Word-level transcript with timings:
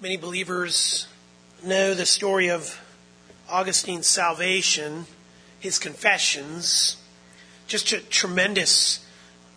Many 0.00 0.16
believers 0.16 1.06
know 1.64 1.94
the 1.94 2.04
story 2.04 2.50
of 2.50 2.80
Augustine's 3.48 4.08
salvation, 4.08 5.06
his 5.60 5.78
confessions, 5.78 6.96
just 7.68 7.92
a 7.92 8.00
tremendous. 8.00 9.06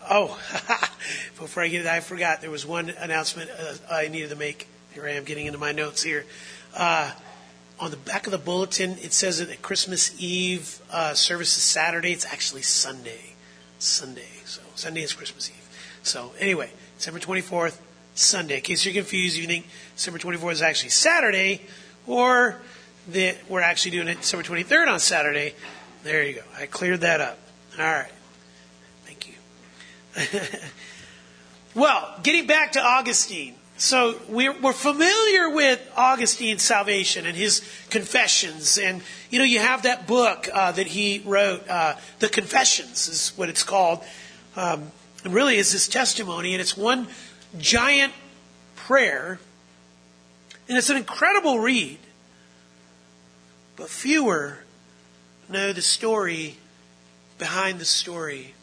Oh, 0.09 0.39
before 1.39 1.63
I 1.63 1.67
get 1.69 1.81
it, 1.81 1.87
I 1.87 2.01
forgot 2.01 2.41
there 2.41 2.51
was 2.51 2.65
one 2.65 2.91
announcement 2.91 3.49
uh, 3.49 3.75
I 3.91 4.09
needed 4.09 4.29
to 4.29 4.35
make. 4.35 4.67
Here 4.93 5.05
I 5.05 5.13
am 5.13 5.23
getting 5.23 5.47
into 5.47 5.59
my 5.59 5.71
notes 5.71 6.03
here. 6.03 6.25
Uh, 6.75 7.11
on 7.79 7.91
the 7.91 7.97
back 7.97 8.27
of 8.27 8.31
the 8.31 8.37
bulletin, 8.37 8.91
it 9.01 9.13
says 9.13 9.45
that 9.45 9.61
Christmas 9.61 10.15
Eve 10.21 10.79
uh, 10.91 11.15
service 11.15 11.57
is 11.57 11.63
Saturday. 11.63 12.11
It's 12.11 12.25
actually 12.25 12.61
Sunday. 12.61 13.33
Sunday. 13.79 14.29
So 14.45 14.61
Sunday 14.75 15.01
is 15.01 15.13
Christmas 15.13 15.49
Eve. 15.49 15.99
So 16.03 16.31
anyway, 16.39 16.71
December 16.97 17.19
24th, 17.19 17.79
Sunday. 18.19 18.55
In 18.55 18.61
case 18.61 18.85
you're 18.85 18.93
confused, 18.93 19.37
you 19.37 19.47
think 19.47 19.67
December 19.95 20.19
24th 20.19 20.51
is 20.51 20.61
actually 20.61 20.89
Saturday, 20.89 21.61
or 22.05 22.59
that 23.09 23.37
we're 23.47 23.61
actually 23.61 23.91
doing 23.91 24.07
it 24.07 24.21
December 24.21 24.43
23rd 24.43 24.87
on 24.87 24.99
Saturday. 24.99 25.53
There 26.03 26.23
you 26.23 26.35
go. 26.35 26.41
I 26.57 26.65
cleared 26.65 27.01
that 27.01 27.21
up. 27.21 27.39
All 27.77 27.85
right. 27.85 28.11
Thank 29.05 29.27
you. 29.27 30.41
well, 31.75 32.19
getting 32.23 32.47
back 32.47 32.73
to 32.73 32.81
Augustine. 32.81 33.55
So 33.79 34.19
we're, 34.27 34.59
we're, 34.59 34.73
familiar 34.73 35.51
with 35.51 35.79
Augustine's 35.95 36.63
salvation 36.63 37.27
and 37.27 37.37
his 37.37 37.61
confessions, 37.91 38.79
and 38.79 39.03
you 39.29 39.37
know 39.37 39.45
you 39.45 39.59
have 39.59 39.83
that 39.83 40.07
book 40.07 40.49
uh, 40.51 40.71
that 40.71 40.87
he 40.87 41.21
wrote, 41.23 41.67
uh, 41.69 41.93
the 42.17 42.27
Confessions 42.27 43.07
is 43.07 43.33
what 43.37 43.49
it's 43.49 43.61
called, 43.61 44.03
um, 44.55 44.91
really 45.23 45.57
is 45.57 45.71
his 45.71 45.87
testimony, 45.87 46.55
and 46.55 46.61
it's 46.61 46.75
one 46.75 47.07
giant 47.57 48.13
prayer, 48.75 49.39
and 50.67 50.77
it's 50.77 50.89
an 50.89 50.97
incredible 50.97 51.59
read. 51.59 51.99
But 53.75 53.89
fewer 53.89 54.59
know 55.49 55.71
the 55.71 55.81
story 55.81 56.57
behind 57.37 57.79
the 57.79 57.85
story. 57.85 58.53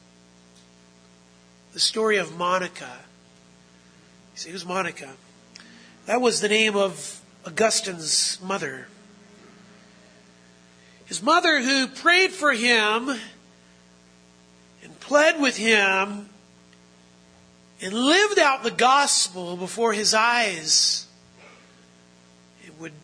The 1.73 1.81
story 1.81 2.17
of 2.17 2.37
Monica. 2.37 2.99
You 4.35 4.39
see, 4.39 4.51
who's 4.51 4.67
Monica? 4.67 5.13
That 6.07 6.21
was 6.21 6.41
the 6.41 6.49
name 6.49 6.77
of 6.77 7.21
Augustine's 7.47 8.39
mother. 8.43 8.89
His 11.07 11.23
mother, 11.23 11.61
who 11.61 11.87
prayed 11.87 12.33
for 12.33 12.53
him 12.53 13.11
and 14.83 15.01
pled 15.01 15.41
with 15.41 15.57
him 15.57 16.29
and 17.85 17.93
lived 17.93 18.39
out 18.39 18.63
the 18.63 18.71
gospel 18.71 19.59
before 19.59 19.93
his 19.93 20.15
eyes, 20.15 21.07
it 22.65 22.73
would 22.81 22.95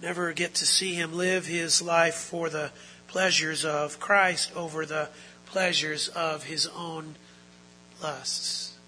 never 0.00 0.32
get 0.32 0.54
to 0.54 0.64
see 0.64 0.94
him 0.94 1.12
live 1.12 1.44
his 1.44 1.82
life 1.82 2.14
for 2.14 2.48
the 2.48 2.70
pleasures 3.06 3.66
of 3.66 4.00
Christ 4.00 4.50
over 4.56 4.86
the 4.86 5.10
pleasures 5.44 6.08
of 6.08 6.44
his 6.44 6.66
own 6.68 7.16
lusts. 8.02 8.78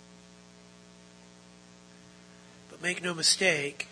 But 2.70 2.80
make 2.80 3.02
no 3.02 3.12
mistake, 3.12 3.88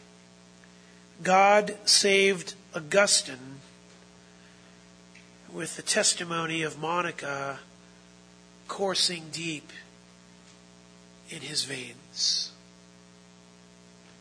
God 1.22 1.76
saved 1.84 2.54
Augustine 2.74 3.60
with 5.52 5.76
the 5.76 5.82
testimony 5.82 6.62
of 6.62 6.80
Monica 6.80 7.58
coursing 8.66 9.24
deep 9.30 9.70
in 11.34 11.42
his 11.42 11.64
veins. 11.64 12.52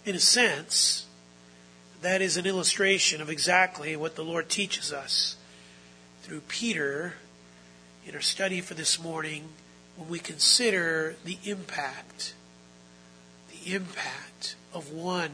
In 0.04 0.16
a 0.16 0.20
sense, 0.20 1.06
that 2.02 2.22
is 2.22 2.38
an 2.38 2.46
illustration 2.46 3.22
of 3.22 3.30
exactly 3.30 3.96
what 3.96 4.16
the 4.16 4.24
Lord 4.24 4.50
teaches 4.50 4.92
us 4.92 5.38
through 6.24 6.42
Peter 6.42 7.14
in 8.06 8.16
our 8.16 8.22
study 8.22 8.62
for 8.62 8.74
this 8.74 9.02
morning 9.02 9.50
when 9.96 10.10
we 10.10 10.18
consider 10.18 11.16
the 11.24 11.38
impact, 11.46 12.34
the 13.52 13.74
impact 13.74 14.56
of 14.74 14.92
one 14.92 15.32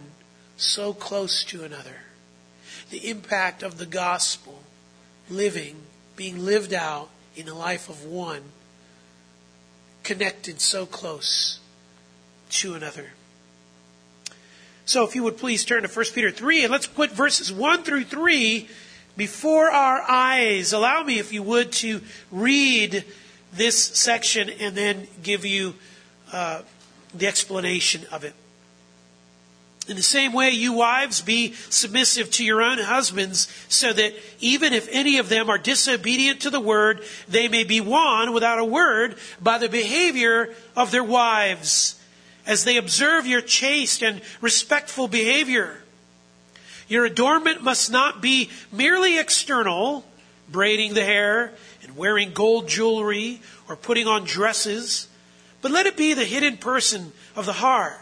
so 0.57 0.93
close 0.93 1.45
to 1.45 1.63
another, 1.63 2.01
the 2.89 3.09
impact 3.09 3.63
of 3.63 3.77
the 3.77 3.85
gospel 3.85 4.63
living, 5.29 5.77
being 6.17 6.43
lived 6.43 6.73
out 6.73 7.09
in 7.37 7.45
the 7.45 7.55
life 7.55 7.87
of 7.87 8.03
one 8.03 8.43
connected 10.03 10.59
so 10.59 10.85
close 10.85 11.59
to 12.49 12.73
another. 12.73 13.11
So 14.85 15.03
if 15.03 15.15
you 15.15 15.23
would 15.23 15.37
please 15.37 15.63
turn 15.63 15.83
to 15.83 15.87
1 15.87 16.05
Peter 16.13 16.31
3 16.31 16.63
and 16.63 16.71
let's 16.71 16.87
put 16.87 17.11
verses 17.11 17.53
1 17.53 17.83
through 17.83 18.05
3 18.05 18.67
before 19.15 19.69
our 19.69 20.01
eyes. 20.09 20.73
Allow 20.73 21.03
me, 21.03 21.19
if 21.19 21.31
you 21.31 21.43
would, 21.43 21.71
to 21.73 22.01
read 22.31 23.03
this 23.53 23.77
section 23.77 24.49
and 24.49 24.75
then 24.75 25.07
give 25.21 25.45
you 25.45 25.75
uh, 26.31 26.61
the 27.13 27.27
explanation 27.27 28.05
of 28.11 28.23
it. 28.23 28.33
In 29.89 29.95
the 29.95 30.03
same 30.03 30.33
way, 30.33 30.51
you 30.51 30.73
wives, 30.73 31.19
be 31.19 31.53
submissive 31.53 32.29
to 32.31 32.45
your 32.45 32.61
own 32.61 32.77
husbands, 32.77 33.47
so 33.69 33.91
that 33.91 34.13
even 34.39 34.71
if 34.71 34.87
any 34.91 35.17
of 35.17 35.29
them 35.29 35.49
are 35.49 35.57
disobedient 35.57 36.41
to 36.41 36.51
the 36.51 36.59
word, 36.59 37.01
they 37.27 37.47
may 37.47 37.63
be 37.63 37.81
won 37.81 38.31
without 38.31 38.59
a 38.59 38.65
word 38.65 39.17
by 39.41 39.57
the 39.57 39.67
behavior 39.67 40.53
of 40.75 40.91
their 40.91 41.03
wives, 41.03 41.98
as 42.49 42.63
they 42.63 42.77
observe 42.77 43.27
your 43.27 43.41
chaste 43.41 44.01
and 44.01 44.21
respectful 44.41 45.07
behavior. 45.07 45.77
Your 46.87 47.05
adornment 47.05 47.61
must 47.61 47.91
not 47.91 48.21
be 48.23 48.49
merely 48.71 49.19
external, 49.19 50.03
braiding 50.49 50.95
the 50.95 51.05
hair 51.05 51.53
and 51.83 51.95
wearing 51.95 52.33
gold 52.33 52.67
jewelry 52.67 53.39
or 53.69 53.75
putting 53.75 54.07
on 54.07 54.23
dresses, 54.23 55.07
but 55.61 55.69
let 55.69 55.85
it 55.85 55.95
be 55.95 56.15
the 56.15 56.25
hidden 56.25 56.57
person 56.57 57.13
of 57.35 57.45
the 57.45 57.53
heart 57.53 57.99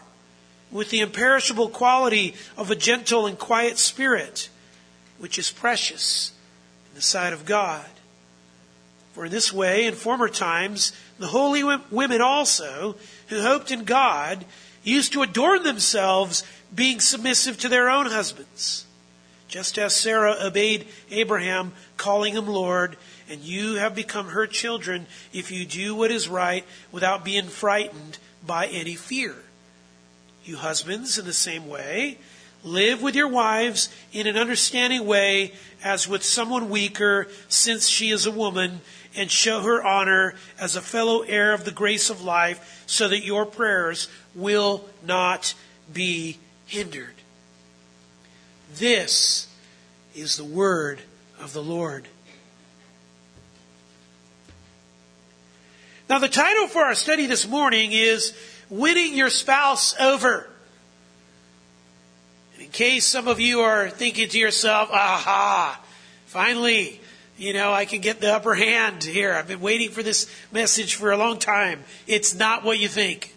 with 0.72 0.88
the 0.88 1.00
imperishable 1.00 1.68
quality 1.68 2.34
of 2.56 2.70
a 2.70 2.74
gentle 2.74 3.26
and 3.26 3.38
quiet 3.38 3.76
spirit, 3.76 4.48
which 5.18 5.38
is 5.38 5.50
precious 5.50 6.32
in 6.88 6.94
the 6.94 7.02
sight 7.02 7.34
of 7.34 7.44
God. 7.44 7.84
For 9.12 9.26
in 9.26 9.30
this 9.30 9.52
way, 9.52 9.84
in 9.84 9.94
former 9.94 10.30
times, 10.30 10.92
the 11.18 11.26
holy 11.26 11.64
women 11.90 12.22
also, 12.22 12.96
who 13.28 13.42
hoped 13.42 13.70
in 13.70 13.84
God, 13.84 14.44
used 14.82 15.12
to 15.12 15.22
adorn 15.22 15.62
themselves, 15.62 16.42
being 16.74 17.00
submissive 17.00 17.58
to 17.58 17.68
their 17.68 17.88
own 17.88 18.06
husbands, 18.06 18.86
just 19.48 19.78
as 19.78 19.94
Sarah 19.94 20.36
obeyed 20.40 20.86
Abraham, 21.10 21.72
calling 21.96 22.34
him 22.34 22.46
Lord, 22.46 22.96
and 23.28 23.40
you 23.40 23.74
have 23.74 23.94
become 23.94 24.28
her 24.28 24.46
children 24.46 25.06
if 25.32 25.50
you 25.50 25.64
do 25.64 25.94
what 25.94 26.10
is 26.10 26.28
right 26.28 26.64
without 26.92 27.24
being 27.24 27.46
frightened 27.46 28.18
by 28.46 28.66
any 28.66 28.94
fear. 28.94 29.36
You 30.44 30.56
husbands, 30.56 31.18
in 31.18 31.26
the 31.26 31.32
same 31.32 31.68
way, 31.68 32.18
live 32.64 33.02
with 33.02 33.14
your 33.14 33.28
wives 33.28 33.88
in 34.12 34.26
an 34.26 34.36
understanding 34.36 35.06
way 35.06 35.52
as 35.84 36.08
with 36.08 36.22
someone 36.22 36.70
weaker, 36.70 37.28
since 37.48 37.88
she 37.88 38.10
is 38.10 38.26
a 38.26 38.30
woman, 38.30 38.80
and 39.16 39.30
show 39.30 39.60
her 39.60 39.82
honor 39.82 40.34
as 40.60 40.76
a 40.76 40.80
fellow 40.80 41.22
heir 41.22 41.52
of 41.52 41.64
the 41.64 41.72
grace 41.72 42.10
of 42.10 42.22
life, 42.22 42.84
so 42.86 43.08
that 43.08 43.24
your 43.24 43.46
prayers 43.46 44.08
will 44.34 44.88
not 45.04 45.54
be 45.92 46.38
hindered. 46.66 47.14
This 48.76 49.48
is 50.14 50.36
the 50.36 50.44
word 50.44 51.00
of 51.40 51.52
the 51.52 51.62
Lord. 51.62 52.08
Now, 56.08 56.18
the 56.18 56.28
title 56.28 56.68
for 56.68 56.82
our 56.82 56.94
study 56.94 57.26
this 57.26 57.46
morning 57.46 57.92
is 57.92 58.34
winning 58.70 59.14
your 59.14 59.30
spouse 59.30 59.98
over. 60.00 60.48
In 62.58 62.68
case 62.68 63.04
some 63.04 63.28
of 63.28 63.40
you 63.40 63.60
are 63.60 63.90
thinking 63.90 64.28
to 64.30 64.38
yourself, 64.38 64.90
aha, 64.90 65.80
finally, 66.26 67.00
you 67.38 67.52
know, 67.52 67.72
I 67.72 67.84
can 67.84 68.00
get 68.00 68.20
the 68.20 68.34
upper 68.34 68.54
hand 68.54 69.04
here. 69.04 69.32
I've 69.32 69.46
been 69.46 69.60
waiting 69.60 69.90
for 69.90 70.02
this 70.02 70.28
message 70.52 70.96
for 70.96 71.12
a 71.12 71.16
long 71.16 71.38
time. 71.38 71.84
It's 72.06 72.34
not 72.34 72.64
what 72.64 72.80
you 72.80 72.88
think. 72.88 73.34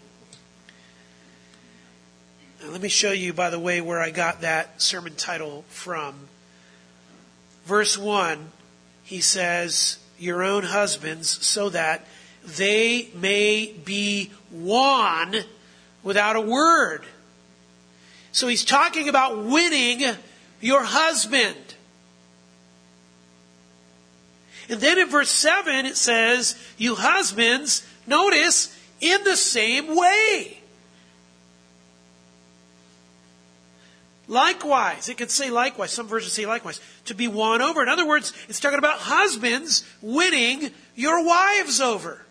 Now, 2.61 2.71
let 2.71 2.81
me 2.81 2.89
show 2.89 3.11
you, 3.11 3.31
by 3.31 3.51
the 3.51 3.59
way, 3.59 3.79
where 3.79 4.01
I 4.01 4.09
got 4.09 4.41
that 4.41 4.81
sermon 4.81 5.13
title 5.15 5.65
from. 5.69 6.15
Verse 7.65 7.95
1, 7.95 8.49
he 9.03 9.21
says, 9.21 9.99
Your 10.17 10.43
own 10.43 10.63
husbands, 10.63 11.45
so 11.45 11.69
that 11.69 12.05
they 12.43 13.09
may 13.13 13.71
be 13.85 14.31
won 14.51 15.35
without 16.01 16.35
a 16.35 16.41
word. 16.41 17.03
So 18.31 18.47
he's 18.47 18.65
talking 18.65 19.09
about 19.09 19.43
winning 19.43 20.15
your 20.59 20.83
husband. 20.83 21.70
And 24.71 24.79
then 24.79 24.97
in 24.97 25.09
verse 25.09 25.29
7 25.29 25.85
it 25.85 25.97
says, 25.97 26.55
You 26.77 26.95
husbands, 26.95 27.85
notice, 28.07 28.75
in 29.01 29.21
the 29.25 29.35
same 29.35 29.97
way. 29.97 30.59
Likewise, 34.29 35.09
it 35.09 35.17
could 35.17 35.29
say 35.29 35.49
likewise. 35.49 35.91
Some 35.91 36.07
versions 36.07 36.31
say 36.31 36.45
likewise. 36.45 36.79
To 37.05 37.13
be 37.13 37.27
won 37.27 37.61
over. 37.61 37.83
In 37.83 37.89
other 37.89 38.07
words, 38.07 38.31
it's 38.47 38.61
talking 38.61 38.79
about 38.79 38.99
husbands 38.99 39.83
winning 40.01 40.71
your 40.95 41.25
wives 41.25 41.81
over. 41.81 42.25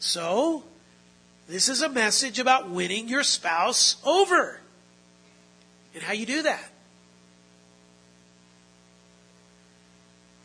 So, 0.00 0.64
this 1.48 1.68
is 1.68 1.82
a 1.82 1.88
message 1.88 2.40
about 2.40 2.68
winning 2.68 3.08
your 3.08 3.22
spouse 3.22 3.96
over. 4.04 4.60
And 5.94 6.02
how 6.02 6.14
you 6.14 6.26
do 6.26 6.42
that. 6.42 6.72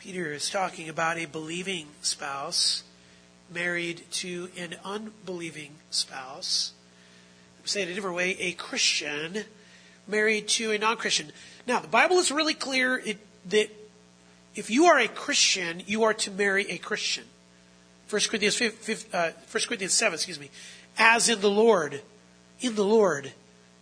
Peter 0.03 0.33
is 0.33 0.49
talking 0.49 0.89
about 0.89 1.17
a 1.17 1.23
believing 1.23 1.87
spouse 2.01 2.83
married 3.49 4.03
to 4.11 4.49
an 4.57 4.75
unbelieving 4.83 5.71
spouse. 5.91 6.73
Say 7.63 7.83
it 7.83 7.87
a 7.87 7.93
different 7.93 8.17
way, 8.17 8.31
a 8.31 8.51
Christian 8.51 9.45
married 10.05 10.49
to 10.49 10.71
a 10.71 10.77
non-Christian. 10.77 11.31
Now, 11.65 11.79
the 11.79 11.87
Bible 11.87 12.17
is 12.17 12.33
really 12.33 12.53
clear 12.53 12.97
it, 12.97 13.17
that 13.47 13.69
if 14.55 14.69
you 14.69 14.87
are 14.87 14.99
a 14.99 15.07
Christian, 15.07 15.81
you 15.85 16.03
are 16.03 16.13
to 16.15 16.31
marry 16.31 16.69
a 16.69 16.77
Christian. 16.77 17.23
1 18.09 18.21
Corinthians, 18.27 18.57
5, 18.57 19.05
uh, 19.13 19.31
1 19.49 19.63
Corinthians 19.69 19.93
7, 19.93 20.15
excuse 20.15 20.37
me. 20.37 20.49
As 20.97 21.29
in 21.29 21.39
the 21.39 21.49
Lord. 21.49 22.01
In 22.59 22.75
the 22.75 22.83
Lord. 22.83 23.31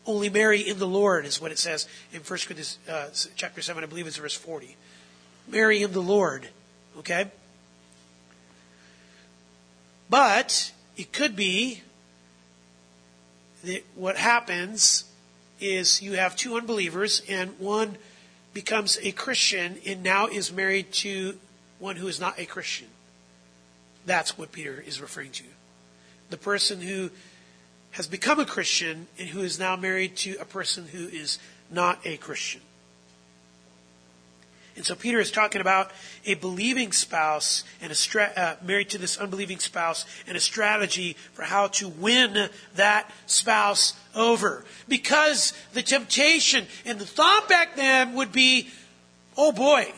Only 0.05 0.29
marry 0.29 0.61
in 0.61 0.77
the 0.77 0.87
Lord 0.87 1.25
is 1.25 1.41
what 1.41 1.51
it 1.51 1.57
says 1.57 1.87
in 2.13 2.19
1 2.19 2.25
Corinthians 2.27 2.77
uh, 2.87 3.07
chapter 3.35 3.63
7, 3.63 3.83
I 3.83 3.87
believe 3.87 4.05
it's 4.05 4.17
verse 4.17 4.35
40. 4.35 4.77
Marry 5.51 5.83
in 5.83 5.91
the 5.91 6.01
Lord. 6.01 6.47
Okay? 6.99 7.29
But 10.09 10.71
it 10.97 11.13
could 11.13 11.35
be 11.35 11.81
that 13.63 13.83
what 13.95 14.17
happens 14.17 15.05
is 15.59 16.01
you 16.01 16.13
have 16.13 16.35
two 16.35 16.57
unbelievers 16.57 17.21
and 17.29 17.57
one 17.59 17.97
becomes 18.53 18.97
a 19.01 19.11
Christian 19.11 19.77
and 19.85 20.03
now 20.03 20.27
is 20.27 20.51
married 20.51 20.91
to 20.91 21.37
one 21.79 21.95
who 21.95 22.07
is 22.07 22.19
not 22.19 22.39
a 22.39 22.45
Christian. 22.45 22.87
That's 24.05 24.37
what 24.37 24.51
Peter 24.51 24.83
is 24.85 24.99
referring 24.99 25.31
to. 25.31 25.43
The 26.29 26.37
person 26.37 26.81
who 26.81 27.11
has 27.91 28.07
become 28.07 28.39
a 28.39 28.45
Christian 28.45 29.07
and 29.19 29.29
who 29.29 29.41
is 29.41 29.59
now 29.59 29.75
married 29.75 30.15
to 30.17 30.35
a 30.39 30.45
person 30.45 30.87
who 30.87 31.07
is 31.07 31.39
not 31.69 31.99
a 32.05 32.17
Christian. 32.17 32.61
And 34.75 34.85
so 34.85 34.95
Peter 34.95 35.19
is 35.19 35.31
talking 35.31 35.59
about 35.59 35.91
a 36.25 36.35
believing 36.35 36.91
spouse 36.91 37.63
and 37.81 37.91
a 37.91 37.95
stra- 37.95 38.31
uh, 38.35 38.55
married 38.65 38.89
to 38.91 38.97
this 38.97 39.17
unbelieving 39.17 39.59
spouse 39.59 40.05
and 40.27 40.37
a 40.37 40.39
strategy 40.39 41.17
for 41.33 41.43
how 41.43 41.67
to 41.67 41.89
win 41.89 42.49
that 42.75 43.11
spouse 43.25 43.93
over. 44.15 44.63
Because 44.87 45.53
the 45.73 45.81
temptation 45.81 46.65
and 46.85 46.99
the 46.99 47.05
thought 47.05 47.49
back 47.49 47.75
then 47.75 48.15
would 48.15 48.31
be, 48.31 48.69
oh 49.37 49.51
boy, 49.51 49.91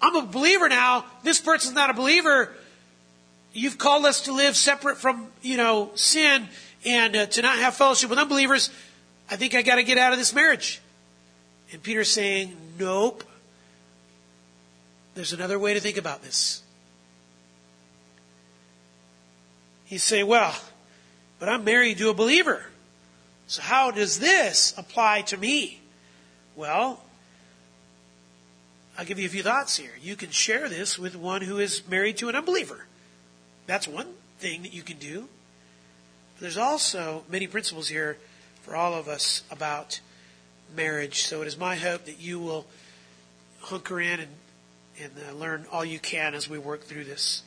I'm 0.00 0.16
a 0.16 0.22
believer 0.22 0.68
now. 0.68 1.04
This 1.22 1.40
person's 1.40 1.74
not 1.74 1.90
a 1.90 1.94
believer. 1.94 2.52
You've 3.52 3.78
called 3.78 4.04
us 4.04 4.22
to 4.22 4.32
live 4.32 4.56
separate 4.56 4.98
from, 4.98 5.28
you 5.40 5.56
know, 5.56 5.92
sin 5.94 6.48
and 6.84 7.16
uh, 7.16 7.26
to 7.26 7.42
not 7.42 7.58
have 7.58 7.74
fellowship 7.74 8.10
with 8.10 8.18
unbelievers. 8.18 8.70
I 9.30 9.36
think 9.36 9.54
I 9.54 9.62
got 9.62 9.76
to 9.76 9.82
get 9.82 9.98
out 9.98 10.12
of 10.12 10.18
this 10.18 10.34
marriage. 10.34 10.80
And 11.72 11.82
Peter's 11.82 12.10
saying, 12.10 12.56
nope. 12.78 13.24
There's 15.16 15.32
another 15.32 15.58
way 15.58 15.72
to 15.72 15.80
think 15.80 15.96
about 15.96 16.22
this. 16.22 16.62
You 19.88 19.98
say, 19.98 20.22
well, 20.22 20.54
but 21.38 21.48
I'm 21.48 21.64
married 21.64 21.96
to 21.98 22.10
a 22.10 22.14
believer. 22.14 22.66
So 23.46 23.62
how 23.62 23.90
does 23.90 24.18
this 24.20 24.74
apply 24.76 25.22
to 25.22 25.38
me? 25.38 25.80
Well, 26.54 27.00
I'll 28.98 29.06
give 29.06 29.18
you 29.18 29.24
a 29.24 29.30
few 29.30 29.42
thoughts 29.42 29.78
here. 29.78 29.92
You 30.02 30.16
can 30.16 30.30
share 30.30 30.68
this 30.68 30.98
with 30.98 31.16
one 31.16 31.40
who 31.40 31.58
is 31.58 31.88
married 31.88 32.18
to 32.18 32.28
an 32.28 32.36
unbeliever. 32.36 32.84
That's 33.66 33.88
one 33.88 34.08
thing 34.38 34.62
that 34.64 34.74
you 34.74 34.82
can 34.82 34.98
do. 34.98 35.28
But 36.34 36.42
there's 36.42 36.58
also 36.58 37.24
many 37.30 37.46
principles 37.46 37.88
here 37.88 38.18
for 38.60 38.76
all 38.76 38.92
of 38.92 39.08
us 39.08 39.44
about 39.50 40.00
marriage. 40.76 41.22
So 41.22 41.40
it 41.40 41.48
is 41.48 41.56
my 41.56 41.76
hope 41.76 42.04
that 42.04 42.20
you 42.20 42.38
will 42.38 42.66
hunker 43.60 43.98
in 43.98 44.20
and 44.20 44.30
and 45.02 45.12
uh, 45.28 45.34
learn 45.34 45.66
all 45.70 45.84
you 45.84 45.98
can 45.98 46.34
as 46.34 46.48
we 46.48 46.58
work 46.58 46.84
through 46.84 47.04
this. 47.04 47.42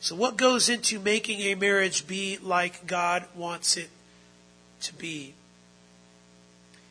So, 0.00 0.14
what 0.14 0.36
goes 0.36 0.68
into 0.68 1.00
making 1.00 1.40
a 1.40 1.54
marriage 1.54 2.06
be 2.06 2.38
like 2.40 2.86
God 2.86 3.24
wants 3.34 3.76
it 3.76 3.90
to 4.82 4.94
be? 4.94 5.34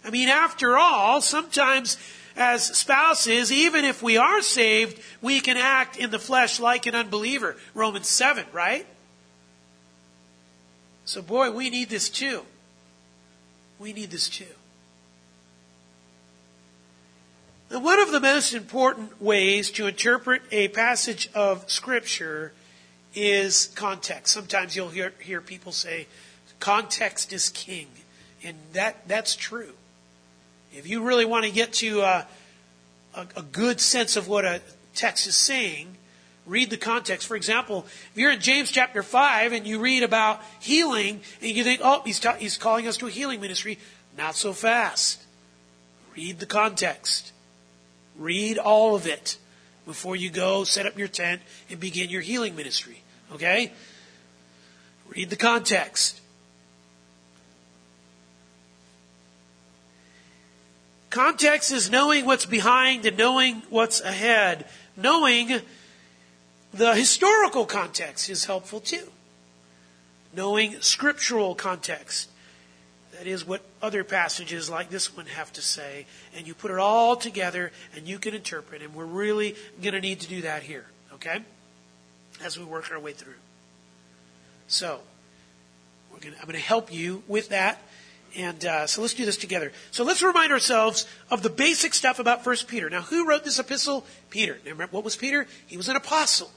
I 0.04 0.10
mean, 0.10 0.30
after 0.30 0.78
all, 0.78 1.22
sometimes 1.22 1.98
as 2.36 2.66
spouses, 2.66 3.52
even 3.52 3.84
if 3.84 4.04
we 4.04 4.18
are 4.18 4.42
saved, 4.42 5.02
we 5.22 5.40
can 5.40 5.58
act 5.58 5.98
in 5.98 6.12
the 6.12 6.19
flesh 6.19 6.60
like 6.60 6.86
an 6.86 6.96
unbeliever. 6.96 7.56
Romans 7.74 8.08
7, 8.08 8.46
right? 8.54 8.86
So, 11.06 11.22
boy, 11.22 11.52
we 11.52 11.69
need 11.69 11.90
this 11.90 12.10
too. 12.10 12.44
We 13.80 13.94
need 13.94 14.12
this 14.12 14.30
too. 14.30 14.46
Now, 14.46 14.52
one 17.69 18.00
of 18.00 18.12
the 18.12 18.22
most 18.22 18.54
important 18.54 19.22
ways 19.22 19.72
to 19.72 19.88
interpret 19.88 20.42
a 20.52 20.69
passage 20.69 21.30
of 21.34 21.69
Scripture 21.69 22.54
is 23.14 23.68
context. 23.75 24.34
Sometimes 24.34 24.75
you'll 24.75 24.90
hear, 24.90 25.14
hear 25.19 25.42
people 25.42 25.72
say, 25.72 26.08
context 26.60 27.34
is 27.34 27.50
king. 27.50 27.88
And 28.44 28.56
that, 28.74 29.08
that's 29.08 29.36
true. 29.36 29.74
If 30.74 30.88
you 30.88 31.04
really 31.04 31.25
want 31.25 31.46
to 31.46 31.52
get 31.52 31.74
to 31.74 32.02
a, 32.02 32.28
a, 33.16 33.28
a 33.38 33.42
good 33.42 33.81
sense 33.81 34.16
of 34.16 34.28
what 34.28 34.46
a 34.46 34.62
text 34.96 35.28
is 35.28 35.36
saying, 35.36 35.98
read 36.46 36.69
the 36.69 36.78
context. 36.78 37.28
For 37.28 37.36
example, 37.36 37.86
if 38.12 38.18
you're 38.18 38.31
in 38.31 38.40
James 38.40 38.72
chapter 38.72 39.04
5 39.04 39.52
and 39.52 39.68
you 39.68 39.80
read 39.80 40.04
about 40.04 40.42
healing 40.60 41.19
and 41.42 41.52
you 41.52 41.64
think, 41.64 41.81
oh, 41.84 42.02
he's, 42.06 42.19
ta- 42.19 42.36
he's 42.36 42.58
calling 42.58 42.88
us 42.88 42.98
to 42.98 43.08
a 43.08 43.10
healing 43.10 43.42
ministry, 43.42 43.78
not 44.18 44.36
so 44.36 44.54
fast. 44.54 45.22
Read 46.16 46.40
the 46.40 46.46
context. 46.46 47.34
Read 48.18 48.58
all 48.58 48.96
of 48.96 49.08
it 49.08 49.38
before 49.86 50.16
you 50.16 50.30
go 50.30 50.64
set 50.64 50.86
up 50.86 50.98
your 50.98 51.08
tent 51.08 51.42
and 51.69 51.80
begin 51.80 52.10
your 52.10 52.22
healing 52.22 52.56
ministry. 52.56 53.02
Okay? 53.34 53.72
Read 55.10 55.30
the 55.30 55.36
context. 55.36 56.22
Context 61.09 61.71
is 61.71 61.90
knowing 61.90 62.26
what's 62.26 62.45
behind 62.45 63.06
and 63.06 63.18
knowing 63.18 63.64
what's 63.69 64.02
ahead. 64.02 64.66
Knowing 64.95 65.62
the 66.74 66.94
historical 66.94 67.66
context 67.66 68.30
is 68.30 68.45
helpful 68.45 68.80
too. 68.80 69.12
Knowing 70.33 70.80
scriptural 70.81 71.56
context. 71.56 72.30
That 73.18 73.26
is 73.26 73.47
what 73.47 73.62
other 73.81 74.04
passages 74.04 74.69
like 74.69 74.92
this 74.92 75.16
one 75.16 75.26
have 75.26 75.52
to 75.54 75.62
say. 75.62 76.06
And 76.36 76.45
you 76.45 76.54
put 76.54 76.69
it 76.69 76.78
all 76.78 77.16
together 77.16 77.71
and 77.95 78.07
you 78.07 78.19
can 78.19 78.36
interpret. 78.36 78.83
And 78.83 78.94
we're 78.94 79.06
really 79.06 79.56
going 79.81 79.94
to 79.94 80.02
need 80.02 80.19
to 80.19 80.28
do 80.28 80.42
that 80.44 80.62
here, 80.62 80.86
okay? 81.14 81.40
As 82.44 82.59
we 82.59 82.66
work 82.66 82.92
our 82.92 83.00
way 83.00 83.14
through. 83.14 83.33
So, 84.68 85.00
gonna, 86.21 86.36
I'm 86.40 86.45
going 86.45 86.54
to 86.54 86.59
help 86.59 86.94
you 86.94 87.24
with 87.28 87.50
that. 87.50 87.81
And 88.36 88.64
uh, 88.66 88.86
so 88.86 89.02
let's 89.02 89.16
do 89.16 89.26
this 89.26 89.38
together. 89.38 89.71
So 89.92 90.04
let's 90.04 90.21
remind 90.21 90.52
ourselves 90.52 91.07
of 91.31 91.42
the 91.42 91.50
basic 91.50 91.95
stuff 91.95 92.19
about 92.19 92.44
First 92.44 92.68
Peter. 92.68 92.90
Now, 92.90 93.02
who 93.02 93.28
wrote 93.28 93.44
this 93.44 93.57
epistle? 93.57 94.06
Peter. 94.30 94.57
Remember, 94.64 94.88
what 94.92 95.04
was 95.04 95.16
Peter? 95.16 95.47
He 95.66 95.78
was 95.78 95.90
an 95.90 95.95
apostle. 95.95 96.52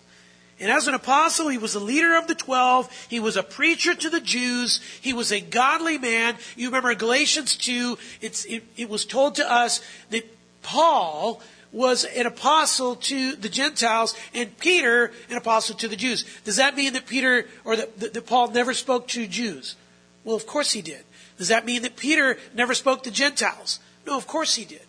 And 0.61 0.71
as 0.71 0.87
an 0.87 0.95
apostle, 0.95 1.49
he 1.49 1.57
was 1.57 1.73
the 1.73 1.81
leader 1.81 2.17
of 2.17 2.27
the 2.29 2.35
twelve. 2.35 2.91
He 3.09 3.19
was 3.19 3.37
a 3.37 3.43
preacher 3.43 3.95
to 3.95 4.11
the 4.11 4.21
Jews. 4.21 4.81
He 5.01 5.15
was 5.15 5.33
a 5.33 5.41
godly 5.41 5.97
man. 5.97 6.37
You 6.55 6.67
remember 6.69 6.95
Galatians 6.95 7.57
2, 7.57 7.97
it, 8.21 8.63
it 8.77 8.89
was 8.91 9.07
told 9.07 9.37
to 9.37 9.51
us 9.51 9.81
that 10.11 10.25
Paul 10.63 11.41
was 11.73 12.05
an 12.05 12.27
apostle 12.27 12.97
to 12.97 13.37
the 13.37 13.49
Gentiles 13.49 14.15
and 14.35 14.57
Peter 14.59 15.13
an 15.31 15.37
apostle 15.37 15.77
to 15.77 15.89
the 15.89 15.97
Jews. 15.97 16.25
Does 16.45 16.57
that 16.57 16.77
mean 16.77 16.93
that 16.93 17.07
Peter 17.07 17.47
or 17.65 17.77
that, 17.77 17.99
that, 18.01 18.15
that 18.15 18.27
Paul 18.27 18.51
never 18.51 18.75
spoke 18.75 19.09
to 19.09 19.27
Jews? 19.27 19.77
Well, 20.25 20.37
of 20.37 20.47
course 20.47 20.73
he 20.73 20.83
did. 20.83 21.05
Does 21.39 21.49
that 21.49 21.65
mean 21.65 21.83
that 21.83 21.97
Peter 21.97 22.37
never 22.55 22.75
spoke 22.75 23.05
to 23.05 23.11
Gentiles? 23.11 23.79
No, 24.07 24.17
of 24.17 24.27
course 24.27 24.57
he 24.57 24.65
did. 24.65 24.83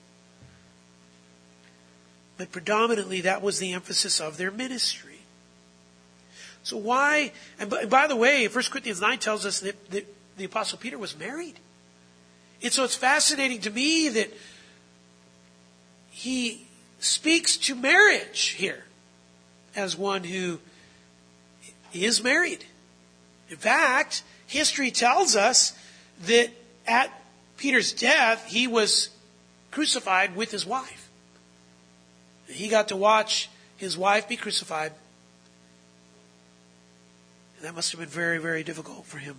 But 2.38 2.52
predominantly 2.52 3.22
that 3.22 3.42
was 3.42 3.60
the 3.60 3.74
emphasis 3.74 4.20
of 4.20 4.38
their 4.38 4.52
ministry. 4.52 5.11
So 6.64 6.78
why, 6.78 7.32
and 7.60 7.74
by, 7.90 8.08
the 8.08 8.16
way, 8.16 8.48
1 8.48 8.64
Corinthians 8.70 9.02
9 9.02 9.20
tells 9.20 9.46
us 9.46 9.62
that, 9.62 9.92
that 9.92 10.06
the 10.38 10.46
Apostle 10.46 10.78
Peter 10.78 10.98
was 10.98 11.18
married. 11.18 11.60
And 12.64 12.72
so 12.72 12.84
it's 12.84 12.96
fascinating 12.96 13.62
to 13.62 13.72
me 13.72 14.10
that 14.10 14.32
he 16.12 16.68
speaks 17.00 17.58
to 17.58 17.76
marriage 17.76 18.50
here 18.50 18.84
as 19.76 19.98
one 19.98 20.24
who 20.24 20.60
is 21.94 22.24
married. 22.24 22.64
In 23.50 23.58
fact, 23.58 24.24
history 24.46 24.92
tells 24.92 25.36
us 25.36 25.74
that 26.26 26.50
at 26.86 27.12
Peter's 27.58 27.92
death, 27.92 28.46
he 28.48 28.68
was 28.68 29.10
crucified 29.72 30.36
with 30.36 30.52
his 30.52 30.66
wife. 30.66 31.10
He 32.48 32.68
got 32.68 32.90
to 32.90 32.96
watch 32.96 33.50
his 33.78 33.98
wife 33.98 34.28
be 34.28 34.36
crucified. 34.36 34.92
And 37.62 37.68
that 37.68 37.76
must 37.76 37.92
have 37.92 38.00
been 38.00 38.10
very, 38.10 38.40
very 38.40 38.64
difficult 38.64 39.06
for 39.06 39.20
him. 39.20 39.36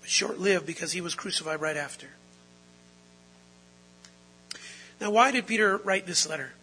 But 0.00 0.10
short 0.10 0.40
lived 0.40 0.66
because 0.66 0.90
he 0.90 1.00
was 1.00 1.14
crucified 1.14 1.60
right 1.60 1.76
after. 1.76 2.08
Now, 5.00 5.12
why 5.12 5.30
did 5.30 5.46
Peter 5.46 5.76
write 5.76 6.08
this 6.08 6.28
letter? 6.28 6.54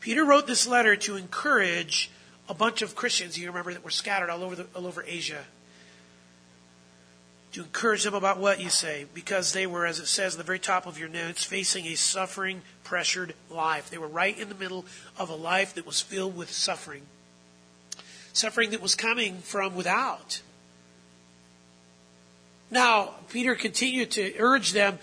Peter 0.00 0.24
wrote 0.24 0.46
this 0.46 0.66
letter 0.66 0.96
to 0.96 1.16
encourage 1.16 2.10
a 2.48 2.54
bunch 2.54 2.80
of 2.80 2.96
Christians, 2.96 3.38
you 3.38 3.46
remember, 3.48 3.74
that 3.74 3.84
were 3.84 3.90
scattered 3.90 4.30
all 4.30 4.44
over, 4.44 4.56
the, 4.56 4.66
all 4.74 4.86
over 4.86 5.04
Asia. 5.06 5.44
To 7.52 7.60
encourage 7.60 8.04
them 8.04 8.14
about 8.14 8.40
what 8.40 8.62
you 8.62 8.70
say, 8.70 9.04
because 9.12 9.52
they 9.52 9.66
were, 9.66 9.84
as 9.84 9.98
it 9.98 10.06
says 10.06 10.36
at 10.36 10.38
the 10.38 10.44
very 10.44 10.58
top 10.58 10.86
of 10.86 10.98
your 10.98 11.10
notes, 11.10 11.44
facing 11.44 11.84
a 11.84 11.96
suffering, 11.96 12.62
pressured 12.82 13.34
life. 13.50 13.90
They 13.90 13.98
were 13.98 14.08
right 14.08 14.38
in 14.38 14.48
the 14.48 14.54
middle 14.54 14.86
of 15.18 15.28
a 15.28 15.34
life 15.34 15.74
that 15.74 15.84
was 15.84 16.00
filled 16.00 16.34
with 16.34 16.50
suffering. 16.50 17.02
Suffering 18.32 18.70
that 18.70 18.80
was 18.80 18.94
coming 18.94 19.38
from 19.38 19.74
without. 19.74 20.40
Now, 22.70 23.14
Peter 23.30 23.54
continued 23.54 24.12
to 24.12 24.38
urge 24.38 24.72
them, 24.72 24.98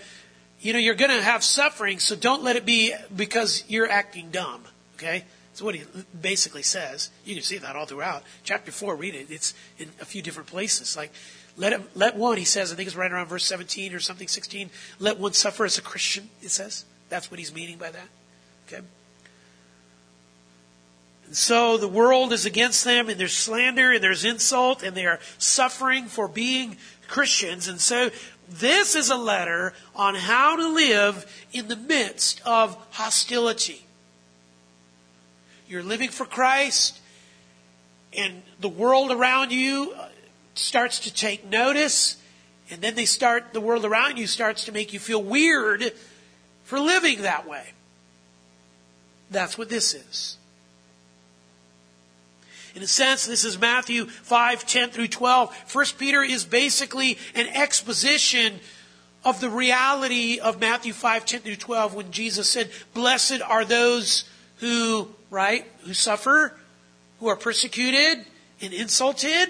you 0.60 0.72
know, 0.72 0.78
you're 0.78 0.94
going 0.94 1.10
to 1.10 1.22
have 1.22 1.44
suffering, 1.44 1.98
so 1.98 2.16
don't 2.16 2.42
let 2.42 2.56
it 2.56 2.64
be 2.64 2.94
because 3.14 3.64
you're 3.68 3.88
acting 3.88 4.30
dumb. 4.30 4.64
Okay? 4.96 5.24
That's 5.52 5.62
what 5.62 5.74
he 5.74 5.82
basically 6.20 6.62
says. 6.62 7.10
You 7.24 7.34
can 7.34 7.44
see 7.44 7.58
that 7.58 7.76
all 7.76 7.84
throughout. 7.84 8.22
Chapter 8.42 8.72
4, 8.72 8.96
read 8.96 9.14
it. 9.14 9.26
It's 9.30 9.54
in 9.78 9.88
a 10.00 10.04
few 10.04 10.22
different 10.22 10.48
places. 10.48 10.96
Like, 10.96 11.12
let, 11.56 11.72
him, 11.72 11.84
let 11.94 12.16
one, 12.16 12.38
he 12.38 12.44
says, 12.44 12.72
I 12.72 12.76
think 12.76 12.86
it's 12.86 12.96
right 12.96 13.10
around 13.10 13.26
verse 13.26 13.44
17 13.44 13.92
or 13.92 14.00
something, 14.00 14.28
16, 14.28 14.70
let 14.98 15.18
one 15.18 15.32
suffer 15.32 15.64
as 15.64 15.76
a 15.76 15.82
Christian, 15.82 16.30
it 16.42 16.50
says. 16.50 16.84
That's 17.08 17.30
what 17.30 17.38
he's 17.38 17.52
meaning 17.54 17.76
by 17.76 17.90
that. 17.90 18.08
Okay? 18.66 18.84
So 21.32 21.76
the 21.76 21.88
world 21.88 22.32
is 22.32 22.46
against 22.46 22.84
them, 22.84 23.08
and 23.08 23.18
there's 23.18 23.36
slander, 23.36 23.92
and 23.92 24.02
there's 24.02 24.24
insult, 24.24 24.82
and 24.82 24.96
they 24.96 25.06
are 25.06 25.20
suffering 25.38 26.06
for 26.06 26.28
being 26.28 26.76
Christians. 27.06 27.68
And 27.68 27.80
so 27.80 28.10
this 28.48 28.94
is 28.94 29.10
a 29.10 29.16
letter 29.16 29.74
on 29.94 30.14
how 30.14 30.56
to 30.56 30.68
live 30.68 31.46
in 31.52 31.68
the 31.68 31.76
midst 31.76 32.40
of 32.46 32.76
hostility 32.90 33.84
you're 35.68 35.82
living 35.82 36.08
for 36.08 36.24
Christ, 36.24 36.98
and 38.16 38.42
the 38.58 38.68
world 38.68 39.12
around 39.12 39.52
you 39.52 39.92
uh, 39.96 40.08
starts 40.54 41.00
to 41.00 41.12
take 41.12 41.44
notice, 41.44 42.16
and 42.70 42.80
then 42.80 42.94
they 42.94 43.04
start, 43.04 43.52
the 43.52 43.60
world 43.60 43.84
around 43.84 44.16
you 44.16 44.26
starts 44.26 44.64
to 44.64 44.72
make 44.72 44.92
you 44.92 44.98
feel 44.98 45.22
weird 45.22 45.92
for 46.64 46.80
living 46.80 47.22
that 47.22 47.46
way. 47.46 47.72
That's 49.30 49.58
what 49.58 49.68
this 49.68 49.94
is. 49.94 50.38
In 52.78 52.84
a 52.84 52.86
sense, 52.86 53.26
this 53.26 53.42
is 53.42 53.58
Matthew 53.58 54.06
5, 54.06 54.64
10 54.64 54.90
through 54.90 55.08
12. 55.08 55.52
First 55.66 55.98
Peter 55.98 56.22
is 56.22 56.44
basically 56.44 57.18
an 57.34 57.48
exposition 57.48 58.60
of 59.24 59.40
the 59.40 59.50
reality 59.50 60.38
of 60.38 60.60
Matthew 60.60 60.92
5, 60.92 61.26
10 61.26 61.40
through 61.40 61.56
12 61.56 61.94
when 61.94 62.12
Jesus 62.12 62.48
said, 62.48 62.70
Blessed 62.94 63.42
are 63.42 63.64
those 63.64 64.30
who 64.58 65.08
right? 65.28 65.66
Who 65.80 65.92
suffer, 65.92 66.54
who 67.18 67.26
are 67.26 67.34
persecuted 67.34 68.24
and 68.60 68.72
insulted. 68.72 69.48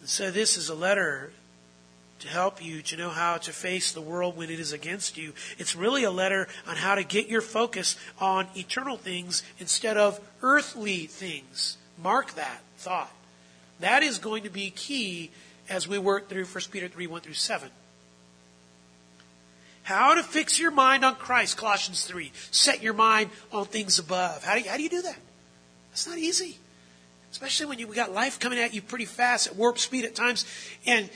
And 0.00 0.08
so, 0.08 0.30
this 0.30 0.56
is 0.56 0.70
a 0.70 0.74
letter 0.74 1.30
to 2.22 2.28
help 2.28 2.64
you 2.64 2.82
to 2.82 2.96
know 2.96 3.10
how 3.10 3.36
to 3.36 3.52
face 3.52 3.90
the 3.90 4.00
world 4.00 4.36
when 4.36 4.48
it 4.48 4.60
is 4.60 4.72
against 4.72 5.16
you. 5.16 5.32
It's 5.58 5.74
really 5.74 6.04
a 6.04 6.10
letter 6.10 6.46
on 6.68 6.76
how 6.76 6.94
to 6.94 7.02
get 7.02 7.26
your 7.26 7.40
focus 7.40 7.96
on 8.20 8.46
eternal 8.54 8.96
things 8.96 9.42
instead 9.58 9.96
of 9.96 10.20
earthly 10.40 11.06
things. 11.06 11.78
Mark 12.00 12.34
that 12.34 12.60
thought. 12.78 13.12
That 13.80 14.04
is 14.04 14.18
going 14.18 14.44
to 14.44 14.50
be 14.50 14.70
key 14.70 15.32
as 15.68 15.88
we 15.88 15.98
work 15.98 16.28
through 16.28 16.44
1 16.44 16.64
Peter 16.70 16.86
3 16.86 17.08
1 17.08 17.20
through 17.22 17.34
7. 17.34 17.68
How 19.82 20.14
to 20.14 20.22
fix 20.22 20.60
your 20.60 20.70
mind 20.70 21.04
on 21.04 21.16
Christ, 21.16 21.56
Colossians 21.56 22.04
3. 22.04 22.30
Set 22.52 22.84
your 22.84 22.94
mind 22.94 23.30
on 23.50 23.64
things 23.64 23.98
above. 23.98 24.44
How 24.44 24.54
do 24.54 24.60
you, 24.60 24.70
how 24.70 24.76
do, 24.76 24.82
you 24.84 24.88
do 24.88 25.02
that? 25.02 25.18
It's 25.90 26.06
not 26.06 26.18
easy. 26.18 26.56
Especially 27.32 27.66
when 27.66 27.80
you 27.80 27.88
got 27.88 28.12
life 28.12 28.38
coming 28.38 28.60
at 28.60 28.74
you 28.74 28.80
pretty 28.80 29.06
fast 29.06 29.48
at 29.48 29.56
warp 29.56 29.78
speed 29.78 30.04
at 30.04 30.14
times. 30.14 30.44
And, 30.86 31.10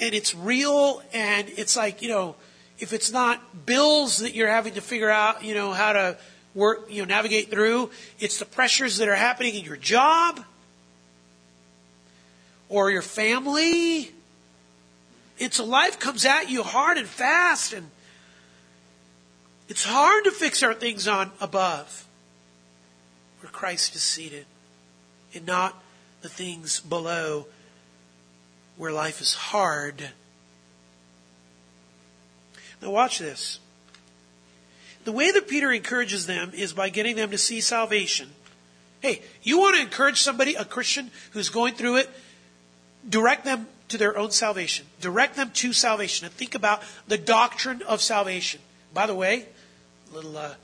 and 0.00 0.14
it's 0.14 0.34
real 0.34 1.02
and 1.12 1.48
it's 1.56 1.76
like, 1.76 2.00
you 2.00 2.08
know, 2.08 2.34
if 2.78 2.92
it's 2.94 3.12
not 3.12 3.66
bills 3.66 4.18
that 4.18 4.34
you're 4.34 4.48
having 4.48 4.74
to 4.74 4.80
figure 4.80 5.10
out, 5.10 5.44
you 5.44 5.54
know, 5.54 5.72
how 5.72 5.92
to 5.92 6.16
work, 6.54 6.86
you 6.88 7.02
know, 7.02 7.14
navigate 7.14 7.50
through, 7.50 7.90
it's 8.18 8.38
the 8.38 8.46
pressures 8.46 8.96
that 8.96 9.08
are 9.08 9.14
happening 9.14 9.54
in 9.54 9.64
your 9.64 9.76
job 9.76 10.40
or 12.70 12.90
your 12.90 13.02
family. 13.02 14.10
It's 15.38 15.58
a 15.58 15.64
life 15.64 15.98
comes 15.98 16.24
at 16.24 16.48
you 16.50 16.62
hard 16.62 16.96
and 16.96 17.06
fast 17.06 17.74
and 17.74 17.90
it's 19.68 19.84
hard 19.84 20.24
to 20.24 20.30
fix 20.30 20.62
our 20.62 20.74
things 20.74 21.06
on 21.06 21.30
above 21.40 22.06
where 23.40 23.50
Christ 23.52 23.94
is 23.94 24.02
seated 24.02 24.46
and 25.34 25.46
not 25.46 25.80
the 26.22 26.28
things 26.28 26.80
below 26.80 27.46
where 28.80 28.92
life 28.92 29.20
is 29.20 29.34
hard. 29.34 30.08
Now, 32.80 32.90
watch 32.90 33.18
this. 33.18 33.58
The 35.04 35.12
way 35.12 35.30
that 35.30 35.48
Peter 35.48 35.70
encourages 35.70 36.24
them 36.24 36.52
is 36.54 36.72
by 36.72 36.88
getting 36.88 37.14
them 37.14 37.30
to 37.30 37.36
see 37.36 37.60
salvation. 37.60 38.30
Hey, 39.02 39.20
you 39.42 39.58
want 39.58 39.76
to 39.76 39.82
encourage 39.82 40.18
somebody, 40.18 40.54
a 40.54 40.64
Christian 40.64 41.10
who's 41.32 41.50
going 41.50 41.74
through 41.74 41.96
it, 41.96 42.10
direct 43.06 43.44
them 43.44 43.66
to 43.88 43.98
their 43.98 44.16
own 44.16 44.30
salvation. 44.30 44.86
Direct 45.02 45.36
them 45.36 45.50
to 45.50 45.74
salvation 45.74 46.24
and 46.24 46.32
think 46.32 46.54
about 46.54 46.82
the 47.06 47.18
doctrine 47.18 47.82
of 47.82 48.00
salvation. 48.00 48.62
By 48.94 49.06
the 49.06 49.14
way, 49.14 49.44
a 50.10 50.14
little 50.14 50.38
uh, 50.38 50.54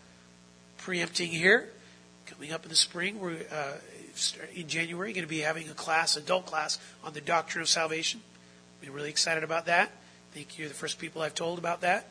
preempting 0.79 1.29
here. 1.29 1.69
Coming 2.25 2.51
up 2.51 2.63
in 2.63 2.71
the 2.71 2.77
spring, 2.77 3.21
we're 3.21 3.45
uh, 3.53 3.73
in 4.55 4.69
January 4.69 5.13
going 5.13 5.25
to 5.25 5.29
be 5.29 5.41
having 5.41 5.69
a 5.69 5.75
class, 5.75 6.17
adult 6.17 6.47
class, 6.47 6.79
on 7.05 7.13
the 7.13 7.21
doctrine 7.21 7.63
of 7.63 7.69
salvation. 7.69 8.21
We're 8.83 8.93
really 8.93 9.11
excited 9.11 9.45
about 9.45 9.67
that. 9.67 9.89
I 9.89 10.35
think 10.35 10.59
you're 10.59 10.69
the 10.69 10.75
first 10.75 10.99
people 10.99 11.23
I've 11.23 11.35
told 11.35 11.59
about 11.59 11.81
that. 11.83 12.09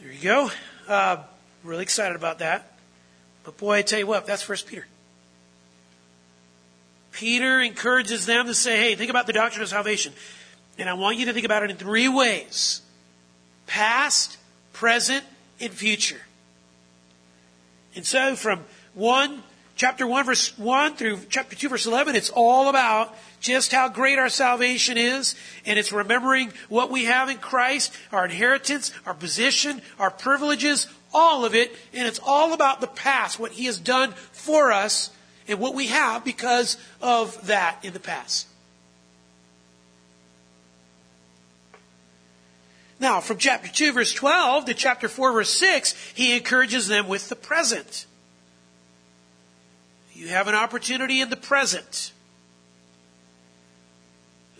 There 0.00 0.12
you 0.12 0.22
go. 0.22 0.50
Uh, 0.86 1.18
really 1.62 1.82
excited 1.82 2.16
about 2.16 2.40
that. 2.40 2.76
But 3.44 3.56
boy, 3.56 3.76
I 3.76 3.82
tell 3.82 3.98
you 3.98 4.06
what, 4.06 4.26
that's 4.26 4.42
First 4.42 4.66
Peter. 4.66 4.86
Peter 7.12 7.60
encourages 7.60 8.26
them 8.26 8.46
to 8.46 8.54
say, 8.54 8.76
hey, 8.76 8.94
think 8.96 9.08
about 9.08 9.26
the 9.26 9.32
doctrine 9.32 9.62
of 9.62 9.68
salvation. 9.68 10.12
And 10.78 10.88
I 10.88 10.94
want 10.94 11.16
you 11.16 11.26
to 11.26 11.32
think 11.32 11.46
about 11.46 11.62
it 11.62 11.70
in 11.70 11.76
three 11.76 12.08
ways 12.08 12.82
past, 13.66 14.36
present, 14.72 15.24
and 15.60 15.72
future. 15.72 16.20
And 17.96 18.06
so 18.06 18.34
from 18.36 18.64
1, 18.94 19.42
chapter 19.76 20.06
1, 20.06 20.26
verse 20.26 20.58
1 20.58 20.96
through 20.96 21.20
chapter 21.28 21.56
2, 21.56 21.68
verse 21.68 21.86
11, 21.86 22.16
it's 22.16 22.30
all 22.30 22.68
about 22.68 23.14
just 23.40 23.72
how 23.72 23.88
great 23.88 24.18
our 24.18 24.28
salvation 24.28 24.96
is, 24.96 25.34
and 25.66 25.78
it's 25.78 25.92
remembering 25.92 26.52
what 26.68 26.90
we 26.90 27.04
have 27.04 27.28
in 27.28 27.36
Christ, 27.38 27.94
our 28.10 28.24
inheritance, 28.24 28.90
our 29.04 29.14
position, 29.14 29.82
our 29.98 30.10
privileges, 30.10 30.86
all 31.12 31.44
of 31.44 31.54
it, 31.54 31.74
and 31.92 32.08
it's 32.08 32.20
all 32.24 32.52
about 32.52 32.80
the 32.80 32.86
past, 32.86 33.38
what 33.38 33.52
He 33.52 33.66
has 33.66 33.78
done 33.78 34.12
for 34.32 34.72
us, 34.72 35.10
and 35.46 35.60
what 35.60 35.74
we 35.74 35.88
have 35.88 36.24
because 36.24 36.78
of 37.02 37.46
that 37.46 37.78
in 37.84 37.92
the 37.92 38.00
past. 38.00 38.48
Now, 43.00 43.20
from 43.20 43.38
chapter 43.38 43.68
2, 43.68 43.92
verse 43.92 44.12
12 44.12 44.66
to 44.66 44.74
chapter 44.74 45.08
4, 45.08 45.32
verse 45.32 45.50
6, 45.50 45.94
he 46.14 46.36
encourages 46.36 46.86
them 46.86 47.08
with 47.08 47.28
the 47.28 47.36
present. 47.36 48.06
You 50.12 50.28
have 50.28 50.46
an 50.46 50.54
opportunity 50.54 51.20
in 51.20 51.28
the 51.28 51.36
present. 51.36 52.12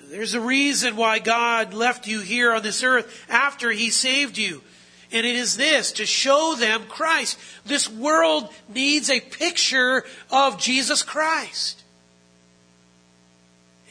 There's 0.08 0.34
a 0.34 0.40
reason 0.40 0.96
why 0.96 1.20
God 1.20 1.74
left 1.74 2.06
you 2.06 2.20
here 2.20 2.52
on 2.52 2.62
this 2.62 2.82
earth 2.82 3.26
after 3.28 3.70
he 3.70 3.90
saved 3.90 4.36
you. 4.36 4.62
And 5.12 5.24
it 5.24 5.36
is 5.36 5.56
this, 5.56 5.92
to 5.92 6.06
show 6.06 6.56
them 6.56 6.84
Christ. 6.88 7.38
This 7.64 7.88
world 7.88 8.52
needs 8.68 9.08
a 9.10 9.20
picture 9.20 10.04
of 10.30 10.58
Jesus 10.58 11.02
Christ. 11.02 11.82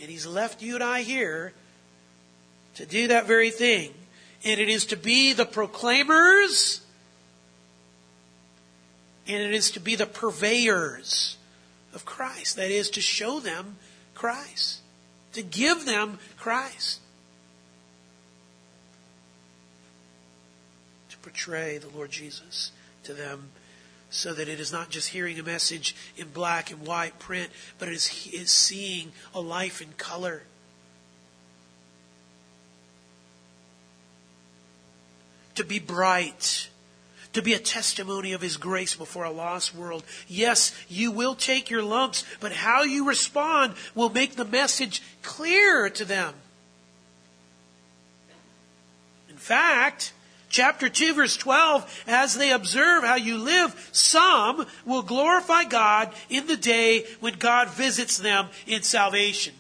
And 0.02 0.12
he's 0.12 0.28
left 0.28 0.62
you 0.62 0.76
and 0.76 0.84
I 0.84 1.02
here 1.02 1.54
to 2.76 2.86
do 2.86 3.08
that 3.08 3.26
very 3.26 3.52
thing 3.52 3.94
and 4.44 4.60
it 4.60 4.70
is 4.70 4.86
to 4.88 4.98
be 4.98 5.34
the 5.34 5.46
proclaimers 5.46 6.82
and 9.28 9.42
it 9.42 9.54
is 9.54 9.72
to 9.72 9.80
be 9.80 9.96
the 9.96 10.06
purveyors 10.06 11.38
of 11.94 12.06
Christ. 12.06 12.56
That 12.58 12.72
is, 12.72 12.90
to 12.92 13.02
show 13.02 13.40
them 13.40 13.78
Christ, 14.14 14.82
to 15.34 15.42
give 15.42 15.86
them 15.86 16.20
Christ, 16.38 17.00
to 21.10 21.18
portray 21.20 21.78
the 21.78 21.90
Lord 21.90 22.12
Jesus 22.12 22.72
to 23.04 23.14
them 23.14 23.52
so 24.10 24.34
that 24.34 24.48
it 24.48 24.60
is 24.60 24.72
not 24.72 24.90
just 24.90 25.10
hearing 25.10 25.40
a 25.40 25.44
message 25.44 25.96
in 26.18 26.30
black 26.30 26.72
and 26.72 26.86
white 26.86 27.18
print, 27.18 27.50
but 27.80 27.88
it 27.88 27.96
is, 27.96 28.30
is 28.32 28.52
seeing 28.52 29.12
a 29.34 29.42
life 29.42 29.82
in 29.82 29.90
color. 29.98 30.44
To 35.56 35.64
be 35.64 35.80
bright 35.80 36.70
to 37.34 37.42
be 37.42 37.54
a 37.54 37.60
testimony 37.60 38.34
of 38.34 38.42
His 38.42 38.58
grace 38.58 38.96
before 38.96 39.26
a 39.26 39.32
lost 39.32 39.76
world. 39.76 40.04
Yes, 40.28 40.74
you 40.88 41.12
will 41.12 41.36
take 41.36 41.70
your 41.70 41.84
lumps, 41.84 42.24
but 42.40 42.52
how 42.52 42.84
you 42.84 43.08
respond 43.08 43.74
will 43.94 44.10
make 44.10 44.36
the 44.36 44.46
message 44.46 45.02
clear 45.22 45.90
to 45.90 46.06
them. 46.06 46.34
In 49.30 49.38
fact, 49.38 50.14
chapter 50.50 50.88
2 50.88 51.16
verse 51.16 51.36
12, 51.36 52.04
as 52.08 52.36
they 52.36 52.52
observe 52.52 53.04
how 53.04 53.16
you 53.16 53.38
live, 53.38 53.90
some 53.92 54.66
will 54.86 55.02
glorify 55.02 55.64
God 55.66 56.14
in 56.30 56.48
the 56.48 56.58
day 56.58 57.06
when 57.20 57.34
God 57.34 57.70
visits 57.70 58.18
them 58.18 58.48
in 58.68 58.84
salvation. 58.84 59.56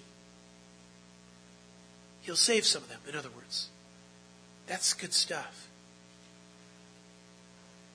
He'll 2.21 2.35
save 2.35 2.65
some 2.65 2.83
of 2.83 2.89
them, 2.89 2.99
in 3.09 3.17
other 3.17 3.29
words. 3.35 3.69
That's 4.67 4.93
good 4.93 5.13
stuff. 5.13 5.62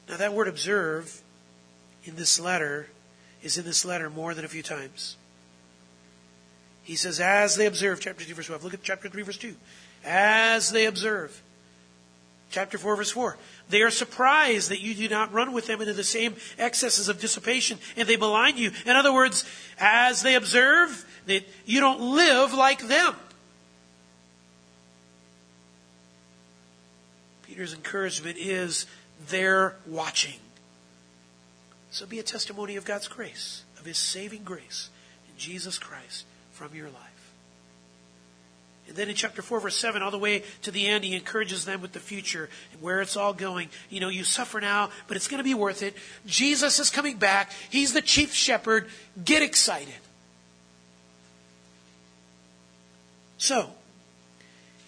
Now, 0.09 0.17
that 0.17 0.33
word 0.33 0.49
observe 0.49 1.23
in 2.05 2.17
this 2.17 2.41
letter 2.41 2.89
is 3.43 3.59
in 3.59 3.65
this 3.65 3.85
letter 3.85 4.09
more 4.09 4.35
than 4.35 4.45
a 4.45 4.49
few 4.49 4.63
times. 4.63 5.17
He 6.83 6.97
says, 6.97 7.21
as 7.21 7.57
they 7.57 7.67
observe, 7.67 8.01
chapter 8.01 8.25
2, 8.25 8.35
verse 8.35 8.47
12. 8.47 8.65
Look 8.65 8.75
at 8.75 8.83
chapter 8.83 9.09
3, 9.11 9.23
verse 9.23 9.37
2. 9.37 9.55
As 10.05 10.73
they 10.73 10.87
observe. 10.87 11.43
Chapter 12.51 12.79
4, 12.79 12.97
verse 12.97 13.11
4. 13.11 13.37
They 13.69 13.83
are 13.83 13.91
surprised 13.91 14.71
that 14.71 14.81
you 14.81 14.95
do 14.95 15.09
not 15.11 15.31
run 15.33 15.53
with 15.53 15.67
them 15.67 15.83
into 15.83 15.93
the 15.93 16.03
same 16.03 16.35
excesses 16.57 17.11
of 17.11 17.21
dissipation, 17.21 17.79
and 17.95 18.09
they 18.09 18.17
malign 18.17 18.57
you. 18.57 18.71
In 18.87 18.97
other 18.97 19.13
words, 19.13 19.45
as 19.79 20.23
they 20.23 20.35
observe, 20.35 21.05
that 21.27 21.47
you 21.67 21.81
don't 21.81 22.01
live 22.01 22.55
like 22.55 22.89
them. 22.89 23.15
Peter's 27.43 27.75
encouragement 27.75 28.39
is 28.39 28.87
they're 29.29 29.77
watching. 29.87 30.39
So 31.91 32.07
be 32.07 32.19
a 32.19 32.23
testimony 32.23 32.77
of 32.77 32.85
God's 32.85 33.09
grace, 33.09 33.65
of 33.79 33.85
His 33.85 33.99
saving 33.99 34.45
grace 34.45 34.91
in 35.29 35.37
Jesus 35.37 35.79
Christ 35.79 36.25
from 36.53 36.75
your 36.75 36.89
life. 36.89 37.19
And 38.89 38.97
then 38.97 39.11
in 39.11 39.15
chapter 39.15 39.43
4, 39.43 39.61
verse 39.61 39.77
7, 39.77 40.03
all 40.03 40.11
the 40.11 40.19
way 40.19 40.45
to 40.63 40.71
the 40.71 40.87
end, 40.87 41.05
he 41.05 41.15
encourages 41.15 41.67
them 41.67 41.83
with 41.83 41.93
the 41.93 42.01
future 42.01 42.49
and 42.73 42.81
where 42.81 43.03
it's 43.03 43.19
all 43.19 43.35
going. 43.35 43.69
You 43.91 44.01
know, 44.01 44.09
you 44.09 44.25
suffer 44.25 44.61
now, 44.61 44.89
but 45.07 45.17
it's 45.17 45.29
going 45.29 45.39
to 45.39 45.45
be 45.45 45.53
worth 45.53 45.83
it. 45.83 45.95
Jesus 46.25 46.79
is 46.79 46.89
coming 46.89 47.19
back. 47.19 47.53
He's 47.69 47.93
the 47.93 48.01
chief 48.01 48.33
shepherd. 48.33 48.89
Get 49.23 49.43
excited. 49.43 49.93
So, 53.37 53.69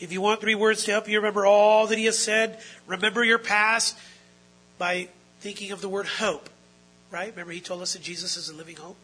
if 0.01 0.13
you 0.13 0.23
want 0.23 0.41
three 0.41 0.55
words 0.55 0.85
to 0.85 0.93
help 0.93 1.07
you 1.07 1.19
remember 1.19 1.45
all 1.45 1.87
that 1.89 1.99
he 1.99 2.07
has 2.07 2.19
said, 2.19 2.59
remember 2.87 3.23
your 3.23 3.39
past, 3.39 3.99
by 4.81 5.09
thinking 5.41 5.73
of 5.73 5.83
the 5.83 5.91
word 5.91 6.07
hope, 6.07 6.49
right? 7.11 7.31
Remember, 7.31 7.53
he 7.53 7.61
told 7.61 7.83
us 7.83 7.93
that 7.93 8.01
Jesus 8.01 8.39
is 8.39 8.49
a 8.49 8.55
living 8.55 8.77
hope? 8.77 8.97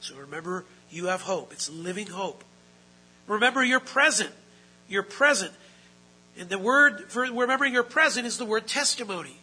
So 0.00 0.16
remember, 0.16 0.66
you 0.90 1.06
have 1.06 1.22
hope. 1.22 1.50
It's 1.50 1.70
living 1.70 2.06
hope. 2.06 2.44
Remember, 3.26 3.64
you're 3.64 3.80
present. 3.80 4.30
You're 4.86 5.02
present. 5.02 5.52
And 6.38 6.50
the 6.50 6.58
word 6.58 7.06
for 7.08 7.22
remembering 7.22 7.72
you're 7.72 7.82
present 7.82 8.26
is 8.26 8.36
the 8.36 8.44
word 8.44 8.66
testimony. 8.66 9.36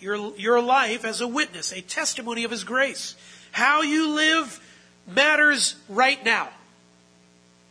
Your, 0.00 0.36
your 0.36 0.60
life 0.60 1.04
as 1.04 1.20
a 1.20 1.28
witness, 1.28 1.72
a 1.72 1.80
testimony 1.80 2.42
of 2.42 2.50
His 2.50 2.64
grace. 2.64 3.14
How 3.52 3.82
you 3.82 4.14
live 4.16 4.60
matters 5.06 5.76
right 5.88 6.22
now. 6.24 6.48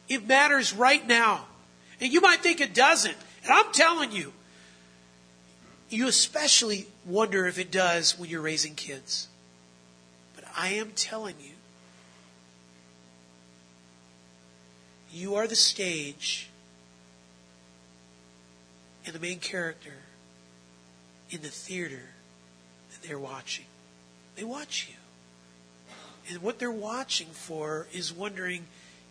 It 0.07 0.25
matters 0.25 0.73
right 0.73 1.05
now. 1.05 1.45
And 1.99 2.13
you 2.13 2.21
might 2.21 2.39
think 2.39 2.62
it 2.62 2.73
doesn't. 2.73 3.15
And 3.43 3.51
I'm 3.51 3.73
telling 3.73 4.13
you, 4.13 4.31
you 5.89 6.08
especially 6.08 6.88
wonder 7.06 7.45
if 7.47 7.58
it 7.58 7.71
does 7.71 8.17
when 8.17 8.30
you're 8.30 8.41
raising 8.41 8.76
kids. 8.76 9.28
But 10.36 10.45
I 10.56 10.69
am 10.69 10.91
telling 10.95 11.36
you, 11.39 11.54
you 15.12 15.36
are 15.36 15.47
the 15.47 15.56
stage 15.56 16.50
and 19.06 19.15
the 19.15 19.19
main 19.19 19.39
character 19.39 19.93
in 21.30 21.41
the 21.41 21.50
theater 21.50 22.02
that 22.91 23.08
they're 23.08 23.19
watching. 23.19 23.65
They 24.36 24.43
watch 24.43 24.88
you. 24.89 24.95
And 26.30 26.43
what 26.43 26.60
they're 26.60 26.69
watching 26.69 27.28
for 27.28 27.88
is 27.93 28.12
wondering 28.13 28.67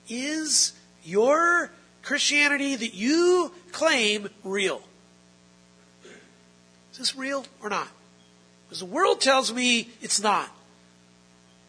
is 0.09 0.75
your 1.03 1.71
Christianity 2.03 2.77
that 2.77 2.95
you 2.95 3.53
claim 3.73 4.29
real? 4.45 4.83
Is 6.97 7.01
this 7.11 7.17
real 7.17 7.45
or 7.63 7.69
not? 7.69 7.89
Because 8.65 8.79
the 8.79 8.87
world 8.87 9.21
tells 9.21 9.53
me 9.53 9.91
it's 10.01 10.23
not. 10.23 10.49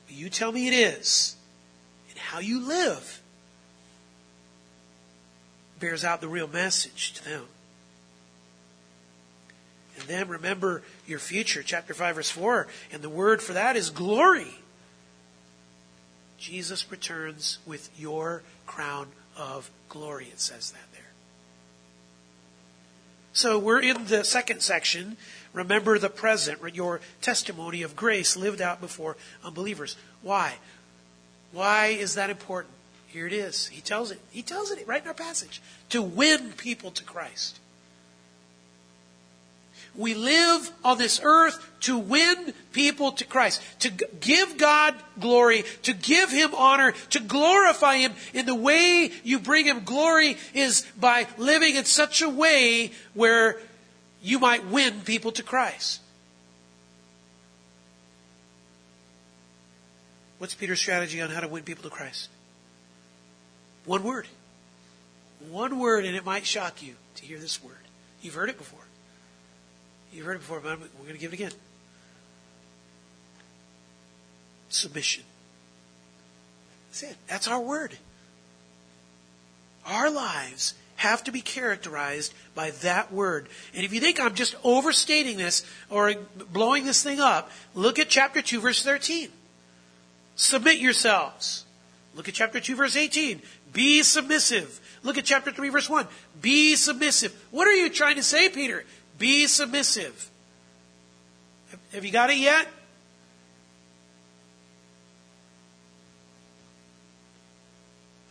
But 0.06 0.16
you 0.16 0.30
tell 0.30 0.54
me 0.54 0.70
it 0.70 0.74
is. 0.74 1.36
And 2.10 2.18
how 2.18 2.40
you 2.40 2.62
live 2.62 3.22
bears 5.82 6.06
out 6.06 6.22
the 6.22 6.30
real 6.30 6.48
message 6.48 7.12
to 7.16 7.26
them. 7.26 7.44
And 10.00 10.08
then 10.08 10.30
remember 10.30 10.82
your 11.06 11.20
future, 11.20 11.62
chapter 11.62 11.94
5, 11.94 12.16
verse 12.16 12.30
4. 12.30 12.68
And 12.94 13.02
the 13.02 13.10
word 13.10 13.42
for 13.42 13.52
that 13.52 13.76
is 13.76 13.90
glory. 13.90 14.56
Jesus 16.38 16.90
returns 16.90 17.60
with 17.66 17.90
your 18.00 18.44
crown 18.66 19.08
of 19.36 19.70
glory, 19.90 20.28
it 20.32 20.40
says 20.40 20.72
that 20.72 20.94
there. 20.94 21.07
So 23.38 23.60
we're 23.60 23.82
in 23.84 24.06
the 24.06 24.24
second 24.24 24.64
section. 24.64 25.16
Remember 25.54 26.00
the 26.00 26.10
present, 26.10 26.60
your 26.74 27.02
testimony 27.22 27.84
of 27.84 27.96
grace 27.96 28.36
lived 28.36 28.62
out 28.62 28.82
before 28.82 29.16
unbelievers. 29.46 29.96
Why? 30.24 30.56
Why 31.52 31.90
is 31.90 32.16
that 32.16 32.32
important? 32.32 32.74
Here 33.06 33.28
it 33.28 33.34
is. 33.34 33.68
He 33.68 33.80
tells 33.80 34.10
it. 34.10 34.20
He 34.32 34.42
tells 34.42 34.72
it 34.72 34.88
right 34.88 35.04
in 35.04 35.08
our 35.08 35.14
passage. 35.14 35.62
To 35.90 36.02
win 36.02 36.54
people 36.54 36.90
to 36.90 37.04
Christ. 37.04 37.60
We 39.98 40.14
live 40.14 40.72
on 40.86 41.00
this 41.00 41.20
earth 41.24 41.60
to 41.82 41.98
win 41.98 42.54
people 42.72 43.14
to 43.14 43.26
Christ, 43.26 43.64
to 43.80 43.90
give 43.90 44.60
God 44.60 44.94
glory, 45.20 45.64
to 45.84 45.94
give 45.94 46.32
Him 46.32 46.54
honor, 46.54 46.94
to 47.10 47.20
glorify 47.20 47.98
Him. 47.98 48.14
In 48.36 48.46
the 48.46 48.56
way 48.56 49.12
you 49.24 49.40
bring 49.40 49.66
Him 49.66 49.84
glory 49.84 50.38
is 50.54 50.86
by 51.00 51.26
living 51.40 51.76
in 51.76 51.86
such 51.86 52.22
a 52.22 52.30
way 52.30 52.92
where 53.16 53.58
you 54.22 54.38
might 54.38 54.68
win 54.68 55.02
people 55.02 55.32
to 55.32 55.42
Christ. 55.42 56.00
What's 60.38 60.54
Peter's 60.54 60.80
strategy 60.80 61.20
on 61.22 61.32
how 61.32 61.40
to 61.40 61.48
win 61.48 61.64
people 61.64 61.84
to 61.84 61.90
Christ? 61.90 62.30
One 63.86 64.04
word. 64.04 64.28
One 65.50 65.80
word, 65.80 66.06
and 66.06 66.16
it 66.16 66.24
might 66.24 66.46
shock 66.46 66.84
you 66.84 66.94
to 67.16 67.26
hear 67.26 67.40
this 67.40 67.64
word. 67.64 67.74
You've 68.22 68.36
heard 68.36 68.50
it 68.50 68.60
before. 68.60 68.87
You've 70.12 70.26
heard 70.26 70.38
it 70.38 70.40
before, 70.40 70.60
but 70.60 70.80
we're 70.80 71.04
going 71.04 71.14
to 71.14 71.20
give 71.20 71.34
it 71.34 71.36
again. 71.36 71.52
Submission. 74.70 75.24
That's 76.90 77.04
it. 77.04 77.18
That's 77.28 77.48
our 77.48 77.60
word. 77.60 77.98
Our 79.86 80.10
lives 80.10 80.74
have 80.98 81.24
to 81.26 81.32
be 81.32 81.42
characterized 81.42 82.34
by 82.56 82.72
that 82.82 83.14
word. 83.14 83.48
And 83.74 83.86
if 83.86 83.94
you 83.94 84.00
think 84.00 84.20
I'm 84.20 84.34
just 84.34 84.56
overstating 84.64 85.38
this 85.38 85.64
or 85.90 86.14
blowing 86.52 86.86
this 86.86 87.04
thing 87.04 87.20
up, 87.20 87.52
look 87.76 88.00
at 88.00 88.10
chapter 88.10 88.42
2, 88.42 88.60
verse 88.60 88.84
13. 88.84 89.30
Submit 90.36 90.80
yourselves. 90.80 91.66
Look 92.16 92.28
at 92.28 92.34
chapter 92.34 92.60
2, 92.60 92.76
verse 92.76 92.96
18. 92.96 93.42
Be 93.74 94.02
submissive. 94.02 94.82
Look 95.04 95.18
at 95.18 95.26
chapter 95.26 95.52
3, 95.52 95.70
verse 95.70 95.90
1. 95.90 96.08
Be 96.42 96.76
submissive. 96.76 97.34
What 97.52 97.68
are 97.68 97.74
you 97.74 97.90
trying 97.90 98.16
to 98.16 98.24
say, 98.24 98.50
Peter? 98.50 98.84
Be 99.18 99.48
submissive. 99.48 100.30
Have 101.94 102.06
you 102.06 102.12
got 102.12 102.30
it 102.30 102.38
yet? 102.38 102.68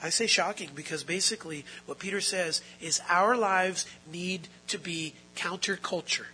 I 0.03 0.11
say 0.11 0.27
shocking 0.27 0.70
because 0.75 1.03
basically 1.03 1.64
what 1.87 1.99
Peter 1.99 2.20
says 2.20 2.62
is 2.81 3.01
our 3.09 3.37
lives 3.37 3.87
need 4.11 4.49
to 4.68 4.79
be 4.79 5.14
counterculture. 5.35 6.27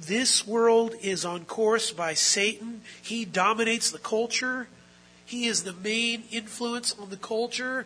This 0.00 0.46
world 0.46 0.94
is 1.02 1.24
on 1.24 1.44
course 1.44 1.90
by 1.90 2.14
Satan. 2.14 2.82
He 3.02 3.24
dominates 3.24 3.90
the 3.90 3.98
culture. 3.98 4.68
He 5.26 5.46
is 5.46 5.64
the 5.64 5.72
main 5.72 6.22
influence 6.30 6.94
on 6.98 7.10
the 7.10 7.16
culture. 7.16 7.84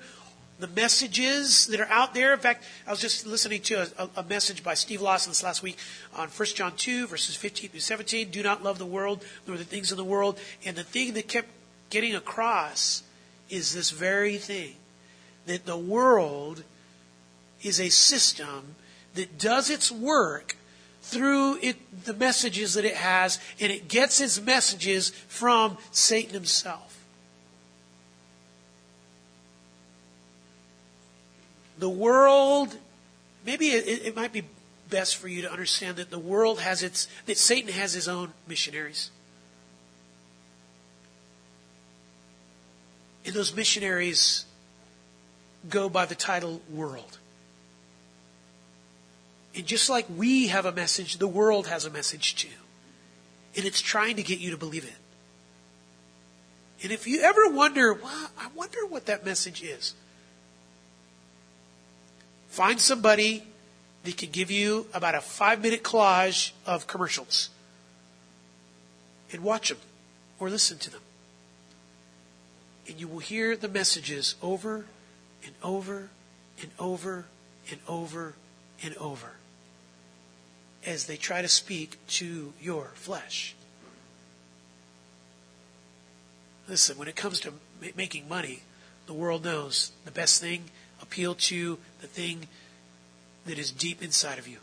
The 0.63 0.69
messages 0.69 1.67
that 1.67 1.81
are 1.81 1.89
out 1.89 2.15
there. 2.15 2.33
In 2.33 2.39
fact, 2.39 2.63
I 2.87 2.93
was 2.93 3.01
just 3.01 3.27
listening 3.27 3.63
to 3.63 3.91
a, 3.99 4.09
a 4.21 4.23
message 4.23 4.63
by 4.63 4.75
Steve 4.75 5.03
Lawson 5.03 5.33
this 5.33 5.43
last 5.43 5.61
week 5.61 5.77
on 6.15 6.29
1 6.29 6.49
John 6.55 6.77
2, 6.77 7.09
verses 7.09 7.35
15 7.35 7.71
through 7.71 7.81
17. 7.81 8.31
Do 8.31 8.45
not 8.45 8.63
love 8.63 8.79
the 8.79 8.87
world 8.87 9.25
nor 9.45 9.57
the 9.57 9.65
things 9.65 9.91
of 9.91 9.97
the 9.97 10.05
world. 10.05 10.39
And 10.65 10.77
the 10.77 10.85
thing 10.85 11.15
that 11.15 11.27
kept 11.27 11.49
getting 11.91 12.15
across 12.15 13.03
is 13.51 13.75
this 13.75 13.91
very 13.91 14.39
thing 14.39 14.77
that 15.47 15.67
the 15.67 15.77
world 15.77 16.63
is 17.65 17.81
a 17.81 17.89
system 17.89 18.77
that 19.15 19.41
does 19.41 19.69
its 19.69 19.91
work 19.91 20.57
through 21.01 21.59
it, 21.61 22.05
the 22.05 22.15
messages 22.15 22.75
that 22.75 22.85
it 22.85 22.95
has, 22.95 23.41
and 23.59 23.73
it 23.73 23.89
gets 23.89 24.21
its 24.21 24.41
messages 24.41 25.11
from 25.27 25.77
Satan 25.91 26.35
himself. 26.35 26.92
The 31.83 31.91
world, 31.91 32.77
maybe 33.45 33.71
it, 33.71 34.07
it 34.07 34.15
might 34.15 34.33
be 34.33 34.45
best 34.89 35.17
for 35.17 35.27
you 35.27 35.43
to 35.43 35.51
understand 35.51 35.97
that 35.97 36.11
the 36.11 36.19
world 36.19 36.61
has 36.61 36.85
its, 36.85 37.09
that 37.27 37.37
Satan 37.37 37.73
has 37.73 37.93
his 37.93 38.07
own 38.07 38.33
missionaries. 38.47 39.11
And 43.27 43.35
those 43.35 43.53
missionaries 43.57 44.45
go 45.69 45.89
by 45.89 46.07
the 46.07 46.15
title 46.15 46.63
world. 46.71 47.19
And 49.57 49.67
just 49.67 49.91
like 49.91 50.07
we 50.17 50.47
have 50.47 50.67
a 50.67 50.73
message, 50.73 51.19
the 51.19 51.27
world 51.27 51.67
has 51.67 51.85
a 51.85 51.91
message 51.91 52.37
too. 52.37 52.61
And 53.57 53.67
it's 53.67 53.81
trying 53.81 54.15
to 54.15 54.23
get 54.23 54.39
you 54.39 54.53
to 54.53 54.57
believe 54.57 54.85
it. 54.85 54.95
And 56.85 56.93
if 56.93 57.09
you 57.09 57.23
ever 57.23 57.49
wonder, 57.49 57.93
well, 57.93 58.31
I 58.39 58.47
wonder 58.55 58.87
what 58.87 59.07
that 59.07 59.25
message 59.27 59.65
is, 59.65 59.95
find 62.53 62.79
somebody 62.79 63.43
that 64.05 64.19
can 64.19 64.31
give 64.31 64.51
you 64.51 64.87
about 64.93 65.15
a 65.15 65.23
five 65.23 65.63
minute 65.63 65.83
collage 65.83 66.53
of 66.67 66.87
commercials 66.87 67.49
and 69.33 69.43
watch 69.43 69.71
them 69.71 69.79
or 70.39 70.51
listen 70.51 70.79
to 70.79 70.91
them. 70.91 71.01
And 72.87 73.01
you 73.01 73.09
will 73.09 73.21
hear 73.21 73.57
the 73.57 73.69
messages 73.69 74.35
over 74.43 74.85
and 75.43 75.55
over 75.63 76.11
and 76.61 76.71
over 76.79 77.25
and 77.71 77.81
over 77.89 78.35
and 78.85 78.95
over 78.99 79.31
as 80.85 81.07
they 81.07 81.17
try 81.17 81.41
to 81.41 81.49
speak 81.49 81.97
to 82.09 82.53
your 82.61 82.91
flesh. 82.95 83.55
Listen, 86.69 86.99
when 86.99 87.09
it 87.09 87.17
comes 87.17 87.41
to 87.41 87.55
making 87.97 88.29
money, 88.29 88.61
the 89.07 89.15
world 89.15 89.43
knows 89.43 89.93
the 90.05 90.11
best 90.11 90.39
thing 90.39 90.65
appeal 91.01 91.35
to 91.35 91.79
the 92.03 92.09
thing 92.09 92.49
that 93.47 93.59
is 93.59 93.71
deep 93.71 94.03
inside 94.03 94.39
of 94.39 94.47
you. 94.47 94.59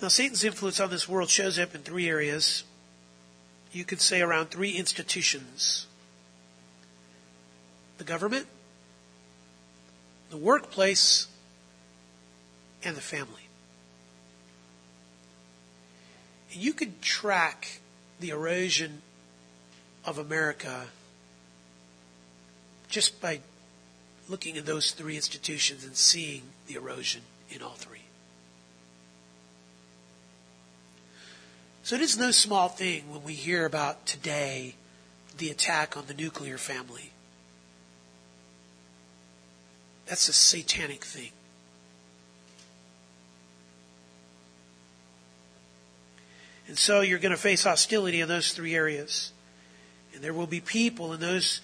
Now, 0.00 0.08
Satan's 0.08 0.44
influence 0.44 0.80
on 0.80 0.90
this 0.90 1.08
world 1.08 1.28
shows 1.28 1.58
up 1.58 1.74
in 1.74 1.80
three 1.82 2.08
areas. 2.08 2.64
You 3.72 3.84
could 3.84 4.00
say 4.00 4.20
around 4.20 4.50
three 4.50 4.72
institutions 4.72 5.86
the 7.96 8.04
government, 8.04 8.46
the 10.30 10.36
workplace, 10.36 11.28
and 12.84 12.96
the 12.96 13.00
family. 13.00 13.48
And 16.52 16.62
you 16.62 16.72
could 16.72 17.00
track 17.00 17.80
the 18.20 18.30
erosion 18.30 19.02
of 20.04 20.18
America 20.18 20.86
just 22.88 23.20
by 23.20 23.40
looking 24.28 24.56
at 24.56 24.66
those 24.66 24.92
three 24.92 25.16
institutions 25.16 25.84
and 25.84 25.96
seeing 25.96 26.42
the 26.66 26.74
erosion 26.74 27.22
in 27.50 27.62
all 27.62 27.74
three. 27.74 27.98
So 31.82 31.96
it 31.96 32.00
is 32.00 32.16
no 32.16 32.30
small 32.30 32.68
thing 32.68 33.10
when 33.10 33.24
we 33.24 33.34
hear 33.34 33.66
about 33.66 34.06
today 34.06 34.74
the 35.36 35.50
attack 35.50 35.96
on 35.96 36.04
the 36.06 36.14
nuclear 36.14 36.56
family. 36.56 37.10
That's 40.06 40.28
a 40.28 40.32
satanic 40.32 41.04
thing. 41.04 41.30
And 46.74 46.78
so 46.80 47.02
you're 47.02 47.20
going 47.20 47.30
to 47.30 47.36
face 47.36 47.62
hostility 47.62 48.20
in 48.20 48.26
those 48.26 48.50
three 48.50 48.74
areas. 48.74 49.30
And 50.12 50.24
there 50.24 50.34
will 50.34 50.48
be 50.48 50.60
people 50.60 51.12
in 51.12 51.20
those 51.20 51.60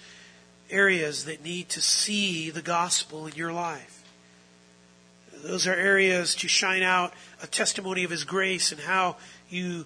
areas 0.69 1.25
that 1.25 1.43
need 1.43 1.67
to 1.67 1.81
see 1.81 2.49
the 2.49 2.61
gospel 2.61 3.27
in 3.27 3.33
your 3.33 3.51
life. 3.51 4.05
Those 5.43 5.67
are 5.67 5.73
areas 5.73 6.33
to 6.35 6.47
shine 6.47 6.81
out 6.81 7.13
a 7.43 7.47
testimony 7.47 8.05
of 8.05 8.09
His 8.09 8.23
grace 8.23 8.71
and 8.71 8.79
how 8.79 9.17
you 9.49 9.83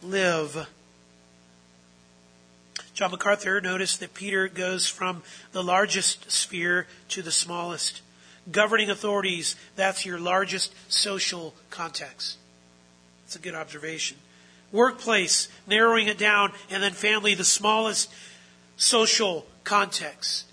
live 0.00 0.68
John 2.94 3.10
MacArthur 3.10 3.60
noticed 3.60 3.98
that 3.98 4.14
Peter 4.14 4.46
goes 4.46 4.86
from 4.86 5.24
the 5.50 5.64
largest 5.64 6.30
sphere 6.30 6.86
to 7.08 7.20
the 7.20 7.32
smallest. 7.32 8.00
Governing 8.52 8.90
authorities, 8.90 9.56
that's 9.74 10.06
your 10.06 10.20
largest 10.20 10.72
social 10.88 11.52
context. 11.70 12.38
It's 13.24 13.34
a 13.34 13.40
good 13.40 13.56
observation. 13.56 14.18
Workplace, 14.72 15.48
narrowing 15.66 16.08
it 16.08 16.18
down, 16.18 16.52
and 16.70 16.82
then 16.82 16.92
family, 16.92 17.34
the 17.34 17.44
smallest 17.44 18.10
social 18.76 19.46
context. 19.64 20.46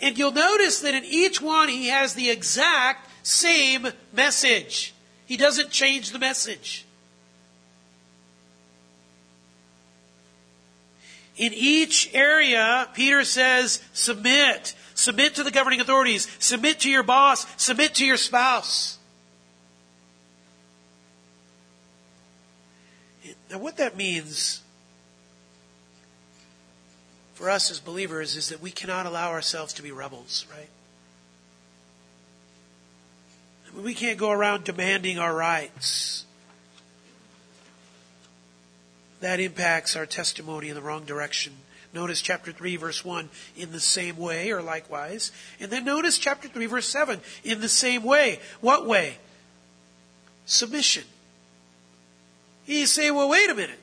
And 0.00 0.18
you'll 0.18 0.32
notice 0.32 0.80
that 0.80 0.94
in 0.94 1.04
each 1.04 1.40
one 1.40 1.68
he 1.68 1.88
has 1.88 2.14
the 2.14 2.30
exact 2.30 3.08
same 3.22 3.88
message. 4.12 4.94
He 5.26 5.36
doesn't 5.36 5.70
change 5.70 6.10
the 6.10 6.18
message. 6.18 6.84
In 11.36 11.52
each 11.54 12.10
area, 12.12 12.88
Peter 12.94 13.24
says, 13.24 13.80
submit. 13.92 14.74
Submit 14.94 15.36
to 15.36 15.44
the 15.44 15.50
governing 15.50 15.80
authorities. 15.80 16.28
Submit 16.38 16.80
to 16.80 16.90
your 16.90 17.02
boss. 17.02 17.46
Submit 17.56 17.94
to 17.94 18.04
your 18.04 18.16
spouse. 18.16 18.98
Now, 23.52 23.58
what 23.58 23.76
that 23.76 23.98
means 23.98 24.62
for 27.34 27.50
us 27.50 27.70
as 27.70 27.80
believers 27.80 28.34
is 28.34 28.48
that 28.48 28.62
we 28.62 28.70
cannot 28.70 29.04
allow 29.04 29.30
ourselves 29.30 29.74
to 29.74 29.82
be 29.82 29.92
rebels, 29.92 30.46
right? 30.50 30.70
We 33.76 33.92
can't 33.92 34.18
go 34.18 34.30
around 34.30 34.64
demanding 34.64 35.18
our 35.18 35.34
rights 35.34 36.24
that 39.20 39.38
impacts 39.38 39.96
our 39.96 40.06
testimony 40.06 40.70
in 40.70 40.74
the 40.74 40.80
wrong 40.80 41.04
direction. 41.04 41.52
Notice 41.92 42.22
chapter 42.22 42.52
3 42.52 42.76
verse 42.76 43.04
1 43.04 43.28
in 43.54 43.70
the 43.70 43.80
same 43.80 44.16
way 44.16 44.50
or 44.50 44.62
likewise. 44.62 45.30
And 45.60 45.70
then 45.70 45.84
notice 45.84 46.16
chapter 46.16 46.48
3 46.48 46.64
verse 46.66 46.88
7 46.88 47.20
in 47.44 47.60
the 47.60 47.68
same 47.68 48.02
way. 48.02 48.40
What 48.62 48.86
way? 48.86 49.18
Submission. 50.46 51.04
You 52.66 52.86
say, 52.86 53.10
well, 53.10 53.28
wait 53.28 53.50
a 53.50 53.54
minute. 53.54 53.78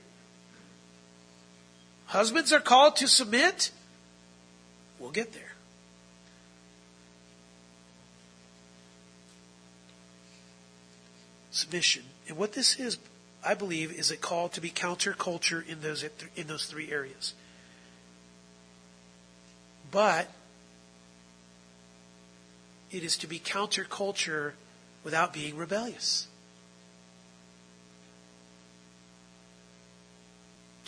Husbands 2.07 2.51
are 2.53 2.59
called 2.59 2.95
to 2.97 3.07
submit? 3.07 3.71
We'll 4.97 5.11
get 5.11 5.33
there. 5.33 5.53
Submission. 11.51 12.03
And 12.27 12.37
what 12.37 12.53
this 12.53 12.79
is, 12.79 12.97
I 13.43 13.53
believe, 13.53 13.91
is 13.91 14.11
a 14.11 14.17
call 14.17 14.49
to 14.49 14.61
be 14.61 14.69
counterculture 14.69 15.67
in 15.67 15.81
those, 15.81 16.03
in 16.35 16.47
those 16.47 16.65
three 16.65 16.91
areas. 16.91 17.33
But 19.91 20.29
it 22.91 23.03
is 23.03 23.17
to 23.17 23.27
be 23.27 23.39
counterculture 23.39 24.53
without 25.03 25.33
being 25.33 25.57
rebellious. 25.57 26.27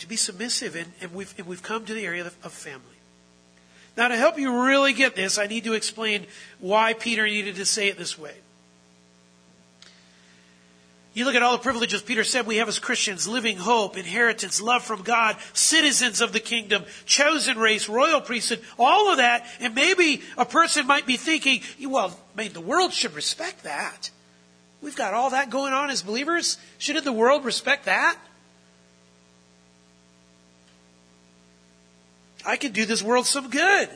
To 0.02 0.08
be 0.08 0.16
submissive, 0.16 0.74
and, 0.74 0.90
and, 1.00 1.14
we've, 1.14 1.32
and 1.38 1.46
we've 1.46 1.62
come 1.62 1.84
to 1.84 1.94
the 1.94 2.04
area 2.04 2.26
of, 2.26 2.36
of 2.42 2.52
family. 2.52 2.82
Now, 3.96 4.08
to 4.08 4.16
help 4.16 4.36
you 4.36 4.64
really 4.64 4.92
get 4.92 5.14
this, 5.14 5.38
I 5.38 5.46
need 5.46 5.62
to 5.62 5.74
explain 5.74 6.26
why 6.58 6.92
Peter 6.94 7.24
needed 7.24 7.54
to 7.54 7.64
say 7.64 7.86
it 7.86 7.98
this 7.98 8.18
way. 8.18 8.34
You 11.14 11.24
look 11.24 11.36
at 11.36 11.42
all 11.44 11.52
the 11.52 11.62
privileges 11.62 12.02
Peter 12.02 12.24
said 12.24 12.48
we 12.48 12.56
have 12.56 12.66
as 12.66 12.80
Christians 12.80 13.28
living 13.28 13.58
hope, 13.58 13.96
inheritance, 13.96 14.60
love 14.60 14.82
from 14.82 15.02
God, 15.02 15.36
citizens 15.52 16.20
of 16.20 16.32
the 16.32 16.40
kingdom, 16.40 16.82
chosen 17.04 17.56
race, 17.56 17.88
royal 17.88 18.20
priesthood, 18.20 18.60
all 18.80 19.12
of 19.12 19.18
that. 19.18 19.46
And 19.60 19.72
maybe 19.72 20.22
a 20.36 20.44
person 20.44 20.84
might 20.84 21.06
be 21.06 21.16
thinking, 21.16 21.60
well, 21.88 22.18
I 22.36 22.42
mean, 22.42 22.54
the 22.54 22.60
world 22.60 22.92
should 22.92 23.14
respect 23.14 23.62
that. 23.62 24.10
We've 24.80 24.96
got 24.96 25.14
all 25.14 25.30
that 25.30 25.48
going 25.48 25.72
on 25.72 25.90
as 25.90 26.02
believers. 26.02 26.58
Shouldn't 26.78 27.04
the 27.04 27.12
world 27.12 27.44
respect 27.44 27.84
that? 27.84 28.18
I 32.44 32.56
can 32.56 32.72
do 32.72 32.84
this 32.84 33.02
world 33.02 33.26
some 33.26 33.50
good. 33.50 33.88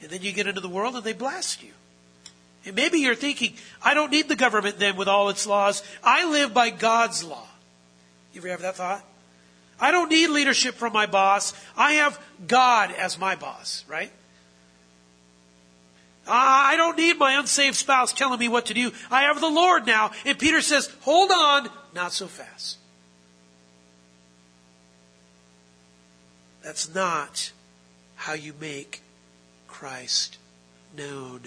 And 0.00 0.10
then 0.10 0.22
you 0.22 0.32
get 0.32 0.46
into 0.46 0.60
the 0.60 0.68
world 0.68 0.96
and 0.96 1.04
they 1.04 1.12
blast 1.12 1.62
you. 1.62 1.70
And 2.66 2.74
maybe 2.74 2.98
you're 2.98 3.14
thinking, 3.14 3.54
I 3.82 3.94
don't 3.94 4.10
need 4.10 4.28
the 4.28 4.36
government 4.36 4.78
then 4.78 4.96
with 4.96 5.08
all 5.08 5.28
its 5.28 5.46
laws. 5.46 5.82
I 6.02 6.28
live 6.30 6.54
by 6.54 6.70
God's 6.70 7.22
law. 7.24 7.46
You 8.32 8.40
ever 8.40 8.48
have 8.48 8.62
that 8.62 8.76
thought? 8.76 9.04
I 9.80 9.90
don't 9.90 10.08
need 10.08 10.28
leadership 10.28 10.74
from 10.74 10.92
my 10.92 11.06
boss. 11.06 11.52
I 11.76 11.94
have 11.94 12.18
God 12.46 12.90
as 12.92 13.18
my 13.18 13.34
boss, 13.34 13.84
right? 13.88 14.10
I 16.26 16.76
don't 16.76 16.96
need 16.96 17.18
my 17.18 17.38
unsaved 17.38 17.76
spouse 17.76 18.12
telling 18.12 18.38
me 18.38 18.48
what 18.48 18.66
to 18.66 18.74
do. 18.74 18.92
I 19.10 19.24
have 19.24 19.40
the 19.40 19.50
Lord 19.50 19.86
now. 19.86 20.10
And 20.24 20.38
Peter 20.38 20.62
says, 20.62 20.90
hold 21.02 21.30
on, 21.30 21.68
not 21.94 22.12
so 22.12 22.26
fast. 22.26 22.78
That's 26.62 26.94
not 26.94 27.52
how 28.24 28.32
you 28.32 28.54
make 28.58 29.02
Christ 29.68 30.38
known. 30.96 31.42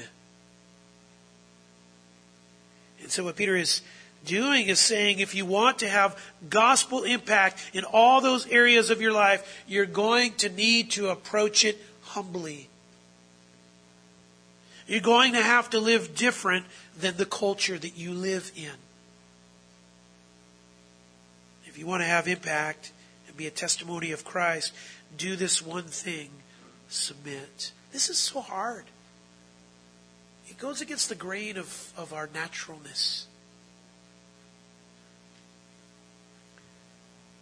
And 3.02 3.10
so 3.10 3.24
what 3.24 3.36
Peter 3.36 3.56
is 3.56 3.82
doing 4.26 4.68
is 4.68 4.78
saying 4.80 5.18
if 5.18 5.34
you 5.34 5.44
want 5.44 5.80
to 5.80 5.90
have 5.90 6.24
gospel 6.52 7.04
impact 7.04 7.72
in 7.74 7.84
all 7.84 8.22
those 8.22 8.46
areas 8.46 8.92
of 8.92 9.02
your 9.02 9.12
life, 9.12 9.63
you're 9.68 9.88
going 9.88 10.34
to 10.34 10.50
need 10.50 10.92
to 10.92 11.10
approach 11.10 11.66
it 11.66 11.82
humbly. 12.04 12.70
You're 14.86 15.02
going 15.02 15.34
to 15.34 15.42
have 15.42 15.72
to 15.72 15.80
live 15.80 16.13
different 16.13 16.68
than 17.00 17.18
the 17.18 17.26
culture 17.26 17.80
that 17.80 17.98
you 17.98 18.13
live 18.13 18.52
in. 18.56 18.78
If 21.66 21.80
you 21.80 21.88
want 21.88 22.04
to 22.04 22.08
have 22.08 22.28
impact 22.28 22.92
and 23.28 23.36
be 23.36 23.48
a 23.48 23.52
testimony 23.52 24.12
of 24.12 24.24
Christ, 24.24 24.74
do 25.18 25.36
this 25.36 25.60
one 25.60 25.86
thing 25.86 26.30
submit. 26.89 27.71
This 27.91 28.10
is 28.10 28.17
so 28.17 28.41
hard. 28.41 28.86
It 30.50 30.58
goes 30.58 30.82
against 30.82 31.10
the 31.10 31.15
grain 31.15 31.58
of, 31.58 31.91
of 31.97 32.13
our 32.13 32.30
naturalness. 32.34 33.28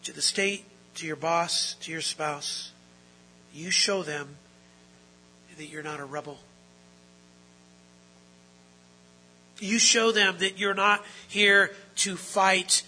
To 0.04 0.14
the 0.14 0.22
state, 0.22 0.66
to 0.96 1.08
your 1.08 1.16
boss, 1.16 1.76
to 1.82 1.92
your 1.92 2.02
spouse, 2.02 2.72
you 3.54 3.72
show 3.72 4.04
them 4.04 4.36
that 5.58 5.66
you're 5.66 5.84
not 5.84 6.00
a 6.00 6.06
rebel. 6.06 6.40
You 9.60 9.80
show 9.80 10.12
them 10.12 10.36
that 10.40 10.60
you're 10.60 10.74
not 10.74 11.04
here 11.28 11.72
to 11.98 12.18
fight 12.18 12.84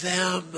them. 0.00 0.54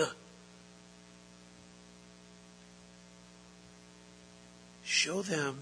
Show 5.05 5.21
them 5.21 5.59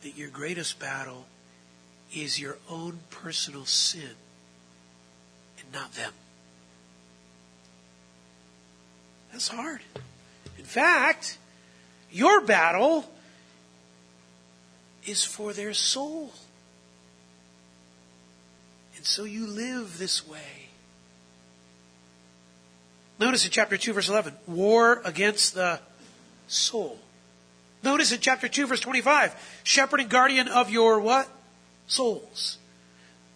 that 0.00 0.16
your 0.16 0.30
greatest 0.30 0.78
battle 0.78 1.26
is 2.14 2.40
your 2.40 2.56
own 2.70 3.00
personal 3.10 3.66
sin 3.66 4.14
and 5.58 5.70
not 5.70 5.92
them. 5.92 6.14
That's 9.32 9.48
hard. 9.48 9.80
In 10.56 10.64
fact, 10.64 11.36
your 12.10 12.40
battle 12.40 13.04
is 15.04 15.24
for 15.24 15.52
their 15.52 15.74
soul. 15.74 16.32
And 18.96 19.04
so 19.04 19.24
you 19.24 19.46
live 19.46 19.98
this 19.98 20.26
way. 20.26 20.68
Notice 23.18 23.44
in 23.44 23.50
chapter 23.50 23.76
2, 23.76 23.92
verse 23.92 24.08
11 24.08 24.32
war 24.46 25.02
against 25.04 25.54
the 25.54 25.80
soul. 26.46 26.98
Notice 27.82 28.12
in 28.12 28.20
chapter 28.20 28.48
2, 28.48 28.66
verse 28.66 28.80
25 28.80 29.60
shepherd 29.62 30.00
and 30.00 30.10
guardian 30.10 30.48
of 30.48 30.70
your 30.70 31.00
what? 31.00 31.28
Souls. 31.86 32.58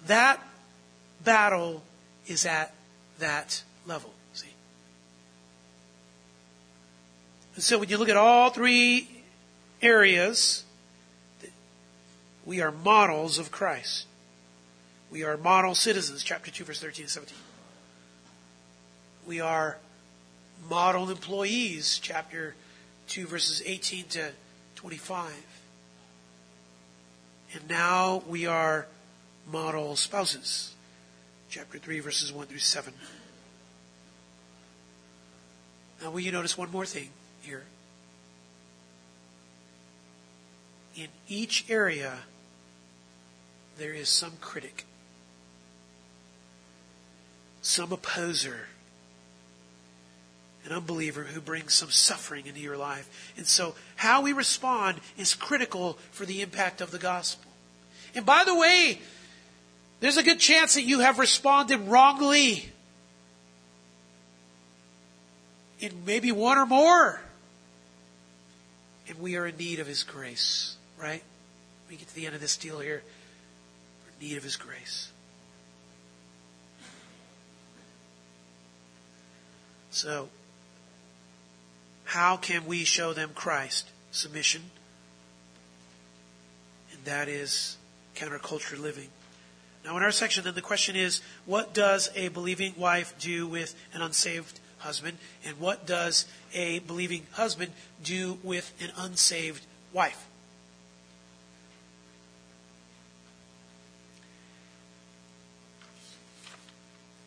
That 0.07 0.41
battle 1.25 1.83
is 2.27 2.45
at 2.45 2.75
that 3.19 3.63
level. 3.87 4.13
See? 4.33 4.49
And 7.55 7.63
so 7.63 7.79
when 7.79 7.89
you 7.89 7.99
look 7.99 8.09
at 8.09 8.17
all 8.17 8.51
three 8.51 9.09
areas, 9.81 10.65
we 12.45 12.61
are 12.61 12.73
models 12.73 13.39
of 13.39 13.51
Christ. 13.51 14.07
We 15.11 15.23
are 15.25 15.37
model 15.37 15.75
citizens, 15.75 16.23
chapter 16.23 16.51
2, 16.51 16.65
verse 16.65 16.81
13 16.81 17.05
and 17.05 17.11
17. 17.11 17.37
We 19.27 19.41
are 19.41 19.79
model 20.69 21.11
employees, 21.11 22.01
chapter 22.03 22.55
2, 23.13 23.27
verses 23.27 23.63
18 23.65 24.05
to 24.07 24.31
25. 24.77 25.33
And 27.55 27.69
now 27.69 28.23
we 28.27 28.47
are 28.47 28.87
model 29.51 29.97
spouses, 29.97 30.75
chapter 31.51 31.79
3, 31.79 32.01
verses 32.01 32.33
1 32.33 32.47
through 32.47 32.59
7. 32.59 32.95
Now, 36.01 36.11
will 36.11 36.21
you 36.21 36.33
notice 36.33 36.57
one 36.57 36.71
more 36.71 36.87
thing 36.87 37.11
here? 37.43 37.65
In 40.97 41.09
each 41.29 41.67
area, 41.69 42.21
there 43.77 43.93
is 43.93 44.09
some 44.09 44.33
critic 44.41 44.87
some 47.63 47.93
opposer, 47.93 48.67
an 50.65 50.73
unbeliever 50.73 51.25
who 51.25 51.41
brings 51.41 51.75
some 51.75 51.91
suffering 51.91 52.47
into 52.47 52.61
your 52.61 52.77
life. 52.77 53.33
And 53.37 53.47
so, 53.47 53.75
how 53.97 54.23
we 54.23 54.33
respond 54.33 55.01
is 55.17 55.35
critical 55.35 55.99
for 56.13 56.25
the 56.25 56.41
impact 56.41 56.81
of 56.81 56.91
the 56.91 56.99
gospel. 56.99 57.51
And 58.15 58.25
by 58.25 58.45
the 58.45 58.55
way, 58.55 59.01
there's 60.01 60.17
a 60.17 60.23
good 60.23 60.39
chance 60.39 60.75
that 60.75 60.83
you 60.83 61.01
have 61.01 61.19
responded 61.19 61.79
wrongly 61.81 62.67
in 65.81 66.05
maybe 66.07 66.31
one 66.31 66.59
or 66.59 66.67
more. 66.67 67.21
And 69.09 69.19
we 69.19 69.37
are 69.37 69.47
in 69.47 69.57
need 69.57 69.81
of 69.81 69.87
His 69.87 70.05
grace, 70.05 70.77
right? 70.97 71.23
We 71.91 71.97
get 71.97 72.09
to 72.09 72.15
the 72.15 72.27
end 72.27 72.35
of 72.35 72.41
this 72.41 72.57
deal 72.57 72.79
here. 72.79 73.03
We're 74.05 74.13
in 74.21 74.29
need 74.29 74.37
of 74.37 74.45
His 74.45 74.57
grace. 74.57 75.11
So, 79.91 80.29
how 82.13 82.37
can 82.37 82.67
we 82.67 82.85
show 82.85 83.15
them 83.15 83.31
Christ? 83.35 83.89
Submission. 84.11 84.61
And 86.93 87.03
that 87.07 87.27
is 87.27 87.79
counterculture 88.15 88.79
living. 88.79 89.09
Now, 89.83 89.97
in 89.97 90.03
our 90.03 90.11
section, 90.11 90.45
then 90.45 90.55
the 90.55 90.61
question 90.61 90.95
is 90.95 91.23
what 91.47 91.73
does 91.73 92.11
a 92.15 92.29
believing 92.29 92.75
wife 92.77 93.15
do 93.19 93.47
with 93.47 93.75
an 93.95 94.03
unsaved 94.03 94.61
husband? 94.77 95.17
And 95.43 95.59
what 95.59 95.87
does 95.87 96.27
a 96.53 96.81
believing 96.81 97.27
husband 97.33 97.73
do 98.05 98.37
with 98.43 98.75
an 98.79 98.91
unsaved 98.99 99.65
wife? 99.95 100.27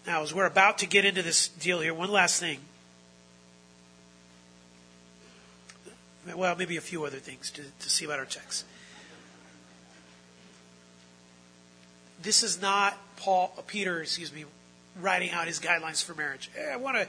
Now, 0.06 0.22
as 0.22 0.32
we're 0.32 0.46
about 0.46 0.78
to 0.78 0.86
get 0.86 1.06
into 1.06 1.24
this 1.24 1.48
deal 1.48 1.80
here, 1.80 1.96
one 1.96 2.12
last 2.12 2.40
thing. 2.40 2.60
Well, 6.34 6.56
maybe 6.56 6.78
a 6.78 6.82
few 6.82 7.06
other 7.06 7.20
things 7.20 7.52
to, 7.52 7.62
to 7.62 7.90
see 7.90 8.06
about 8.06 8.20
our 8.20 8.26
text. 8.26 8.66
This 12.22 12.42
is 12.42 12.62
not 12.62 12.98
Paul, 13.18 13.54
Peter, 13.68 14.02
excuse 14.02 14.34
me, 14.34 14.46
writing 15.00 15.32
out 15.32 15.46
his 15.46 15.60
guidelines 15.60 16.04
for 16.04 16.16
marriage. 16.16 16.50
Eh, 16.58 16.74
I 16.74 16.78
want 16.78 16.98
to 16.98 17.08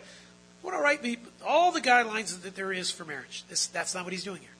want 0.63 0.77
to 0.77 0.83
write 0.83 1.03
me 1.03 1.17
all 1.47 1.73
the 1.73 1.81
guidelines 1.81 2.43
that 2.43 2.57
there 2.57 2.73
is 2.73 2.91
for 2.91 3.05
marriage. 3.05 3.45
This, 3.49 3.67
that's 3.69 3.95
not 3.95 4.05
what 4.05 4.13
he's 4.13 4.25
doing 4.25 4.41
here. 4.41 4.51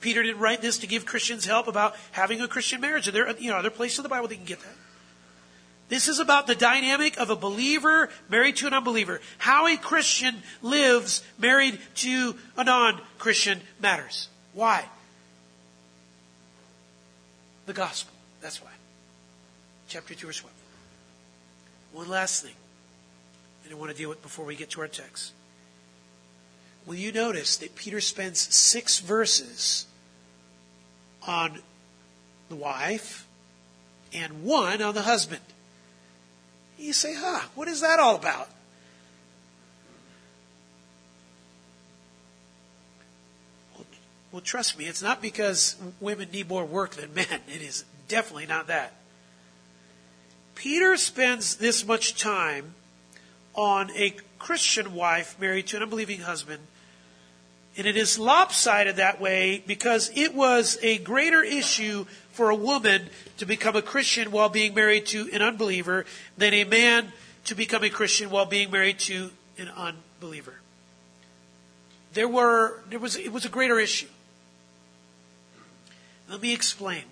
Peter 0.00 0.22
didn't 0.22 0.40
write 0.40 0.60
this 0.60 0.78
to 0.78 0.86
give 0.86 1.06
Christians 1.06 1.46
help 1.46 1.68
about 1.68 1.94
having 2.10 2.40
a 2.40 2.48
Christian 2.48 2.80
marriage. 2.80 3.06
There, 3.06 3.30
you 3.38 3.50
know, 3.50 3.56
are 3.56 3.62
there 3.62 3.70
places 3.70 4.00
in 4.00 4.02
the 4.02 4.08
Bible 4.08 4.28
they 4.28 4.36
can 4.36 4.44
get 4.44 4.60
that? 4.60 4.74
This 5.92 6.08
is 6.08 6.20
about 6.20 6.46
the 6.46 6.54
dynamic 6.54 7.18
of 7.18 7.28
a 7.28 7.36
believer 7.36 8.08
married 8.30 8.56
to 8.56 8.66
an 8.66 8.72
unbeliever. 8.72 9.20
How 9.36 9.66
a 9.66 9.76
Christian 9.76 10.42
lives 10.62 11.22
married 11.38 11.78
to 11.96 12.34
a 12.56 12.64
non 12.64 12.98
Christian 13.18 13.60
matters. 13.78 14.30
Why? 14.54 14.86
The 17.66 17.74
gospel. 17.74 18.14
That's 18.40 18.62
why. 18.62 18.70
Chapter 19.86 20.14
2, 20.14 20.28
verse 20.28 20.42
1. 20.42 20.50
One 21.92 22.08
last 22.08 22.42
thing 22.42 22.54
I 23.70 23.74
want 23.74 23.90
to 23.90 23.96
deal 23.96 24.08
with 24.08 24.22
before 24.22 24.46
we 24.46 24.56
get 24.56 24.70
to 24.70 24.80
our 24.80 24.88
text. 24.88 25.32
Will 26.86 26.94
you 26.94 27.12
notice 27.12 27.58
that 27.58 27.76
Peter 27.76 28.00
spends 28.00 28.40
six 28.40 28.98
verses 28.98 29.84
on 31.28 31.58
the 32.48 32.56
wife 32.56 33.26
and 34.14 34.42
one 34.42 34.80
on 34.80 34.94
the 34.94 35.02
husband? 35.02 35.42
You 36.82 36.92
say, 36.92 37.14
huh, 37.16 37.42
what 37.54 37.68
is 37.68 37.80
that 37.80 38.00
all 38.00 38.16
about? 38.16 38.48
Well, 43.76 43.86
well, 44.32 44.42
trust 44.42 44.76
me, 44.76 44.86
it's 44.86 45.00
not 45.00 45.22
because 45.22 45.76
women 46.00 46.30
need 46.32 46.48
more 46.48 46.64
work 46.64 46.96
than 46.96 47.14
men. 47.14 47.40
It 47.46 47.62
is 47.62 47.84
definitely 48.08 48.46
not 48.46 48.66
that. 48.66 48.94
Peter 50.56 50.96
spends 50.96 51.54
this 51.54 51.86
much 51.86 52.20
time 52.20 52.74
on 53.54 53.92
a 53.92 54.16
Christian 54.40 54.92
wife 54.92 55.38
married 55.38 55.68
to 55.68 55.76
an 55.76 55.84
unbelieving 55.84 56.22
husband. 56.22 56.66
And 57.76 57.86
it 57.86 57.96
is 57.96 58.18
lopsided 58.18 58.96
that 58.96 59.20
way 59.20 59.62
because 59.68 60.10
it 60.16 60.34
was 60.34 60.78
a 60.82 60.98
greater 60.98 61.44
issue 61.44 62.06
for 62.32 62.50
a 62.50 62.54
woman 62.54 63.08
to 63.38 63.46
become 63.46 63.76
a 63.76 63.82
Christian 63.82 64.30
while 64.30 64.48
being 64.48 64.74
married 64.74 65.06
to 65.06 65.28
an 65.32 65.42
unbeliever 65.42 66.04
than 66.36 66.54
a 66.54 66.64
man 66.64 67.12
to 67.44 67.54
become 67.54 67.84
a 67.84 67.90
Christian 67.90 68.30
while 68.30 68.46
being 68.46 68.70
married 68.70 68.98
to 69.00 69.30
an 69.58 69.68
unbeliever. 69.68 70.54
There 72.14 72.28
were, 72.28 72.80
there 72.88 72.98
was, 72.98 73.16
it 73.16 73.32
was 73.32 73.44
a 73.44 73.48
greater 73.48 73.78
issue. 73.78 74.08
Let 76.28 76.40
me 76.40 76.52
explain. 76.52 77.04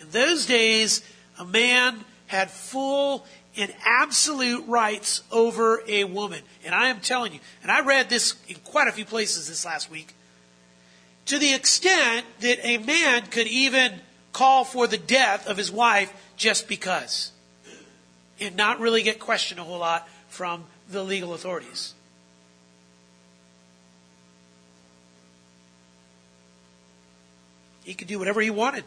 In 0.00 0.10
those 0.10 0.46
days, 0.46 1.02
a 1.38 1.44
man 1.44 2.04
had 2.26 2.50
full 2.50 3.26
and 3.56 3.72
absolute 3.84 4.64
rights 4.68 5.22
over 5.32 5.82
a 5.88 6.04
woman. 6.04 6.40
And 6.64 6.74
I 6.74 6.88
am 6.88 7.00
telling 7.00 7.32
you, 7.32 7.40
and 7.62 7.72
I 7.72 7.80
read 7.80 8.08
this 8.08 8.34
in 8.46 8.56
quite 8.56 8.86
a 8.86 8.92
few 8.92 9.04
places 9.04 9.48
this 9.48 9.64
last 9.64 9.90
week, 9.90 10.14
to 11.26 11.38
the 11.38 11.54
extent 11.54 12.24
that 12.40 12.64
a 12.64 12.78
man 12.78 13.26
could 13.26 13.46
even 13.48 14.00
call 14.32 14.64
for 14.64 14.86
the 14.86 14.98
death 14.98 15.46
of 15.46 15.56
his 15.56 15.70
wife 15.70 16.12
just 16.36 16.68
because, 16.68 17.32
and 18.40 18.56
not 18.56 18.80
really 18.80 19.02
get 19.02 19.18
questioned 19.18 19.60
a 19.60 19.64
whole 19.64 19.78
lot 19.78 20.08
from 20.28 20.64
the 20.90 21.02
legal 21.02 21.34
authorities. 21.34 21.94
He 27.84 27.94
could 27.94 28.08
do 28.08 28.18
whatever 28.18 28.40
he 28.40 28.50
wanted 28.50 28.84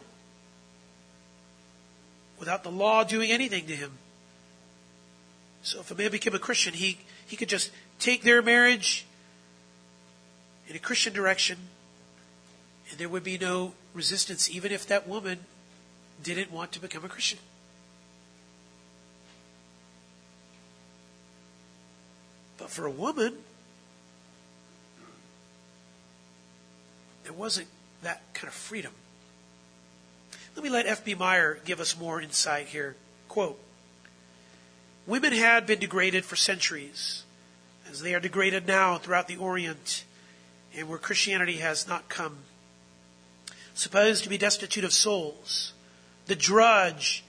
without 2.38 2.62
the 2.62 2.70
law 2.70 3.04
doing 3.04 3.30
anything 3.30 3.66
to 3.66 3.74
him. 3.74 3.92
So 5.62 5.80
if 5.80 5.90
a 5.90 5.94
man 5.94 6.10
became 6.10 6.34
a 6.34 6.38
Christian, 6.38 6.74
he, 6.74 6.98
he 7.26 7.36
could 7.36 7.48
just 7.48 7.70
take 7.98 8.22
their 8.22 8.42
marriage 8.42 9.06
in 10.68 10.76
a 10.76 10.78
Christian 10.78 11.12
direction, 11.12 11.58
and 12.90 12.98
there 12.98 13.08
would 13.08 13.24
be 13.24 13.38
no 13.38 13.74
resistance, 13.94 14.50
even 14.50 14.72
if 14.72 14.86
that 14.86 15.08
woman 15.08 15.40
didn't 16.22 16.50
want 16.50 16.72
to 16.72 16.80
become 16.80 17.04
a 17.04 17.08
Christian. 17.08 17.38
But 22.58 22.70
for 22.70 22.86
a 22.86 22.90
woman, 22.90 23.38
there 27.24 27.32
wasn't 27.32 27.68
that 28.02 28.22
kind 28.34 28.48
of 28.48 28.54
freedom. 28.54 28.92
Let 30.54 30.64
me 30.64 30.70
let 30.70 30.86
F.B. 30.86 31.14
Meyer 31.14 31.58
give 31.64 31.80
us 31.80 31.98
more 31.98 32.20
insight 32.20 32.66
here. 32.66 32.94
Quote 33.28 33.58
Women 35.06 35.32
had 35.32 35.66
been 35.66 35.80
degraded 35.80 36.24
for 36.24 36.36
centuries, 36.36 37.24
as 37.90 38.02
they 38.02 38.14
are 38.14 38.20
degraded 38.20 38.66
now 38.66 38.98
throughout 38.98 39.26
the 39.26 39.36
Orient 39.36 40.04
and 40.76 40.88
where 40.88 40.98
Christianity 40.98 41.56
has 41.56 41.88
not 41.88 42.08
come. 42.08 42.38
Supposed 43.74 44.24
to 44.24 44.28
be 44.28 44.38
destitute 44.38 44.84
of 44.84 44.92
souls, 44.92 45.72
the 46.26 46.36
drudge 46.36 47.24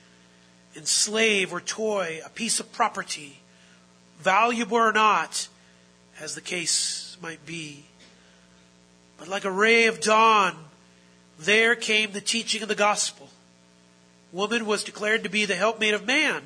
and 0.76 0.88
slave 0.88 1.54
or 1.54 1.62
toy, 1.62 2.20
a 2.26 2.30
piece 2.30 2.60
of 2.60 2.72
property, 2.74 3.40
valuable 4.20 4.78
or 4.78 4.92
not, 4.92 5.48
as 6.20 6.36
the 6.36 6.42
case 6.42 7.18
might 7.22 7.46
be. 7.46 7.86
But 9.18 9.28
like 9.28 9.46
a 9.46 9.52
ray 9.52 9.86
of 9.86 10.02
dawn, 10.02 10.56
there 11.40 11.76
came 11.76 12.12
the 12.12 12.22
teaching 12.22 12.62
of 12.62 12.68
the 12.68 12.76
gospel. 12.76 13.30
Woman 14.32 14.66
was 14.66 14.84
declared 14.84 15.24
to 15.24 15.30
be 15.30 15.46
the 15.46 15.56
helpmate 15.56 15.94
of 15.94 16.06
man 16.06 16.44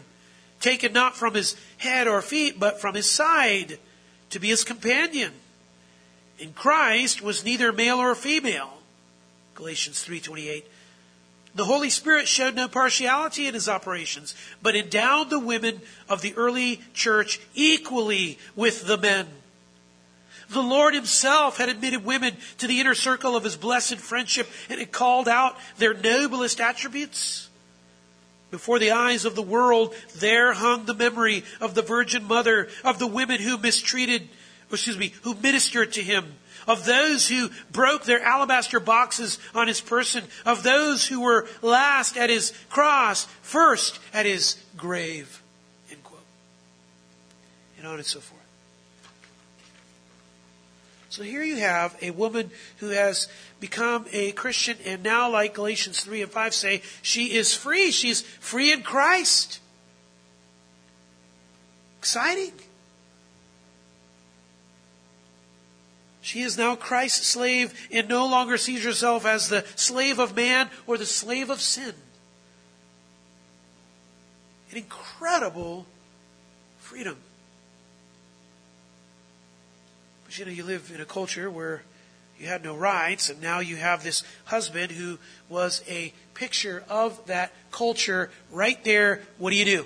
taken 0.59 0.93
not 0.93 1.15
from 1.15 1.33
his 1.33 1.55
head 1.77 2.07
or 2.07 2.21
feet, 2.21 2.59
but 2.59 2.81
from 2.81 2.95
his 2.95 3.09
side, 3.09 3.77
to 4.29 4.39
be 4.39 4.49
his 4.49 4.63
companion. 4.63 5.33
In 6.39 6.53
Christ 6.53 7.21
was 7.21 7.45
neither 7.45 7.71
male 7.71 7.97
or 7.97 8.15
female. 8.15 8.76
Galatians 9.57 10.05
3:28. 10.05 10.65
The 11.55 11.65
Holy 11.65 11.89
Spirit 11.89 12.27
showed 12.27 12.53
no 12.53 12.67
partiality 12.67 13.47
in 13.47 13.55
his 13.55 13.67
operations, 13.67 14.35
but 14.61 14.75
endowed 14.75 15.31
the 15.31 15.39
women 15.39 15.81
of 16.07 16.21
the 16.21 16.35
early 16.35 16.81
church 16.93 17.39
equally 17.55 18.37
with 18.55 18.85
the 18.85 18.99
men. 18.99 19.27
The 20.49 20.61
Lord 20.61 20.93
himself 20.93 21.57
had 21.57 21.69
admitted 21.69 22.05
women 22.05 22.37
to 22.59 22.67
the 22.67 22.79
inner 22.79 22.93
circle 22.93 23.35
of 23.35 23.43
his 23.43 23.55
blessed 23.55 23.97
friendship 23.97 24.47
and 24.69 24.79
had 24.79 24.91
called 24.91 25.27
out 25.27 25.57
their 25.77 25.95
noblest 25.95 26.61
attributes. 26.61 27.49
Before 28.51 28.77
the 28.77 28.91
eyes 28.91 29.25
of 29.25 29.33
the 29.33 29.41
world, 29.41 29.95
there 30.15 30.53
hung 30.53 30.85
the 30.85 30.93
memory 30.93 31.43
of 31.59 31.73
the 31.73 31.81
Virgin 31.81 32.25
Mother, 32.25 32.69
of 32.83 32.99
the 32.99 33.07
women 33.07 33.41
who 33.41 33.57
mistreated, 33.57 34.29
excuse 34.71 34.97
me, 34.97 35.15
who 35.23 35.33
ministered 35.33 35.93
to 35.93 36.03
him, 36.03 36.35
of 36.67 36.85
those 36.85 37.27
who 37.27 37.49
broke 37.71 38.03
their 38.03 38.21
alabaster 38.21 38.79
boxes 38.79 39.39
on 39.55 39.67
his 39.67 39.81
person, 39.81 40.25
of 40.45 40.63
those 40.63 41.07
who 41.07 41.21
were 41.21 41.47
last 41.61 42.17
at 42.17 42.29
his 42.29 42.53
cross, 42.69 43.25
first 43.41 43.99
at 44.13 44.25
his 44.25 44.57
grave. 44.75 45.41
End 45.89 46.03
quote. 46.03 46.19
And 47.77 47.87
on 47.87 47.95
and 47.95 48.05
so 48.05 48.19
forth. 48.19 48.41
So 51.09 51.23
here 51.23 51.41
you 51.41 51.55
have 51.55 51.97
a 52.01 52.11
woman 52.11 52.51
who 52.77 52.89
has 52.89 53.27
become 53.59 54.05
a 54.11 54.33
Christian 54.33 54.77
and 54.85 55.01
now, 55.01 55.31
like 55.31 55.55
Galatians 55.55 56.01
3 56.01 56.21
and 56.21 56.31
5 56.31 56.53
say, 56.53 56.81
she 57.01 57.33
is 57.33 57.55
free. 57.55 57.89
She's 57.89 58.21
free 58.21 58.71
in 58.71 58.83
Christ. 58.83 59.59
Exciting. 61.99 62.53
She 66.27 66.41
is 66.41 66.57
now 66.57 66.75
Christ's 66.75 67.25
slave 67.25 67.73
and 67.89 68.09
no 68.09 68.27
longer 68.27 68.57
sees 68.57 68.83
herself 68.83 69.25
as 69.25 69.47
the 69.47 69.63
slave 69.77 70.19
of 70.19 70.35
man 70.35 70.69
or 70.85 70.97
the 70.97 71.05
slave 71.05 71.49
of 71.49 71.61
sin. 71.61 71.93
An 74.69 74.75
incredible 74.75 75.85
freedom. 76.79 77.15
But 80.25 80.37
you 80.37 80.43
know, 80.43 80.51
you 80.51 80.65
live 80.65 80.91
in 80.93 80.99
a 80.99 81.05
culture 81.05 81.49
where 81.49 81.83
you 82.37 82.47
had 82.47 82.61
no 82.61 82.75
rights, 82.75 83.29
and 83.29 83.41
now 83.41 83.61
you 83.61 83.77
have 83.77 84.03
this 84.03 84.23
husband 84.43 84.91
who 84.91 85.19
was 85.47 85.81
a 85.87 86.11
picture 86.33 86.83
of 86.89 87.25
that 87.27 87.53
culture 87.71 88.31
right 88.51 88.83
there. 88.83 89.21
What 89.37 89.51
do 89.51 89.55
you 89.55 89.63
do? 89.63 89.85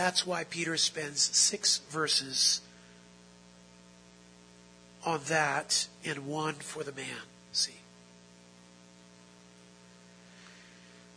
That's 0.00 0.26
why 0.26 0.44
Peter 0.44 0.78
spends 0.78 1.20
six 1.36 1.82
verses 1.90 2.62
on 5.04 5.20
that 5.28 5.88
and 6.02 6.26
one 6.26 6.54
for 6.54 6.82
the 6.82 6.92
man. 6.92 7.28
See? 7.52 7.74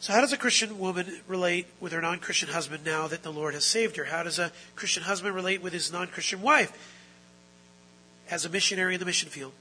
So, 0.02 0.12
how 0.12 0.20
does 0.20 0.34
a 0.34 0.38
Christian 0.38 0.80
woman 0.80 1.22
relate 1.30 1.68
with 1.80 1.94
her 1.94 2.02
non 2.02 2.20
Christian 2.20 2.50
husband 2.50 2.84
now 2.84 3.08
that 3.08 3.24
the 3.24 3.32
Lord 3.32 3.54
has 3.54 3.64
saved 3.64 3.96
her? 3.96 4.04
How 4.04 4.22
does 4.22 4.38
a 4.38 4.52
Christian 4.76 5.04
husband 5.04 5.34
relate 5.34 5.64
with 5.64 5.72
his 5.72 5.90
non 5.90 6.08
Christian 6.08 6.42
wife? 6.42 6.78
As 8.30 8.44
a 8.44 8.50
missionary 8.50 8.96
in 8.96 9.00
the 9.00 9.06
mission 9.06 9.30
field, 9.30 9.54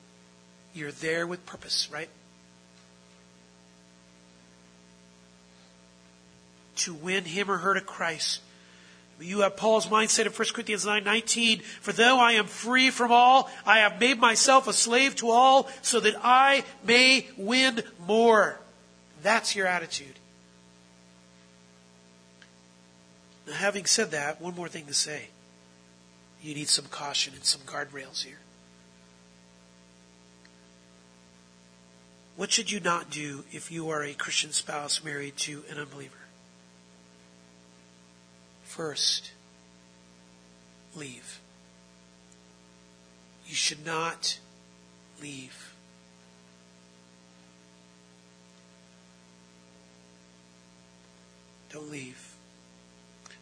you're 0.74 0.90
there 0.90 1.28
with 1.28 1.47
purpose, 1.47 1.88
right? 1.92 2.09
To 6.78 6.92
win 6.92 7.24
him 7.24 7.49
or 7.49 7.59
her 7.59 7.74
to 7.74 7.80
Christ. 7.80 8.40
You 9.23 9.41
have 9.41 9.57
Paul's 9.57 9.87
mindset 9.87 10.27
in 10.27 10.33
1 10.33 10.49
Corinthians 10.53 10.85
9 10.85 11.05
19. 11.05 11.61
For 11.61 11.93
though 11.93 12.18
I 12.18 12.33
am 12.33 12.47
free 12.47 12.91
from 12.91 13.12
all, 13.12 13.51
I 13.64 13.79
have 13.79 14.01
made 14.01 14.18
myself 14.18 14.68
a 14.68 14.73
slave 14.73 15.16
to 15.16 15.31
all 15.31 15.68
so 15.83 16.01
that 16.01 16.14
I 16.23 16.64
may 16.85 17.27
win 17.37 17.83
more. 18.07 18.59
That's 19.23 19.55
your 19.55 19.66
attitude. 19.66 20.18
Now, 23.47 23.55
having 23.55 23.87
said 23.87 24.11
that, 24.11 24.41
one 24.41 24.55
more 24.55 24.68
thing 24.68 24.87
to 24.87 24.95
say. 24.95 25.29
You 26.43 26.55
need 26.55 26.68
some 26.68 26.87
caution 26.87 27.35
and 27.35 27.45
some 27.45 27.61
guardrails 27.62 28.25
here. 28.25 28.39
What 32.37 32.51
should 32.51 32.70
you 32.70 32.81
not 32.81 33.11
do 33.11 33.45
if 33.53 33.70
you 33.70 33.91
are 33.91 34.03
a 34.03 34.14
Christian 34.14 34.53
spouse 34.53 35.05
married 35.05 35.37
to 35.39 35.62
an 35.70 35.79
unbeliever? 35.79 36.22
First, 38.73 39.33
leave. 40.97 41.41
You 43.47 43.55
should 43.55 43.85
not 43.85 44.39
leave. 45.20 45.75
Don't 51.70 51.91
leave. 51.91 52.35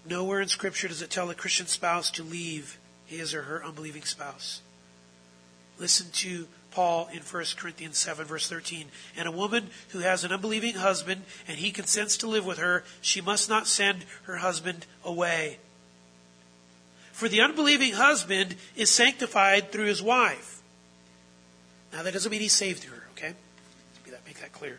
Nowhere 0.05 0.41
in 0.41 0.49
Scripture 0.49 0.89
does 0.89 1.01
it 1.01 1.11
tell 1.11 1.31
a 1.31 1.35
Christian 1.37 1.69
spouse 1.69 2.11
to 2.11 2.25
leave 2.25 2.81
his 3.07 3.33
or 3.33 3.43
her 3.43 3.65
unbelieving 3.65 4.03
spouse. 4.03 4.63
Listen 5.79 6.11
to 6.11 6.49
Paul 6.71 7.09
in 7.13 7.21
1 7.21 7.45
Corinthians 7.57 7.99
7, 7.99 8.27
verse 8.27 8.49
13. 8.49 8.87
And 9.17 9.27
a 9.27 9.33
woman 9.33 9.71
who 9.91 10.01
has 10.01 10.25
an 10.25 10.33
unbelieving 10.33 10.75
husband 10.75 11.23
and 11.49 11.59
he 11.59 11.71
consents 11.71 12.17
to 12.19 12.29
live 12.29 12.47
with 12.47 12.59
her, 12.59 12.85
she 13.01 13.21
must 13.21 13.49
not 13.49 13.67
send 13.67 14.05
her 14.25 14.37
husband 14.37 14.87
away. 15.05 15.59
For 17.13 17.29
the 17.29 17.43
unbelieving 17.43 17.93
husband 17.93 18.57
is 18.77 18.91
sanctified 18.91 19.73
through 19.73 19.87
his 19.87 20.03
wife. 20.03 20.63
Now, 21.93 22.03
that 22.03 22.13
doesn't 22.13 22.31
mean 22.31 22.41
he's 22.41 22.53
saved 22.53 22.81
through 22.81 22.97
her, 22.97 23.07
okay? 23.13 23.35
Make 24.27 24.41
that 24.41 24.53
clear. 24.53 24.79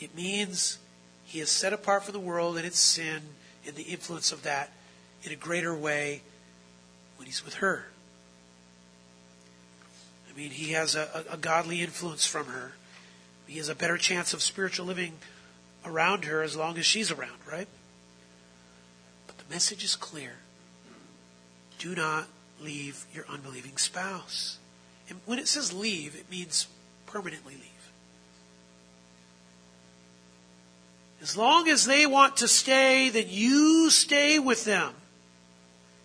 It 0.00 0.16
means 0.16 0.78
he 1.24 1.40
is 1.40 1.50
set 1.50 1.72
apart 1.72 2.04
from 2.04 2.14
the 2.14 2.20
world 2.20 2.56
and 2.56 2.66
its 2.66 2.78
sin 2.78 3.20
and 3.66 3.76
the 3.76 3.82
influence 3.82 4.32
of 4.32 4.42
that 4.44 4.72
in 5.22 5.30
a 5.30 5.36
greater 5.36 5.74
way 5.74 6.22
when 7.16 7.26
he's 7.26 7.44
with 7.44 7.54
her. 7.54 7.91
I 10.32 10.38
mean, 10.38 10.50
he 10.50 10.72
has 10.72 10.94
a, 10.94 11.24
a, 11.30 11.34
a 11.34 11.36
godly 11.36 11.82
influence 11.82 12.26
from 12.26 12.46
her. 12.46 12.72
He 13.46 13.58
has 13.58 13.68
a 13.68 13.74
better 13.74 13.98
chance 13.98 14.32
of 14.32 14.42
spiritual 14.42 14.86
living 14.86 15.14
around 15.84 16.24
her 16.24 16.42
as 16.42 16.56
long 16.56 16.78
as 16.78 16.86
she's 16.86 17.10
around, 17.10 17.38
right? 17.50 17.68
But 19.26 19.36
the 19.36 19.44
message 19.52 19.84
is 19.84 19.94
clear. 19.94 20.36
Do 21.78 21.94
not 21.94 22.28
leave 22.60 23.04
your 23.12 23.26
unbelieving 23.28 23.76
spouse. 23.76 24.58
And 25.08 25.20
when 25.26 25.38
it 25.38 25.48
says 25.48 25.72
leave, 25.72 26.14
it 26.14 26.30
means 26.30 26.68
permanently 27.06 27.54
leave. 27.54 27.68
As 31.20 31.36
long 31.36 31.68
as 31.68 31.84
they 31.84 32.06
want 32.06 32.38
to 32.38 32.48
stay, 32.48 33.10
then 33.10 33.26
you 33.28 33.90
stay 33.90 34.38
with 34.38 34.64
them. 34.64 34.94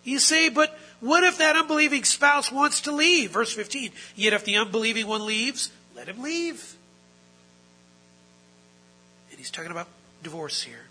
You 0.03 0.19
say, 0.19 0.49
but 0.49 0.76
what 0.99 1.23
if 1.23 1.37
that 1.37 1.55
unbelieving 1.55 2.03
spouse 2.03 2.51
wants 2.51 2.81
to 2.81 2.91
leave? 2.91 3.31
Verse 3.31 3.53
15. 3.53 3.91
Yet 4.15 4.33
if 4.33 4.45
the 4.45 4.57
unbelieving 4.57 5.07
one 5.07 5.25
leaves, 5.25 5.71
let 5.95 6.07
him 6.07 6.21
leave. 6.21 6.75
And 9.29 9.37
he's 9.37 9.51
talking 9.51 9.71
about 9.71 9.87
divorce 10.23 10.63
here. 10.63 10.85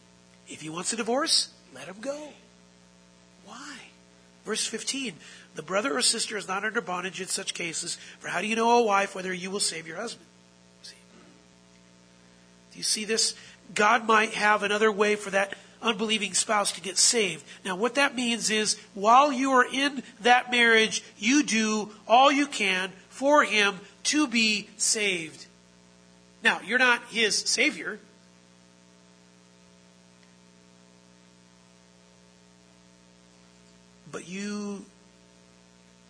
If 0.48 0.60
he 0.60 0.70
wants 0.70 0.92
a 0.92 0.96
divorce, 0.96 1.50
let 1.74 1.86
him 1.86 1.96
go. 2.00 2.28
Why? 3.44 3.76
Verse 4.44 4.64
15. 4.64 5.14
The 5.56 5.62
brother 5.62 5.96
or 5.96 6.02
sister 6.02 6.36
is 6.36 6.46
not 6.46 6.64
under 6.64 6.80
bondage 6.80 7.20
in 7.20 7.26
such 7.26 7.54
cases, 7.54 7.96
for 8.20 8.28
how 8.28 8.40
do 8.40 8.46
you 8.46 8.54
know, 8.54 8.78
a 8.78 8.82
wife, 8.82 9.14
whether 9.14 9.32
you 9.32 9.50
will 9.50 9.60
save 9.60 9.86
your 9.86 9.96
husband? 9.96 10.26
See? 10.82 10.94
Do 12.72 12.78
you 12.78 12.84
see 12.84 13.04
this? 13.04 13.34
God 13.74 14.06
might 14.06 14.34
have 14.34 14.62
another 14.62 14.92
way 14.92 15.16
for 15.16 15.30
that 15.30 15.54
unbelieving 15.82 16.34
spouse 16.34 16.72
to 16.72 16.80
get 16.80 16.98
saved. 16.98 17.44
Now, 17.64 17.76
what 17.76 17.94
that 17.94 18.14
means 18.14 18.50
is 18.50 18.76
while 18.94 19.32
you 19.32 19.52
are 19.52 19.66
in 19.70 20.02
that 20.20 20.50
marriage, 20.50 21.02
you 21.18 21.42
do 21.42 21.90
all 22.06 22.30
you 22.30 22.46
can 22.46 22.92
for 23.08 23.44
him 23.44 23.80
to 24.04 24.26
be 24.26 24.68
saved. 24.76 25.46
Now, 26.42 26.60
you're 26.64 26.78
not 26.78 27.02
his 27.10 27.36
savior. 27.36 27.98
But 34.12 34.28
you 34.28 34.84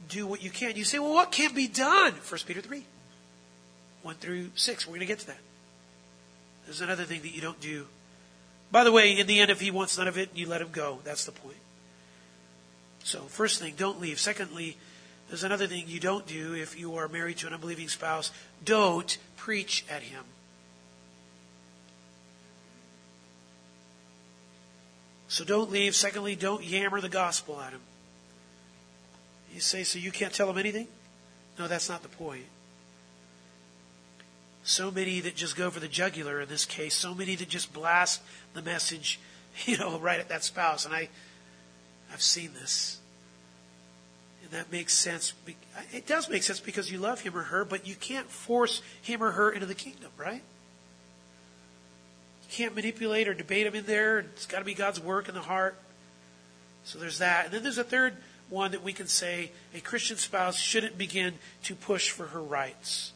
do 0.08 0.26
what 0.26 0.42
you 0.42 0.50
can. 0.50 0.76
You 0.76 0.84
say, 0.84 0.98
well, 0.98 1.14
what 1.14 1.32
can't 1.32 1.54
be 1.54 1.66
done? 1.66 2.12
1 2.12 2.40
Peter 2.46 2.60
3, 2.60 2.84
1 4.02 4.14
through 4.16 4.50
6. 4.54 4.86
We're 4.86 4.90
going 4.90 5.00
to 5.00 5.06
get 5.06 5.20
to 5.20 5.26
that. 5.28 5.38
There's 6.66 6.80
another 6.80 7.04
thing 7.04 7.22
that 7.22 7.34
you 7.34 7.40
don't 7.40 7.60
do 7.60 7.86
by 8.70 8.84
the 8.84 8.92
way, 8.92 9.12
in 9.18 9.26
the 9.26 9.40
end, 9.40 9.50
if 9.50 9.60
he 9.60 9.70
wants 9.70 9.96
none 9.96 10.08
of 10.08 10.18
it, 10.18 10.30
you 10.34 10.48
let 10.48 10.60
him 10.60 10.70
go. 10.72 10.98
That's 11.04 11.24
the 11.24 11.32
point. 11.32 11.56
So, 13.04 13.20
first 13.22 13.60
thing, 13.60 13.74
don't 13.76 14.00
leave. 14.00 14.18
Secondly, 14.18 14.76
there's 15.28 15.44
another 15.44 15.66
thing 15.66 15.84
you 15.86 16.00
don't 16.00 16.26
do 16.26 16.54
if 16.54 16.78
you 16.78 16.96
are 16.96 17.08
married 17.08 17.38
to 17.38 17.46
an 17.46 17.54
unbelieving 17.54 17.88
spouse. 17.88 18.32
Don't 18.64 19.18
preach 19.36 19.84
at 19.90 20.02
him. 20.02 20.24
So 25.28 25.44
don't 25.44 25.70
leave. 25.70 25.94
Secondly, 25.94 26.36
don't 26.36 26.64
yammer 26.64 27.00
the 27.00 27.08
gospel 27.08 27.60
at 27.60 27.72
him. 27.72 27.80
You 29.52 29.60
say, 29.60 29.84
so 29.84 29.98
you 29.98 30.12
can't 30.12 30.32
tell 30.32 30.48
him 30.48 30.58
anything? 30.58 30.86
No, 31.58 31.66
that's 31.66 31.88
not 31.88 32.02
the 32.02 32.08
point 32.08 32.44
so 34.66 34.90
many 34.90 35.20
that 35.20 35.36
just 35.36 35.56
go 35.56 35.70
for 35.70 35.78
the 35.78 35.86
jugular 35.86 36.40
in 36.40 36.48
this 36.48 36.64
case, 36.64 36.94
so 36.94 37.14
many 37.14 37.36
that 37.36 37.48
just 37.48 37.72
blast 37.72 38.20
the 38.52 38.60
message, 38.60 39.20
you 39.64 39.78
know, 39.78 39.98
right 39.98 40.18
at 40.18 40.28
that 40.28 40.42
spouse. 40.42 40.84
And 40.84 40.92
I, 40.92 41.08
I've 42.12 42.20
seen 42.20 42.52
this. 42.52 42.98
And 44.42 44.50
that 44.50 44.70
makes 44.72 44.92
sense. 44.92 45.32
It 45.92 46.06
does 46.06 46.28
make 46.28 46.42
sense 46.42 46.58
because 46.58 46.90
you 46.90 46.98
love 46.98 47.20
him 47.20 47.36
or 47.36 47.42
her, 47.42 47.64
but 47.64 47.86
you 47.86 47.94
can't 47.94 48.28
force 48.28 48.82
him 49.00 49.22
or 49.22 49.30
her 49.30 49.50
into 49.50 49.66
the 49.66 49.74
kingdom, 49.74 50.10
right? 50.16 50.42
You 52.42 52.50
can't 52.50 52.74
manipulate 52.74 53.28
or 53.28 53.34
debate 53.34 53.68
him 53.68 53.74
in 53.76 53.86
there. 53.86 54.18
It's 54.18 54.46
got 54.46 54.58
to 54.58 54.64
be 54.64 54.74
God's 54.74 55.00
work 55.00 55.28
in 55.28 55.34
the 55.34 55.40
heart. 55.40 55.76
So 56.84 56.98
there's 56.98 57.18
that. 57.18 57.46
And 57.46 57.54
then 57.54 57.62
there's 57.62 57.78
a 57.78 57.84
third 57.84 58.16
one 58.48 58.72
that 58.72 58.82
we 58.82 58.92
can 58.92 59.06
say 59.06 59.52
a 59.74 59.80
Christian 59.80 60.16
spouse 60.16 60.58
shouldn't 60.58 60.98
begin 60.98 61.34
to 61.64 61.76
push 61.76 62.10
for 62.10 62.26
her 62.26 62.42
rights. 62.42 63.12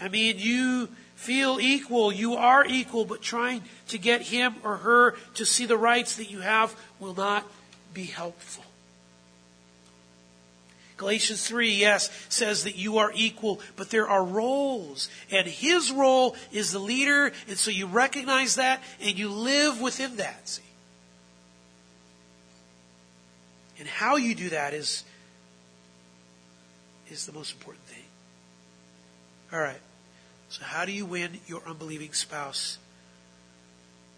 I 0.00 0.08
mean, 0.08 0.38
you 0.38 0.88
feel 1.14 1.60
equal, 1.60 2.10
you 2.10 2.34
are 2.34 2.64
equal, 2.64 3.04
but 3.04 3.20
trying 3.20 3.62
to 3.88 3.98
get 3.98 4.22
him 4.22 4.54
or 4.64 4.78
her 4.78 5.16
to 5.34 5.44
see 5.44 5.66
the 5.66 5.76
rights 5.76 6.16
that 6.16 6.30
you 6.30 6.40
have 6.40 6.74
will 6.98 7.14
not 7.14 7.46
be 7.92 8.04
helpful. 8.04 8.64
Galatians 10.96 11.46
3, 11.46 11.70
yes, 11.70 12.10
says 12.28 12.64
that 12.64 12.76
you 12.76 12.98
are 12.98 13.10
equal, 13.14 13.60
but 13.76 13.88
there 13.88 14.06
are 14.06 14.22
roles. 14.22 15.08
And 15.30 15.46
his 15.46 15.90
role 15.90 16.36
is 16.52 16.72
the 16.72 16.78
leader, 16.78 17.32
and 17.48 17.56
so 17.56 17.70
you 17.70 17.86
recognize 17.86 18.56
that 18.56 18.82
and 19.00 19.18
you 19.18 19.30
live 19.30 19.80
within 19.80 20.16
that. 20.16 20.46
See? 20.46 20.62
And 23.78 23.88
how 23.88 24.16
you 24.16 24.34
do 24.34 24.50
that 24.50 24.74
is, 24.74 25.04
is 27.10 27.24
the 27.24 27.32
most 27.32 27.54
important 27.54 27.84
thing. 27.86 28.04
All 29.54 29.60
right. 29.60 29.80
So, 30.50 30.64
how 30.64 30.84
do 30.84 30.90
you 30.90 31.06
win 31.06 31.38
your 31.46 31.62
unbelieving 31.64 32.12
spouse? 32.12 32.78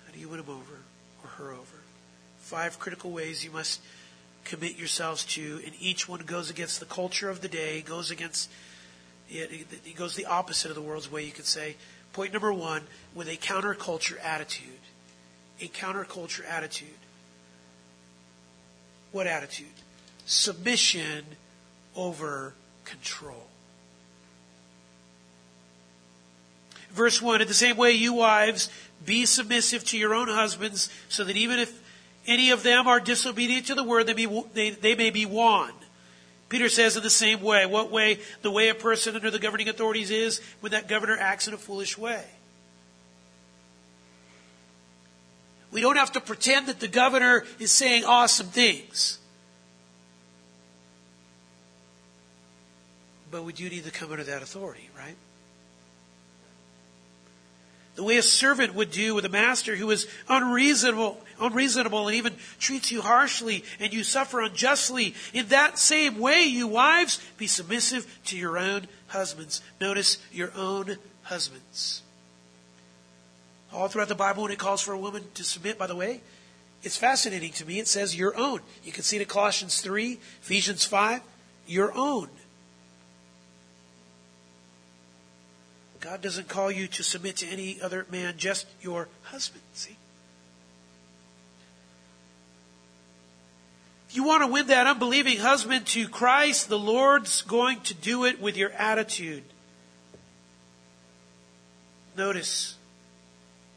How 0.07 0.15
do 0.15 0.19
you 0.19 0.31
win 0.31 0.41
him 0.41 0.49
over 0.49 0.79
or 1.23 1.29
her 1.37 1.53
over? 1.53 1.77
Five 2.41 2.79
critical 2.79 3.11
ways 3.11 3.45
you 3.45 3.51
must 3.51 3.83
commit 4.45 4.77
yourselves 4.77 5.25
to, 5.27 5.61
and 5.65 5.75
each 5.79 6.09
one 6.09 6.21
goes 6.21 6.49
against 6.49 6.81
the 6.81 6.87
culture 6.87 7.29
of 7.29 7.43
the 7.43 7.49
day, 7.49 7.83
goes 7.83 8.11
against 8.11 8.51
it, 9.29 9.95
goes 9.95 10.17
the 10.17 10.25
opposite 10.25 10.71
of 10.71 10.75
the 10.75 10.83
world's 10.83 11.11
way, 11.13 11.23
you 11.23 11.33
could 11.33 11.47
say. 11.47 11.77
Point 12.15 12.33
number 12.33 12.53
one, 12.53 12.83
with 13.15 13.29
a 13.29 13.37
counterculture 13.37 14.23
attitude. 14.25 14.81
A 15.61 15.69
counterculture 15.69 16.49
attitude. 16.49 16.89
What 19.13 19.27
attitude? 19.27 19.67
Submission 20.25 21.25
over 21.95 22.55
control. 22.87 23.49
Verse 26.93 27.21
1 27.21 27.43
In 27.43 27.49
the 27.49 27.55
same 27.55 27.77
way, 27.77 27.93
you 27.93 28.13
wives, 28.15 28.69
be 29.05 29.27
submissive 29.27 29.85
to 29.87 29.99
your 29.99 30.15
own 30.15 30.29
husbands, 30.29 30.91
so 31.09 31.25
that 31.25 31.37
even 31.37 31.59
if 31.59 31.81
any 32.27 32.51
of 32.51 32.63
them 32.63 32.87
are 32.87 33.01
disobedient 33.01 33.67
to 33.67 33.75
the 33.75 33.85
word, 33.85 34.07
they, 34.07 34.27
they, 34.55 34.71
they 34.71 34.95
may 34.95 35.11
be 35.11 35.27
won. 35.27 35.73
Peter 36.49 36.69
says 36.69 36.97
in 36.97 37.03
the 37.03 37.11
same 37.11 37.41
way. 37.41 37.65
What 37.65 37.91
way? 37.91 38.21
The 38.43 38.51
way 38.51 38.69
a 38.69 38.75
person 38.75 39.17
under 39.17 39.31
the 39.31 39.39
governing 39.39 39.69
authorities 39.69 40.11
is 40.11 40.41
when 40.61 40.73
that 40.73 40.87
governor 40.87 41.17
acts 41.19 41.49
in 41.49 41.55
a 41.55 41.57
foolish 41.57 41.97
way. 41.97 42.25
We 45.73 45.81
don't 45.81 45.97
have 45.97 46.13
to 46.13 46.21
pretend 46.21 46.67
that 46.67 46.79
the 46.79 46.89
governor 46.89 47.47
is 47.59 47.73
saying 47.73 48.05
awesome 48.05 48.49
things. 48.49 49.19
But 53.31 53.45
we 53.45 53.55
do 53.55 53.71
need 53.71 53.85
to 53.85 53.91
come 53.91 54.11
under 54.11 54.25
that 54.25 54.43
authority, 54.43 54.91
right? 54.95 55.17
The 57.95 58.03
way 58.03 58.17
a 58.17 58.23
servant 58.23 58.75
would 58.75 58.91
do 58.91 59.15
with 59.15 59.25
a 59.25 59.31
master 59.31 59.77
who 59.77 59.91
is 59.91 60.07
unreasonable, 60.29 61.21
unreasonable 61.39 62.09
and 62.09 62.17
even 62.17 62.35
treats 62.59 62.91
you 62.91 63.03
harshly 63.03 63.65
and 63.81 63.93
you 63.93 64.03
suffer 64.03 64.41
unjustly. 64.41 65.15
In 65.35 65.49
that 65.49 65.79
same 65.79 66.19
way, 66.19 66.43
you 66.43 66.67
wives, 66.67 67.21
be 67.37 67.47
submissive 67.47 68.21
to 68.27 68.39
your 68.39 68.57
own 68.57 68.89
husbands. 69.09 69.61
Notice 69.81 70.19
your 70.33 70.53
own 70.57 70.97
husbands. 71.25 72.03
All 73.73 73.89
throughout 73.89 74.09
the 74.09 74.15
Bible, 74.15 74.45
when 74.45 74.53
it 74.53 74.59
calls 74.59 74.81
for 74.81 74.93
a 74.93 74.99
woman 74.99 75.25
to 75.35 75.45
submit, 75.45 75.79
by 75.79 75.87
the 75.87 75.97
way, 75.97 76.21
it's 76.83 76.97
fascinating 76.97 77.53
to 77.53 77.67
me. 77.67 77.79
It 77.79 77.89
says 77.89 78.17
your 78.17 78.37
own. 78.37 78.61
You 78.85 78.93
can 78.93 79.03
see 79.03 79.17
it 79.17 79.23
in 79.23 79.29
Colossians 79.29 79.81
3, 79.81 80.19
Ephesians 80.43 80.85
5, 80.85 81.21
your 81.67 81.93
own. 81.95 82.29
God 86.03 86.21
doesn't 86.21 86.49
call 86.49 86.71
you 86.71 86.89
to 86.89 87.05
submit 87.05 87.37
to 87.37 87.47
any 87.47 87.81
other 87.81 88.07
man, 88.11 88.35
just 88.37 88.67
your 88.83 89.09
husband. 89.23 89.63
See? 89.73 89.97
If 94.11 94.17
you 94.17 94.25
want 94.25 94.43
to 94.43 94.49
win 94.49 94.67
that 94.67 94.89
unbelieving 94.89 95.39
husband 95.39 95.87
to 95.87 96.09
Christ, 96.09 96.69
the 96.69 96.79
Lord's 96.79 97.43
going 97.43 97.81
to 97.83 97.95
do 97.95 98.25
it 98.25 98.43
with 98.43 98.57
your 98.57 98.71
attitude. 98.73 99.45
Notice, 102.17 102.75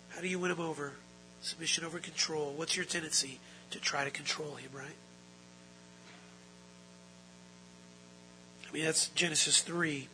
how 0.09 0.19
do 0.19 0.27
you 0.27 0.39
win 0.39 0.49
him 0.49 0.59
over? 0.59 0.93
Submission 1.41 1.85
over 1.85 1.99
control. 1.99 2.53
What's 2.55 2.75
your 2.75 2.85
tendency? 2.85 3.39
To 3.69 3.79
try 3.79 4.03
to 4.03 4.09
control 4.09 4.55
him, 4.55 4.71
right? 4.73 4.87
I 8.67 8.73
mean, 8.73 8.83
that's 8.83 9.09
Genesis 9.09 9.61
3. 9.61 10.07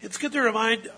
It's 0.00 0.16
good 0.16 0.32
to 0.32 0.40
remind, 0.40 0.88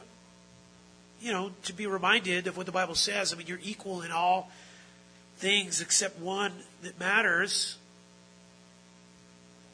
you 1.21 1.33
know, 1.33 1.53
to 1.65 1.73
be 1.73 1.87
reminded 1.87 2.47
of 2.47 2.57
what 2.57 2.67
the 2.67 2.73
Bible 2.73 2.95
says. 2.95 3.33
I 3.33 3.37
mean, 3.37 3.47
you're 3.47 3.61
equal 3.63 4.03
in 4.03 4.13
all 4.13 4.51
things 5.39 5.81
except 5.81 6.19
one 6.19 6.53
that 6.83 7.01
matters. 7.01 7.79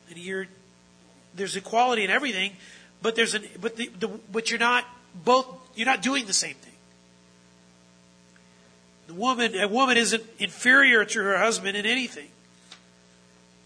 And 0.08 0.18
you're, 0.18 0.46
there's 1.34 1.56
equality 1.56 2.04
in 2.04 2.10
everything, 2.10 2.52
but 3.02 3.16
there's 3.16 3.34
an, 3.34 3.44
but 3.60 3.76
the, 3.76 3.90
the, 3.98 4.08
but 4.30 4.50
you're 4.50 4.60
not 4.60 4.84
both, 5.24 5.46
you're 5.74 5.86
not 5.86 6.02
doing 6.02 6.26
the 6.26 6.32
same 6.32 6.54
thing. 6.54 6.72
The 9.08 9.14
woman, 9.14 9.56
a 9.56 9.68
woman 9.68 9.96
isn't 9.96 10.22
inferior 10.38 11.04
to 11.04 11.22
her 11.22 11.38
husband 11.38 11.76
in 11.76 11.84
anything. 11.84 12.28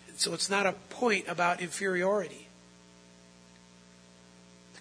And 0.08 0.18
so 0.18 0.32
it's 0.32 0.48
not 0.48 0.64
a 0.66 0.72
point 0.88 1.28
about 1.28 1.60
inferiority 1.60 2.46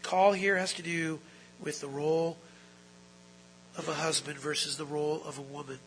call 0.10 0.34
here 0.34 0.58
has 0.58 0.74
to 0.74 0.82
do 0.82 1.20
with 1.62 1.82
the 1.82 1.88
role 1.88 2.36
of 3.78 3.88
a 3.88 3.94
husband 3.94 4.40
versus 4.40 4.76
the 4.76 4.86
role 4.86 5.22
of 5.24 5.38
a 5.38 5.42
woman. 5.42 5.78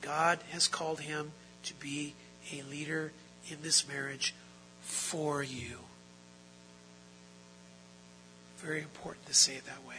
God 0.00 0.40
has 0.50 0.66
called 0.66 0.98
him 0.98 1.30
to 1.62 1.74
be 1.74 2.14
a 2.52 2.62
leader 2.62 3.12
in 3.52 3.58
this 3.62 3.86
marriage 3.86 4.34
for 4.80 5.44
you. 5.44 5.78
Very 8.56 8.80
important 8.80 9.26
to 9.26 9.34
say 9.34 9.54
it 9.54 9.64
that 9.66 9.86
way. 9.88 9.94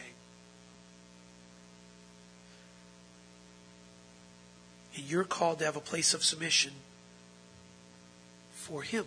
And 4.94 5.10
you're 5.10 5.24
called 5.24 5.60
to 5.60 5.64
have 5.64 5.76
a 5.76 5.80
place 5.80 6.12
of 6.12 6.22
submission 6.22 6.72
for 8.52 8.82
him. 8.82 9.06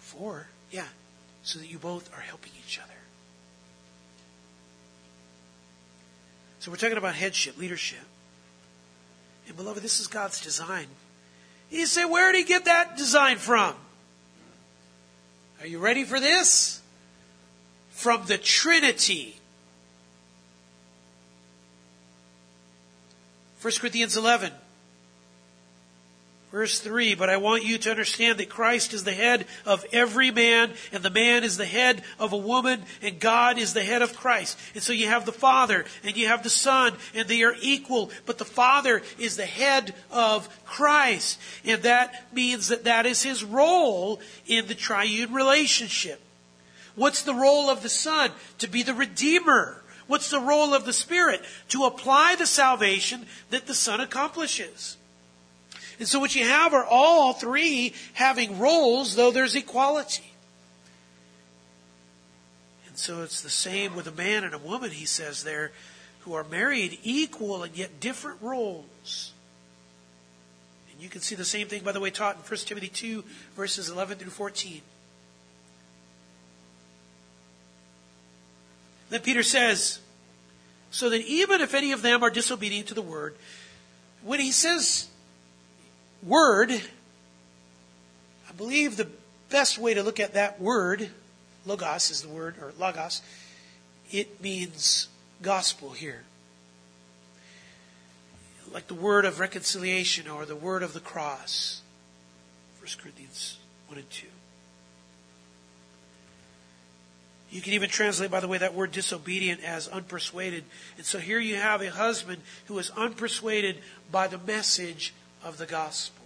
For 0.00 0.48
yeah, 0.72 0.86
so 1.42 1.58
that 1.58 1.68
you 1.68 1.78
both 1.78 2.12
are 2.16 2.20
helping 2.20 2.52
each 2.66 2.78
other. 2.78 2.88
So 6.60 6.70
we're 6.70 6.78
talking 6.78 6.96
about 6.96 7.14
headship, 7.14 7.58
leadership. 7.58 7.98
And 9.46 9.56
beloved, 9.56 9.82
this 9.82 10.00
is 10.00 10.06
God's 10.06 10.40
design. 10.40 10.86
You 11.70 11.86
say, 11.86 12.04
where 12.04 12.32
did 12.32 12.38
he 12.38 12.44
get 12.44 12.64
that 12.64 12.96
design 12.96 13.36
from? 13.38 13.74
Are 15.60 15.66
you 15.66 15.78
ready 15.78 16.04
for 16.04 16.20
this? 16.20 16.80
From 17.90 18.24
the 18.26 18.38
Trinity. 18.38 19.36
1 23.60 23.72
Corinthians 23.78 24.16
11. 24.16 24.52
Verse 26.52 26.80
3, 26.80 27.14
but 27.14 27.30
I 27.30 27.38
want 27.38 27.64
you 27.64 27.78
to 27.78 27.90
understand 27.90 28.38
that 28.38 28.50
Christ 28.50 28.92
is 28.92 29.04
the 29.04 29.14
head 29.14 29.46
of 29.64 29.86
every 29.90 30.30
man, 30.30 30.70
and 30.92 31.02
the 31.02 31.08
man 31.08 31.44
is 31.44 31.56
the 31.56 31.64
head 31.64 32.02
of 32.18 32.34
a 32.34 32.36
woman, 32.36 32.82
and 33.00 33.18
God 33.18 33.56
is 33.56 33.72
the 33.72 33.82
head 33.82 34.02
of 34.02 34.14
Christ. 34.14 34.58
And 34.74 34.82
so 34.82 34.92
you 34.92 35.06
have 35.06 35.24
the 35.24 35.32
Father, 35.32 35.86
and 36.04 36.14
you 36.14 36.28
have 36.28 36.42
the 36.42 36.50
Son, 36.50 36.92
and 37.14 37.26
they 37.26 37.42
are 37.42 37.54
equal, 37.62 38.10
but 38.26 38.36
the 38.36 38.44
Father 38.44 39.00
is 39.18 39.38
the 39.38 39.46
head 39.46 39.94
of 40.10 40.46
Christ. 40.66 41.40
And 41.64 41.82
that 41.84 42.26
means 42.34 42.68
that 42.68 42.84
that 42.84 43.06
is 43.06 43.22
his 43.22 43.42
role 43.42 44.20
in 44.46 44.66
the 44.66 44.74
triune 44.74 45.32
relationship. 45.32 46.20
What's 46.96 47.22
the 47.22 47.34
role 47.34 47.70
of 47.70 47.82
the 47.82 47.88
Son? 47.88 48.30
To 48.58 48.68
be 48.68 48.82
the 48.82 48.92
Redeemer. 48.92 49.82
What's 50.06 50.28
the 50.28 50.38
role 50.38 50.74
of 50.74 50.84
the 50.84 50.92
Spirit? 50.92 51.40
To 51.70 51.84
apply 51.84 52.34
the 52.34 52.46
salvation 52.46 53.24
that 53.48 53.66
the 53.66 53.74
Son 53.74 54.02
accomplishes. 54.02 54.98
And 56.02 56.08
so 56.08 56.18
what 56.18 56.34
you 56.34 56.42
have 56.42 56.74
are 56.74 56.84
all 56.84 57.32
three 57.32 57.94
having 58.14 58.58
roles, 58.58 59.14
though 59.14 59.30
there's 59.30 59.54
equality. 59.54 60.32
And 62.88 62.98
so 62.98 63.22
it's 63.22 63.40
the 63.40 63.48
same 63.48 63.94
with 63.94 64.08
a 64.08 64.10
man 64.10 64.42
and 64.42 64.52
a 64.52 64.58
woman, 64.58 64.90
he 64.90 65.06
says 65.06 65.44
there, 65.44 65.70
who 66.22 66.34
are 66.34 66.42
married 66.42 66.98
equal 67.04 67.62
and 67.62 67.76
yet 67.76 68.00
different 68.00 68.42
roles. 68.42 69.32
And 70.90 71.00
you 71.00 71.08
can 71.08 71.20
see 71.20 71.36
the 71.36 71.44
same 71.44 71.68
thing, 71.68 71.84
by 71.84 71.92
the 71.92 72.00
way, 72.00 72.10
taught 72.10 72.34
in 72.34 72.42
1 72.42 72.60
Timothy 72.66 72.88
2, 72.88 73.22
verses 73.54 73.88
11 73.88 74.18
through 74.18 74.32
14. 74.32 74.80
Then 79.10 79.20
Peter 79.20 79.44
says, 79.44 80.00
so 80.90 81.10
that 81.10 81.20
even 81.20 81.60
if 81.60 81.74
any 81.74 81.92
of 81.92 82.02
them 82.02 82.24
are 82.24 82.30
disobedient 82.30 82.88
to 82.88 82.94
the 82.94 83.02
word, 83.02 83.36
when 84.24 84.40
he 84.40 84.50
says 84.50 85.06
word, 86.22 86.70
I 86.70 88.52
believe 88.56 88.96
the 88.96 89.08
best 89.50 89.78
way 89.78 89.94
to 89.94 90.02
look 90.02 90.20
at 90.20 90.34
that 90.34 90.60
word, 90.60 91.10
logos 91.66 92.10
is 92.10 92.22
the 92.22 92.28
word, 92.28 92.56
or 92.60 92.72
logos, 92.78 93.22
it 94.10 94.42
means 94.42 95.08
gospel 95.42 95.90
here. 95.90 96.22
Like 98.72 98.86
the 98.86 98.94
word 98.94 99.24
of 99.24 99.40
reconciliation 99.40 100.28
or 100.28 100.46
the 100.46 100.56
word 100.56 100.82
of 100.82 100.94
the 100.94 101.00
cross. 101.00 101.82
1 102.80 102.88
Corinthians 102.98 103.58
1 103.88 103.98
and 103.98 104.10
2. 104.10 104.26
You 107.50 107.60
can 107.60 107.74
even 107.74 107.90
translate, 107.90 108.30
by 108.30 108.40
the 108.40 108.48
way, 108.48 108.56
that 108.56 108.72
word 108.72 108.92
disobedient 108.92 109.62
as 109.62 109.86
unpersuaded. 109.86 110.62
And 110.96 111.04
so 111.04 111.18
here 111.18 111.38
you 111.38 111.56
have 111.56 111.82
a 111.82 111.90
husband 111.90 112.40
who 112.64 112.78
is 112.78 112.90
unpersuaded 112.92 113.76
by 114.10 114.26
the 114.26 114.38
message 114.38 115.12
of 115.44 115.58
the 115.58 115.66
gospel. 115.66 116.22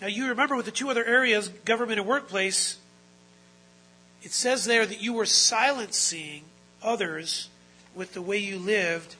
Now, 0.00 0.08
you 0.08 0.28
remember 0.28 0.56
with 0.56 0.66
the 0.66 0.72
two 0.72 0.90
other 0.90 1.04
areas, 1.04 1.48
government 1.48 1.98
and 1.98 2.08
workplace, 2.08 2.78
it 4.22 4.32
says 4.32 4.64
there 4.64 4.84
that 4.84 5.00
you 5.00 5.14
were 5.14 5.26
silencing 5.26 6.42
others 6.82 7.48
with 7.94 8.12
the 8.12 8.20
way 8.20 8.36
you 8.36 8.58
lived, 8.58 9.16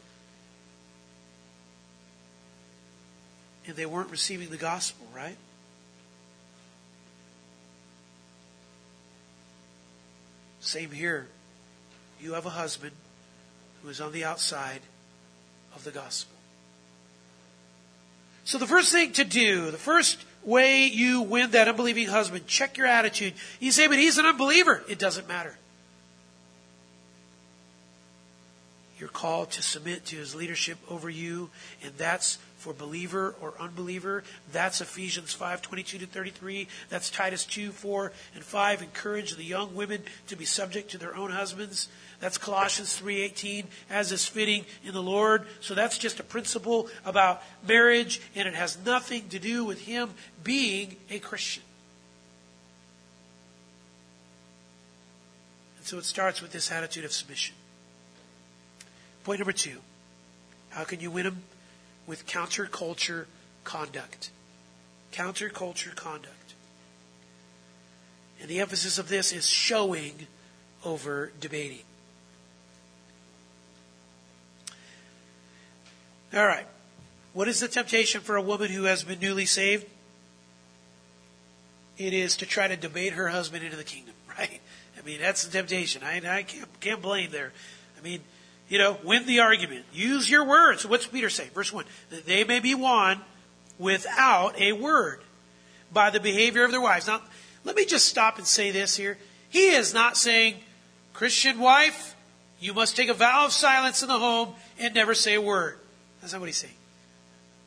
and 3.66 3.74
they 3.74 3.86
weren't 3.86 4.10
receiving 4.10 4.50
the 4.50 4.56
gospel, 4.58 5.06
right? 5.14 5.36
Same 10.60 10.90
here. 10.90 11.28
You 12.20 12.34
have 12.34 12.44
a 12.44 12.50
husband 12.50 12.92
who 13.86 13.90
is 13.90 14.00
on 14.00 14.10
the 14.10 14.24
outside 14.24 14.80
of 15.72 15.84
the 15.84 15.92
gospel. 15.92 16.34
So 18.44 18.58
the 18.58 18.66
first 18.66 18.90
thing 18.90 19.12
to 19.12 19.22
do, 19.22 19.70
the 19.70 19.78
first 19.78 20.24
way 20.42 20.86
you 20.86 21.22
win 21.22 21.52
that 21.52 21.68
unbelieving 21.68 22.08
husband, 22.08 22.48
check 22.48 22.76
your 22.76 22.88
attitude. 22.88 23.34
You 23.60 23.70
say, 23.70 23.86
but 23.86 23.96
he's 23.96 24.18
an 24.18 24.26
unbeliever. 24.26 24.82
It 24.88 24.98
doesn't 24.98 25.28
matter. 25.28 25.56
You're 28.98 29.08
called 29.08 29.52
to 29.52 29.62
submit 29.62 30.04
to 30.06 30.16
his 30.16 30.34
leadership 30.34 30.78
over 30.90 31.08
you, 31.08 31.50
and 31.84 31.92
that's 31.96 32.38
for 32.66 32.72
believer 32.72 33.36
or 33.40 33.54
unbeliever. 33.60 34.24
That's 34.50 34.80
Ephesians 34.80 35.32
5 35.32 35.62
22 35.62 35.98
to 35.98 36.06
33. 36.06 36.66
That's 36.88 37.10
Titus 37.10 37.44
2 37.44 37.70
4 37.70 38.12
and 38.34 38.42
5. 38.42 38.82
Encourage 38.82 39.36
the 39.36 39.44
young 39.44 39.76
women 39.76 40.02
to 40.26 40.34
be 40.34 40.44
subject 40.44 40.90
to 40.90 40.98
their 40.98 41.14
own 41.14 41.30
husbands. 41.30 41.88
That's 42.18 42.38
Colossians 42.38 42.98
3:18 42.98 43.66
as 43.88 44.10
is 44.10 44.26
fitting 44.26 44.64
in 44.84 44.94
the 44.94 45.02
Lord. 45.02 45.46
So 45.60 45.74
that's 45.74 45.96
just 45.96 46.18
a 46.18 46.24
principle 46.24 46.88
about 47.04 47.40
marriage 47.68 48.20
and 48.34 48.48
it 48.48 48.54
has 48.54 48.76
nothing 48.84 49.28
to 49.28 49.38
do 49.38 49.64
with 49.64 49.82
him 49.82 50.10
being 50.42 50.96
a 51.08 51.20
Christian. 51.20 51.62
And 55.78 55.86
so 55.86 55.98
it 55.98 56.04
starts 56.04 56.42
with 56.42 56.50
this 56.50 56.72
attitude 56.72 57.04
of 57.04 57.12
submission. 57.12 57.54
Point 59.22 59.38
number 59.38 59.52
2. 59.52 59.78
How 60.70 60.82
can 60.82 60.98
you 60.98 61.12
win 61.12 61.26
them? 61.26 61.42
With 62.06 62.26
counterculture 62.26 63.26
conduct. 63.64 64.30
Counterculture 65.12 65.94
conduct. 65.94 66.54
And 68.40 68.48
the 68.48 68.60
emphasis 68.60 68.98
of 68.98 69.08
this 69.08 69.32
is 69.32 69.48
showing 69.48 70.26
over 70.84 71.32
debating. 71.40 71.82
All 76.34 76.46
right. 76.46 76.66
What 77.32 77.48
is 77.48 77.60
the 77.60 77.68
temptation 77.68 78.20
for 78.20 78.36
a 78.36 78.42
woman 78.42 78.70
who 78.70 78.84
has 78.84 79.04
been 79.04 79.20
newly 79.20 79.46
saved? 79.46 79.86
It 81.98 82.12
is 82.12 82.36
to 82.38 82.46
try 82.46 82.68
to 82.68 82.76
debate 82.76 83.14
her 83.14 83.28
husband 83.28 83.64
into 83.64 83.76
the 83.76 83.84
kingdom, 83.84 84.14
right? 84.38 84.60
I 84.98 85.04
mean, 85.04 85.20
that's 85.20 85.44
the 85.44 85.50
temptation. 85.50 86.02
I, 86.04 86.16
I 86.16 86.42
can't, 86.42 86.80
can't 86.80 87.02
blame 87.02 87.30
there. 87.30 87.52
I 87.98 88.02
mean, 88.02 88.20
you 88.68 88.78
know, 88.78 88.98
win 89.04 89.26
the 89.26 89.40
argument. 89.40 89.84
Use 89.92 90.28
your 90.28 90.44
words. 90.44 90.86
What's 90.86 91.06
Peter 91.06 91.30
say? 91.30 91.48
Verse 91.54 91.72
1. 91.72 91.84
That 92.10 92.26
they 92.26 92.44
may 92.44 92.60
be 92.60 92.74
won 92.74 93.20
without 93.78 94.60
a 94.60 94.72
word 94.72 95.20
by 95.92 96.10
the 96.10 96.20
behavior 96.20 96.64
of 96.64 96.70
their 96.70 96.80
wives. 96.80 97.06
Now, 97.06 97.20
let 97.64 97.76
me 97.76 97.84
just 97.84 98.08
stop 98.08 98.38
and 98.38 98.46
say 98.46 98.70
this 98.70 98.96
here. 98.96 99.18
He 99.48 99.68
is 99.68 99.94
not 99.94 100.16
saying, 100.16 100.56
Christian 101.12 101.58
wife, 101.58 102.14
you 102.60 102.74
must 102.74 102.96
take 102.96 103.08
a 103.08 103.14
vow 103.14 103.46
of 103.46 103.52
silence 103.52 104.02
in 104.02 104.08
the 104.08 104.18
home 104.18 104.54
and 104.78 104.94
never 104.94 105.14
say 105.14 105.34
a 105.34 105.40
word. 105.40 105.78
That's 106.20 106.32
not 106.32 106.40
what 106.40 106.46
he's 106.46 106.56
saying. 106.56 106.74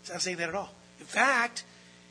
He's 0.01 0.11
not 0.11 0.21
saying 0.21 0.37
that 0.37 0.49
at 0.49 0.55
all. 0.55 0.71
In 0.99 1.05
fact, 1.05 1.63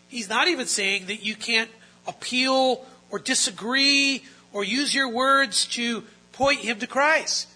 he's 0.08 0.28
not 0.28 0.48
even 0.48 0.66
saying 0.66 1.06
that 1.06 1.24
you 1.24 1.34
can't 1.34 1.70
appeal 2.06 2.86
or 3.10 3.18
disagree 3.18 4.24
or 4.52 4.64
use 4.64 4.94
your 4.94 5.08
words 5.08 5.66
to 5.66 6.04
point 6.32 6.60
him 6.60 6.78
to 6.78 6.86
Christ. 6.86 7.48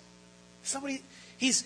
Somebody, 0.63 1.03
he's, 1.43 1.65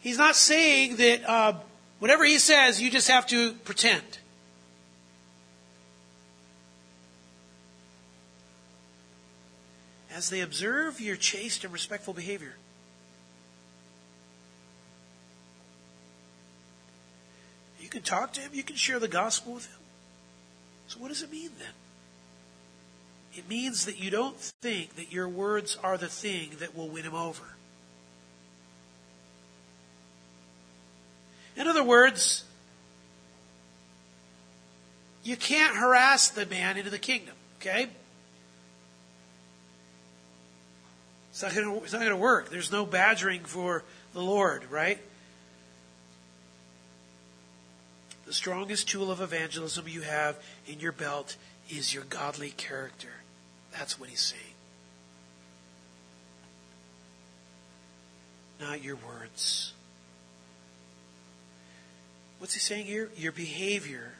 he's 0.00 0.16
not 0.16 0.36
saying 0.36 0.96
that 0.96 1.28
uh, 1.28 1.54
whatever 1.98 2.24
he 2.24 2.38
says, 2.38 2.80
you 2.80 2.90
just 2.90 3.08
have 3.08 3.26
to 3.26 3.52
pretend. 3.52 4.18
As 10.14 10.30
they 10.30 10.40
observe 10.40 11.00
your 11.00 11.16
chaste 11.16 11.64
and 11.64 11.72
respectful 11.72 12.14
behavior, 12.14 12.54
you 17.80 17.88
can 17.88 18.02
talk 18.02 18.32
to 18.34 18.40
him, 18.40 18.50
you 18.52 18.62
can 18.62 18.76
share 18.76 18.98
the 18.98 19.08
gospel 19.08 19.54
with 19.54 19.66
him. 19.66 19.78
So, 20.88 20.98
what 20.98 21.08
does 21.08 21.22
it 21.22 21.30
mean 21.32 21.50
then? 21.58 21.72
It 23.32 23.48
means 23.48 23.86
that 23.86 23.98
you 23.98 24.10
don't 24.10 24.36
think 24.36 24.96
that 24.96 25.12
your 25.12 25.28
words 25.28 25.78
are 25.82 25.96
the 25.96 26.08
thing 26.08 26.50
that 26.58 26.76
will 26.76 26.88
win 26.88 27.04
him 27.04 27.14
over. 27.14 27.56
In 31.56 31.66
other 31.66 31.84
words, 31.84 32.44
you 35.22 35.36
can't 35.36 35.76
harass 35.76 36.28
the 36.28 36.46
man 36.46 36.76
into 36.76 36.90
the 36.90 36.98
kingdom, 36.98 37.34
okay? 37.60 37.88
It's 41.30 41.42
not 41.42 41.54
going 41.54 42.08
to 42.08 42.16
work. 42.16 42.50
There's 42.50 42.72
no 42.72 42.84
badgering 42.84 43.44
for 43.44 43.84
the 44.12 44.22
Lord, 44.22 44.64
right? 44.70 44.98
The 48.26 48.32
strongest 48.32 48.88
tool 48.88 49.10
of 49.10 49.20
evangelism 49.20 49.88
you 49.88 50.02
have 50.02 50.36
in 50.66 50.80
your 50.80 50.92
belt 50.92 51.36
is 51.68 51.92
your 51.94 52.04
godly 52.04 52.50
character. 52.50 53.08
That's 53.72 53.98
what 53.98 54.08
he's 54.08 54.20
saying. 54.20 54.42
Not 58.60 58.82
your 58.82 58.96
words. 58.96 59.72
What's 62.40 62.54
he 62.54 62.60
saying 62.60 62.86
here? 62.86 63.10
Your 63.18 63.32
behavior, 63.32 64.14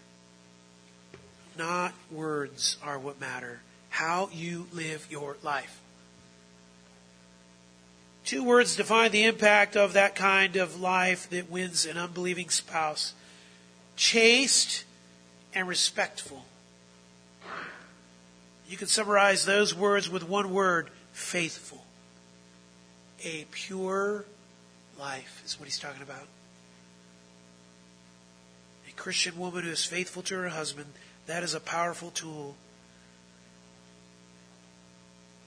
not 1.56 1.94
words, 2.10 2.76
are 2.82 2.98
what 2.98 3.18
matter. 3.18 3.60
How 3.88 4.28
you 4.30 4.66
live 4.74 5.08
your 5.10 5.38
life. 5.42 5.80
Two 8.26 8.44
words 8.44 8.76
define 8.76 9.10
the 9.10 9.24
impact 9.24 9.74
of 9.74 9.94
that 9.94 10.14
kind 10.14 10.56
of 10.56 10.78
life 10.78 11.30
that 11.30 11.50
wins 11.50 11.86
an 11.86 11.96
unbelieving 11.96 12.50
spouse 12.50 13.14
chaste 13.96 14.84
and 15.54 15.66
respectful. 15.66 16.44
You 18.68 18.76
can 18.76 18.86
summarize 18.86 19.46
those 19.46 19.74
words 19.74 20.10
with 20.10 20.28
one 20.28 20.52
word 20.52 20.90
faithful. 21.12 21.84
A 23.24 23.46
pure 23.50 24.26
life 24.98 25.42
is 25.44 25.58
what 25.58 25.64
he's 25.64 25.78
talking 25.78 26.02
about. 26.02 26.26
Christian 29.00 29.38
woman 29.38 29.64
who 29.64 29.70
is 29.70 29.82
faithful 29.82 30.22
to 30.24 30.34
her 30.34 30.50
husband, 30.50 30.92
that 31.26 31.42
is 31.42 31.54
a 31.54 31.60
powerful 31.60 32.10
tool. 32.10 32.54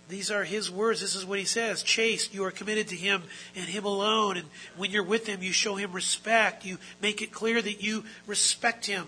These 0.09 0.31
are 0.31 0.43
his 0.43 0.71
words. 0.71 1.01
This 1.01 1.15
is 1.15 1.23
what 1.23 1.37
he 1.37 1.45
says. 1.45 1.83
Chaste, 1.83 2.33
you 2.33 2.43
are 2.45 2.51
committed 2.51 2.87
to 2.87 2.95
him 2.95 3.21
and 3.55 3.65
him 3.65 3.85
alone. 3.85 4.37
And 4.37 4.47
when 4.75 4.89
you're 4.89 5.03
with 5.03 5.27
him, 5.27 5.43
you 5.43 5.51
show 5.51 5.75
him 5.75 5.91
respect. 5.91 6.65
You 6.65 6.79
make 6.99 7.21
it 7.21 7.31
clear 7.31 7.61
that 7.61 7.83
you 7.83 8.05
respect 8.25 8.87
him. 8.87 9.05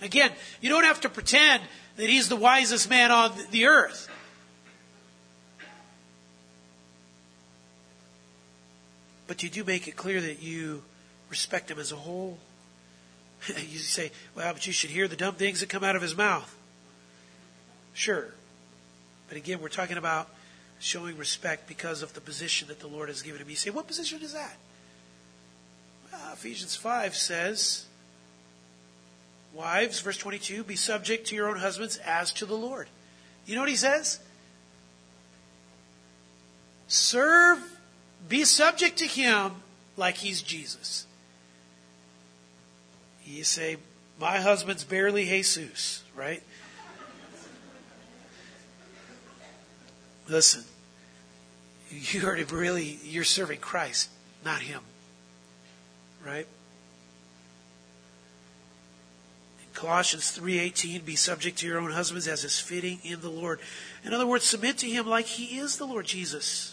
Again, 0.00 0.30
you 0.60 0.68
don't 0.68 0.84
have 0.84 1.00
to 1.00 1.08
pretend 1.08 1.60
that 1.96 2.08
he's 2.08 2.28
the 2.28 2.36
wisest 2.36 2.88
man 2.88 3.10
on 3.10 3.32
the 3.50 3.66
earth. 3.66 4.08
But 9.26 9.42
you 9.42 9.50
do 9.50 9.64
make 9.64 9.88
it 9.88 9.96
clear 9.96 10.20
that 10.20 10.40
you 10.42 10.84
respect 11.28 11.72
him 11.72 11.80
as 11.80 11.90
a 11.90 11.96
whole. 11.96 12.38
You 13.48 13.78
say, 13.78 14.10
well, 14.34 14.52
but 14.52 14.66
you 14.66 14.72
should 14.72 14.90
hear 14.90 15.08
the 15.08 15.16
dumb 15.16 15.34
things 15.34 15.60
that 15.60 15.68
come 15.68 15.84
out 15.84 15.96
of 15.96 16.02
his 16.02 16.16
mouth. 16.16 16.54
Sure. 17.94 18.32
But 19.28 19.36
again, 19.36 19.60
we're 19.60 19.68
talking 19.68 19.96
about 19.96 20.28
showing 20.78 21.16
respect 21.16 21.68
because 21.68 22.02
of 22.02 22.14
the 22.14 22.20
position 22.20 22.68
that 22.68 22.80
the 22.80 22.86
Lord 22.86 23.08
has 23.08 23.22
given 23.22 23.40
him. 23.40 23.48
You 23.50 23.56
say, 23.56 23.70
what 23.70 23.86
position 23.86 24.20
is 24.22 24.32
that? 24.32 24.56
Well, 26.12 26.32
Ephesians 26.32 26.74
5 26.76 27.14
says, 27.14 27.86
Wives, 29.52 30.00
verse 30.00 30.16
22, 30.16 30.64
be 30.64 30.76
subject 30.76 31.26
to 31.28 31.34
your 31.34 31.48
own 31.48 31.58
husbands 31.58 31.98
as 31.98 32.32
to 32.34 32.46
the 32.46 32.54
Lord. 32.54 32.88
You 33.46 33.56
know 33.56 33.62
what 33.62 33.70
he 33.70 33.76
says? 33.76 34.20
Serve, 36.88 37.62
be 38.28 38.44
subject 38.44 38.98
to 38.98 39.06
him 39.06 39.52
like 39.96 40.16
he's 40.16 40.42
Jesus. 40.42 41.06
You 43.30 43.44
say, 43.44 43.76
my 44.18 44.38
husband's 44.38 44.84
barely 44.84 45.24
Jesus, 45.24 46.02
right? 46.16 46.42
Listen, 50.28 50.64
you 51.90 52.26
are 52.26 52.36
really, 52.44 52.98
you're 53.04 53.24
serving 53.24 53.60
Christ, 53.60 54.10
not 54.44 54.60
him. 54.60 54.80
Right? 56.24 56.46
Colossians 59.72 60.36
3:18 60.36 61.06
be 61.06 61.16
subject 61.16 61.58
to 61.58 61.66
your 61.66 61.78
own 61.78 61.92
husbands 61.92 62.28
as 62.28 62.44
is 62.44 62.58
fitting 62.58 63.00
in 63.02 63.22
the 63.22 63.30
Lord. 63.30 63.60
In 64.04 64.12
other 64.12 64.26
words, 64.26 64.44
submit 64.44 64.76
to 64.78 64.90
him 64.90 65.06
like 65.06 65.24
he 65.24 65.58
is 65.58 65.76
the 65.76 65.86
Lord 65.86 66.04
Jesus. 66.04 66.69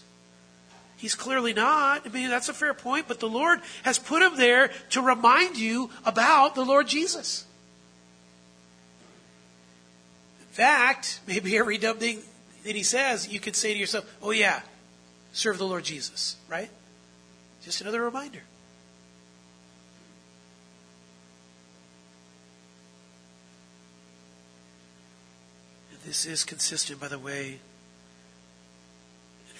He's 0.98 1.16
clearly 1.16 1.54
not. 1.54 2.06
I 2.06 2.10
mean, 2.10 2.30
that's 2.30 2.50
a 2.50 2.54
fair 2.54 2.74
point, 2.74 3.08
but 3.08 3.20
the 3.20 3.30
Lord 3.30 3.62
has 3.84 4.00
put 4.00 4.22
him 4.22 4.36
there 4.36 4.72
to 4.90 5.02
remind 5.02 5.58
you 5.58 5.92
about 6.06 6.56
the 6.56 6.66
Lord 6.66 6.88
Jesus. 6.88 7.46
In 10.42 10.48
fact, 10.48 11.20
maybe 11.28 11.56
every 11.56 11.78
dumb 11.78 11.98
thing 11.98 12.22
that 12.64 12.76
he 12.76 12.82
says, 12.82 13.28
you 13.28 13.40
could 13.40 13.56
say 13.56 13.74
to 13.74 13.80
yourself, 13.80 14.12
oh 14.24 14.32
yeah, 14.32 14.62
serve 15.34 15.60
the 15.60 15.68
Lord 15.68 15.84
Jesus, 15.84 16.36
right? 16.50 16.70
Just 17.62 17.82
another 17.82 18.02
reminder. 18.02 18.42
This 26.08 26.26
is 26.26 26.46
consistent, 26.46 27.02
by 27.02 27.10
the 27.10 27.20
way. 27.20 27.60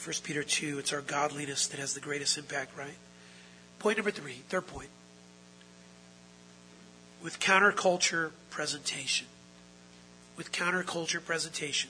In 0.08 0.14
1 0.14 0.22
Peter 0.24 0.44
2, 0.44 0.80
it's 0.80 0.94
our 0.94 1.02
godliness 1.02 1.68
that 1.68 1.82
has 1.82 1.94
the 1.94 2.00
greatest 2.00 2.38
impact, 2.38 2.78
right? 2.78 2.96
Point 3.80 3.98
number 3.98 4.10
three, 4.10 4.36
third 4.48 4.66
point. 4.66 4.88
With 7.22 7.42
counterculture 7.42 8.32
presentation. 8.50 9.28
With 10.38 10.54
counterculture 10.54 11.24
presentation. 11.24 11.90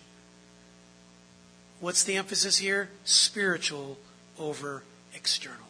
What's 1.79 2.03
the 2.03 2.15
emphasis 2.15 2.57
here? 2.57 2.89
Spiritual 3.03 3.99
over 4.39 4.81
external. 5.13 5.67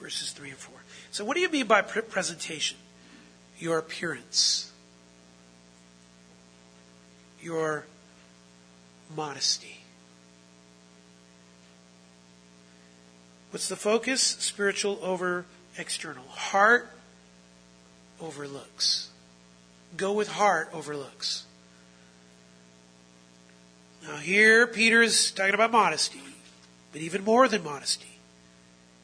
Verses 0.00 0.32
3 0.32 0.50
and 0.50 0.58
4. 0.58 0.74
So, 1.12 1.24
what 1.24 1.36
do 1.36 1.40
you 1.40 1.48
mean 1.48 1.66
by 1.66 1.80
presentation? 1.80 2.76
Your 3.58 3.78
appearance 3.78 4.72
your 7.44 7.86
modesty. 9.16 9.78
What's 13.50 13.68
the 13.68 13.76
focus? 13.76 14.20
Spiritual 14.20 14.98
over 15.02 15.46
external. 15.78 16.24
Heart 16.28 16.90
overlooks. 18.20 19.10
Go 19.96 20.12
with 20.12 20.28
heart 20.28 20.70
overlooks. 20.72 21.44
Now, 24.02 24.16
here 24.16 24.66
Peter 24.66 25.02
is 25.02 25.30
talking 25.30 25.54
about 25.54 25.70
modesty, 25.70 26.20
but 26.92 27.00
even 27.00 27.24
more 27.24 27.48
than 27.48 27.62
modesty. 27.62 28.18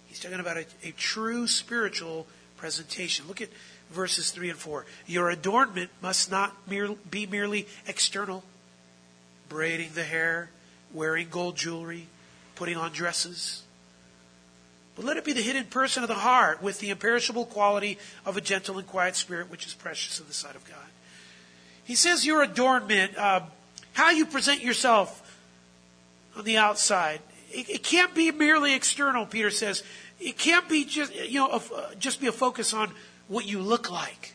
He's 0.08 0.18
talking 0.18 0.40
about 0.40 0.56
a, 0.56 0.66
a 0.82 0.90
true 0.92 1.46
spiritual 1.46 2.26
presentation. 2.56 3.26
Look 3.28 3.40
at 3.40 3.48
verses 3.90 4.30
3 4.30 4.50
and 4.50 4.58
4. 4.58 4.84
Your 5.06 5.30
adornment 5.30 5.90
must 6.02 6.30
not 6.30 6.54
mere, 6.68 6.96
be 7.08 7.26
merely 7.26 7.66
external 7.86 8.42
braiding 9.50 9.90
the 9.94 10.04
hair, 10.04 10.48
wearing 10.94 11.28
gold 11.28 11.56
jewelry, 11.56 12.06
putting 12.54 12.78
on 12.78 12.92
dresses. 12.92 13.64
But 14.96 15.04
let 15.04 15.18
it 15.18 15.24
be 15.24 15.34
the 15.34 15.42
hidden 15.42 15.64
person 15.64 16.02
of 16.02 16.08
the 16.08 16.14
heart 16.14 16.62
with 16.62 16.80
the 16.80 16.88
imperishable 16.88 17.44
quality 17.44 17.98
of 18.24 18.38
a 18.38 18.40
gentle 18.40 18.78
and 18.78 18.86
quiet 18.86 19.16
spirit, 19.16 19.50
which 19.50 19.66
is 19.66 19.74
precious 19.74 20.18
in 20.18 20.26
the 20.26 20.32
sight 20.32 20.56
of 20.56 20.64
God. 20.64 20.78
He 21.84 21.94
says 21.94 22.24
your 22.24 22.42
adornment, 22.42 23.18
uh, 23.18 23.40
how 23.92 24.10
you 24.10 24.24
present 24.24 24.62
yourself 24.62 25.38
on 26.36 26.44
the 26.44 26.56
outside, 26.56 27.20
it, 27.50 27.68
it, 27.68 27.82
can't 27.82 28.14
be 28.14 28.30
merely 28.30 28.74
external. 28.74 29.26
Peter 29.26 29.50
says 29.50 29.82
it 30.20 30.38
can't 30.38 30.68
be 30.68 30.84
just 30.84 31.12
you 31.14 31.40
know 31.40 31.48
a, 31.48 31.56
uh, 31.56 31.94
just 31.98 32.20
be 32.20 32.28
a 32.28 32.32
focus 32.32 32.72
on 32.72 32.92
what 33.26 33.46
you 33.46 33.60
look 33.60 33.90
like. 33.90 34.34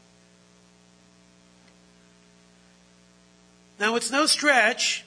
Now 3.80 3.96
it's 3.96 4.12
no 4.12 4.26
stretch 4.26 5.05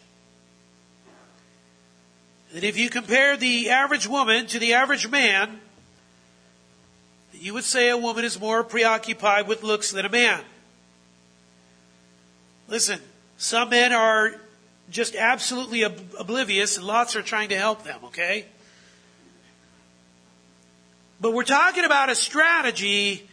that 2.53 2.65
if 2.65 2.79
you 2.79 2.91
compare 2.91 3.37
the 3.37 3.71
average 3.71 4.07
woman 4.07 4.47
to 4.47 4.59
the 4.59 4.75
average 4.75 5.09
man, 5.09 5.61
you 7.33 7.55
would 7.55 7.65
say 7.65 7.89
a 7.91 7.97
woman 7.97 8.25
is 8.25 8.41
more 8.41 8.65
preoccupied 8.65 9.47
with 9.47 9.63
looks 9.63 9.91
than 9.91 10.05
a 10.05 10.09
man. 10.09 10.41
Listen, 12.69 13.01
some 13.37 13.71
men 13.71 13.93
are 13.93 14.35
just 14.91 15.15
absolutely 15.15 15.85
ob- 15.85 16.01
oblivious 16.19 16.77
and 16.77 16.87
lots 16.87 17.17
are 17.17 17.23
trying 17.23 17.51
to 17.51 17.57
help 17.57 17.85
them, 17.85 18.01
okay? 18.05 18.47
But 21.21 21.33
we're 21.33 21.45
talking 21.45 21.85
about 21.85 22.11
a 22.11 22.15
strategy 22.15 23.29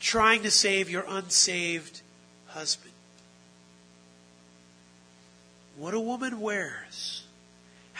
trying 0.00 0.42
to 0.42 0.50
save 0.50 0.88
your 0.88 1.04
unsaved 1.06 2.00
husband. 2.46 2.92
What 5.76 5.94
a 5.94 6.00
woman 6.00 6.40
wears, 6.40 7.24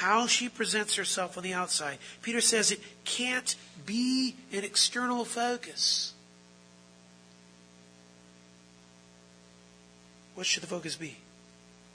how 0.00 0.26
she 0.26 0.48
presents 0.48 0.94
herself 0.94 1.36
on 1.36 1.42
the 1.42 1.52
outside. 1.52 1.98
Peter 2.22 2.40
says 2.40 2.70
it 2.70 2.80
can't 3.04 3.54
be 3.84 4.34
an 4.50 4.64
external 4.64 5.26
focus. 5.26 6.14
What 10.34 10.46
should 10.46 10.62
the 10.62 10.68
focus 10.68 10.96
be? 10.96 11.18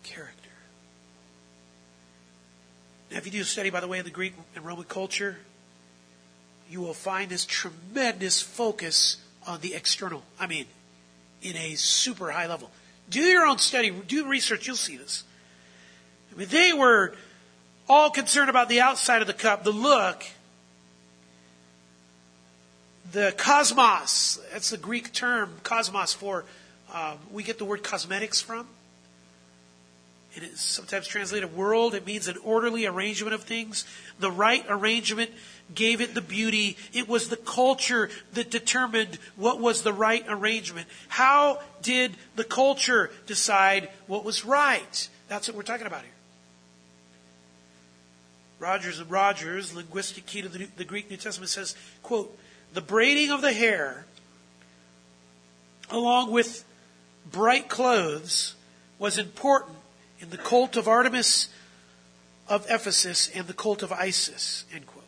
Character. 0.03 0.51
Now, 3.09 3.17
if 3.17 3.25
you 3.25 3.31
do 3.31 3.41
a 3.41 3.43
study, 3.43 3.71
by 3.71 3.79
the 3.79 3.87
way, 3.87 3.97
of 3.97 4.05
the 4.05 4.11
Greek 4.11 4.35
and 4.55 4.63
Roman 4.63 4.85
culture, 4.85 5.37
you 6.69 6.81
will 6.81 6.93
find 6.93 7.31
this 7.31 7.43
tremendous 7.43 8.39
focus 8.39 9.17
on 9.47 9.61
the 9.61 9.73
external. 9.73 10.21
I 10.39 10.45
mean, 10.45 10.67
in 11.41 11.57
a 11.57 11.73
super 11.73 12.29
high 12.29 12.45
level. 12.45 12.69
Do 13.09 13.19
your 13.19 13.47
own 13.47 13.57
study, 13.57 13.89
do 13.89 14.27
research, 14.27 14.67
you'll 14.67 14.75
see 14.75 14.95
this. 14.95 15.23
I 16.31 16.37
mean, 16.37 16.49
they 16.49 16.71
were 16.71 17.15
all 17.87 18.09
concerned 18.09 18.49
about 18.49 18.69
the 18.69 18.81
outside 18.81 19.21
of 19.21 19.27
the 19.27 19.33
cup, 19.33 19.63
the 19.63 19.71
look, 19.71 20.23
the 23.11 23.33
cosmos. 23.37 24.39
That's 24.51 24.69
the 24.69 24.77
Greek 24.77 25.13
term, 25.13 25.51
cosmos, 25.63 26.13
for 26.13 26.45
um, 26.93 27.17
we 27.31 27.43
get 27.43 27.57
the 27.57 27.65
word 27.65 27.83
cosmetics 27.83 28.41
from. 28.41 28.67
It 30.35 30.43
is 30.43 30.59
sometimes 30.59 31.07
translated 31.07 31.55
world. 31.55 31.95
It 31.95 32.05
means 32.05 32.27
an 32.27 32.35
orderly 32.43 32.85
arrangement 32.85 33.33
of 33.33 33.43
things. 33.43 33.85
The 34.19 34.29
right 34.29 34.65
arrangement 34.67 35.31
gave 35.73 36.01
it 36.01 36.13
the 36.13 36.21
beauty. 36.21 36.75
It 36.91 37.07
was 37.07 37.29
the 37.29 37.37
culture 37.37 38.09
that 38.33 38.51
determined 38.51 39.17
what 39.37 39.61
was 39.61 39.83
the 39.83 39.93
right 39.93 40.25
arrangement. 40.27 40.87
How 41.07 41.61
did 41.81 42.17
the 42.35 42.43
culture 42.43 43.11
decide 43.27 43.89
what 44.07 44.25
was 44.25 44.43
right? 44.43 45.09
That's 45.29 45.47
what 45.47 45.55
we're 45.55 45.63
talking 45.63 45.87
about 45.87 46.01
here. 46.01 46.14
Rogers 48.65 48.97
and 48.97 49.11
Rogers, 49.11 49.75
linguistic 49.75 50.25
key 50.25 50.41
to 50.41 50.49
the, 50.49 50.67
the 50.75 50.85
Greek 50.85 51.07
New 51.07 51.17
Testament 51.17 51.51
says, 51.51 51.75
quote, 52.01 52.35
the 52.73 52.81
braiding 52.81 53.29
of 53.29 53.43
the 53.43 53.53
hair 53.53 54.07
along 55.91 56.31
with 56.31 56.65
bright 57.31 57.69
clothes 57.69 58.55
was 58.97 59.19
important 59.19 59.77
in 60.19 60.31
the 60.31 60.37
cult 60.39 60.77
of 60.77 60.87
Artemis 60.87 61.49
of 62.47 62.65
Ephesus 62.67 63.29
and 63.35 63.45
the 63.45 63.53
cult 63.53 63.83
of 63.83 63.91
Isis, 63.91 64.65
end 64.73 64.87
quote. 64.87 65.05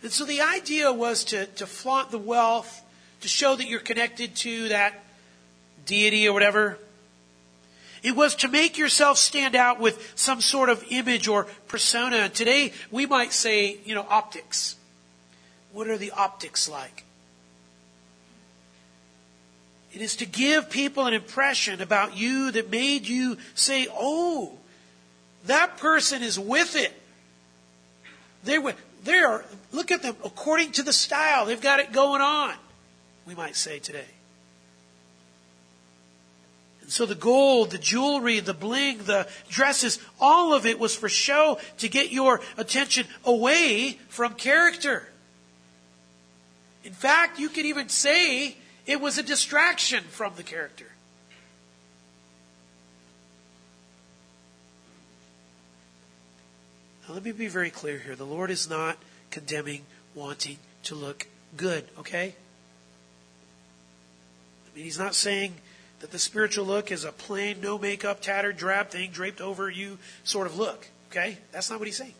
And 0.00 0.12
so 0.12 0.24
the 0.24 0.40
idea 0.40 0.92
was 0.92 1.24
to, 1.24 1.46
to 1.46 1.66
flaunt 1.66 2.12
the 2.12 2.18
wealth, 2.18 2.80
to 3.22 3.28
show 3.28 3.56
that 3.56 3.66
you're 3.66 3.80
connected 3.80 4.36
to 4.36 4.68
that 4.68 5.04
deity 5.84 6.28
or 6.28 6.32
whatever. 6.32 6.78
It 8.02 8.14
was 8.14 8.34
to 8.36 8.48
make 8.48 8.78
yourself 8.78 9.18
stand 9.18 9.54
out 9.54 9.80
with 9.80 10.12
some 10.14 10.40
sort 10.40 10.68
of 10.68 10.84
image 10.90 11.28
or 11.28 11.44
persona. 11.66 12.28
Today, 12.28 12.72
we 12.90 13.06
might 13.06 13.32
say, 13.32 13.78
you 13.84 13.94
know, 13.94 14.06
optics. 14.08 14.76
What 15.72 15.88
are 15.88 15.98
the 15.98 16.12
optics 16.12 16.68
like? 16.68 17.04
It 19.92 20.02
is 20.02 20.16
to 20.16 20.26
give 20.26 20.70
people 20.70 21.06
an 21.06 21.14
impression 21.14 21.80
about 21.80 22.16
you 22.16 22.50
that 22.52 22.70
made 22.70 23.06
you 23.06 23.38
say, 23.54 23.88
oh, 23.90 24.52
that 25.46 25.78
person 25.78 26.22
is 26.22 26.38
with 26.38 26.76
it. 26.76 26.92
They 28.44 28.58
were, 28.58 28.74
they 29.04 29.18
are, 29.18 29.44
look 29.72 29.90
at 29.90 30.02
them 30.02 30.16
according 30.24 30.72
to 30.72 30.82
the 30.82 30.92
style. 30.92 31.46
They've 31.46 31.60
got 31.60 31.80
it 31.80 31.92
going 31.92 32.20
on, 32.20 32.54
we 33.26 33.34
might 33.34 33.56
say 33.56 33.78
today. 33.78 34.06
So 36.88 37.04
the 37.04 37.14
gold, 37.14 37.70
the 37.70 37.78
jewelry, 37.78 38.40
the 38.40 38.54
bling, 38.54 38.98
the 39.04 39.28
dresses, 39.50 39.98
all 40.18 40.54
of 40.54 40.64
it 40.64 40.78
was 40.80 40.96
for 40.96 41.08
show 41.08 41.58
to 41.78 41.88
get 41.88 42.10
your 42.10 42.40
attention 42.56 43.06
away 43.24 43.98
from 44.08 44.34
character. 44.34 45.06
In 46.84 46.94
fact, 46.94 47.38
you 47.38 47.50
could 47.50 47.66
even 47.66 47.90
say 47.90 48.56
it 48.86 49.02
was 49.02 49.18
a 49.18 49.22
distraction 49.22 50.02
from 50.04 50.32
the 50.36 50.42
character. 50.42 50.86
Now, 57.06 57.14
let 57.14 57.22
me 57.22 57.32
be 57.32 57.48
very 57.48 57.70
clear 57.70 57.98
here. 57.98 58.16
The 58.16 58.24
Lord 58.24 58.50
is 58.50 58.68
not 58.68 58.96
condemning 59.30 59.82
wanting 60.14 60.56
to 60.84 60.94
look 60.94 61.26
good, 61.54 61.84
okay? 61.98 62.34
I 64.64 64.74
mean, 64.74 64.84
He's 64.84 64.98
not 64.98 65.14
saying 65.14 65.52
that 66.00 66.10
the 66.10 66.18
spiritual 66.18 66.64
look 66.64 66.92
is 66.92 67.04
a 67.04 67.12
plain, 67.12 67.60
no 67.60 67.78
makeup, 67.78 68.20
tattered, 68.20 68.56
drab 68.56 68.90
thing 68.90 69.10
draped 69.10 69.40
over 69.40 69.68
you 69.68 69.98
sort 70.24 70.46
of 70.46 70.56
look, 70.56 70.88
okay? 71.10 71.38
That's 71.52 71.70
not 71.70 71.78
what 71.78 71.88
He's 71.88 71.96
saying. 71.96 72.14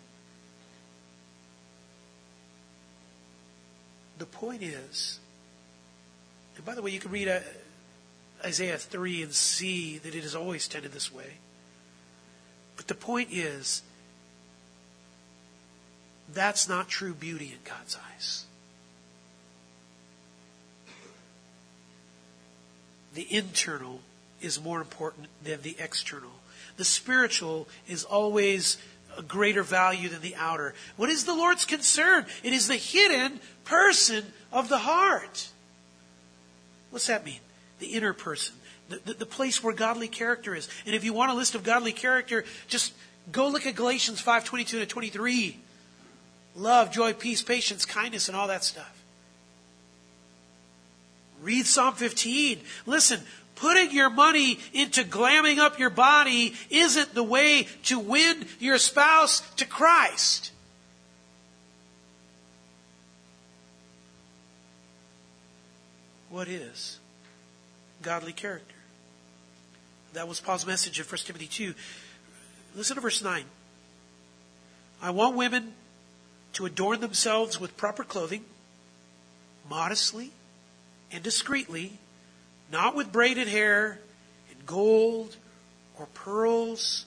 The 4.18 4.26
point 4.26 4.62
is 4.62 5.20
and 6.58 6.66
by 6.66 6.74
the 6.74 6.82
way, 6.82 6.90
you 6.90 6.98
can 6.98 7.12
read 7.12 7.28
uh, 7.28 7.38
Isaiah 8.44 8.76
3 8.76 9.22
and 9.22 9.32
see 9.32 9.98
that 9.98 10.14
it 10.14 10.24
has 10.24 10.34
always 10.34 10.66
tended 10.66 10.92
this 10.92 11.12
way. 11.12 11.38
But 12.76 12.88
the 12.88 12.96
point 12.96 13.28
is, 13.30 13.82
that's 16.34 16.68
not 16.68 16.88
true 16.88 17.14
beauty 17.14 17.52
in 17.52 17.58
God's 17.64 17.96
eyes. 18.12 18.44
The 23.18 23.34
internal 23.34 24.00
is 24.40 24.62
more 24.62 24.80
important 24.80 25.26
than 25.42 25.60
the 25.62 25.74
external. 25.80 26.30
The 26.76 26.84
spiritual 26.84 27.66
is 27.88 28.04
always 28.04 28.78
a 29.16 29.22
greater 29.22 29.64
value 29.64 30.08
than 30.08 30.20
the 30.20 30.36
outer. 30.36 30.72
What 30.96 31.10
is 31.10 31.24
the 31.24 31.34
Lord's 31.34 31.64
concern? 31.64 32.26
It 32.44 32.52
is 32.52 32.68
the 32.68 32.76
hidden 32.76 33.40
person 33.64 34.24
of 34.52 34.68
the 34.68 34.78
heart. 34.78 35.48
What's 36.90 37.08
that 37.08 37.24
mean? 37.26 37.40
The 37.80 37.88
inner 37.88 38.12
person, 38.12 38.54
the, 38.88 39.14
the, 39.14 39.26
place 39.26 39.64
where 39.64 39.74
godly 39.74 40.06
character 40.06 40.54
is. 40.54 40.68
And 40.86 40.94
if 40.94 41.02
you 41.02 41.12
want 41.12 41.32
a 41.32 41.34
list 41.34 41.56
of 41.56 41.64
godly 41.64 41.90
character, 41.90 42.44
just 42.68 42.92
go 43.32 43.48
look 43.48 43.66
at 43.66 43.74
Galatians 43.74 44.20
5 44.20 44.44
22 44.44 44.78
to 44.78 44.86
23. 44.86 45.58
Love, 46.54 46.92
joy, 46.92 47.14
peace, 47.14 47.42
patience, 47.42 47.84
kindness, 47.84 48.28
and 48.28 48.36
all 48.36 48.46
that 48.46 48.62
stuff. 48.62 48.97
Read 51.42 51.66
Psalm 51.66 51.94
15. 51.94 52.60
Listen, 52.86 53.20
putting 53.54 53.90
your 53.90 54.10
money 54.10 54.58
into 54.72 55.04
glamming 55.04 55.58
up 55.58 55.78
your 55.78 55.90
body 55.90 56.54
isn't 56.70 57.14
the 57.14 57.22
way 57.22 57.66
to 57.84 57.98
win 57.98 58.46
your 58.58 58.78
spouse 58.78 59.40
to 59.56 59.64
Christ. 59.66 60.52
What 66.30 66.48
is 66.48 66.98
godly 68.02 68.32
character? 68.32 68.74
That 70.12 70.28
was 70.28 70.40
Paul's 70.40 70.66
message 70.66 70.98
in 70.98 71.06
1 71.06 71.16
Timothy 71.24 71.46
2. 71.46 71.74
Listen 72.74 72.96
to 72.96 73.00
verse 73.00 73.22
9. 73.22 73.44
I 75.00 75.10
want 75.10 75.36
women 75.36 75.72
to 76.54 76.66
adorn 76.66 77.00
themselves 77.00 77.60
with 77.60 77.76
proper 77.76 78.04
clothing, 78.04 78.44
modestly 79.68 80.32
and 81.12 81.22
discreetly, 81.22 81.92
not 82.70 82.94
with 82.94 83.12
braided 83.12 83.48
hair 83.48 83.98
and 84.50 84.66
gold 84.66 85.36
or 85.98 86.06
pearls 86.06 87.06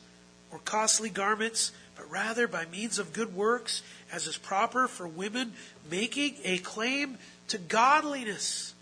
or 0.52 0.60
costly 0.60 1.10
garments, 1.10 1.72
but 1.96 2.10
rather 2.10 2.48
by 2.48 2.66
means 2.66 3.00
of 3.00 3.14
good 3.14 3.36
works, 3.36 3.84
as 4.12 4.28
is 4.28 4.38
proper 4.38 4.88
for 4.88 5.08
women 5.08 5.54
making 5.90 6.36
a 6.44 6.58
claim 6.60 7.18
to 7.48 7.58
godliness. 7.58 8.74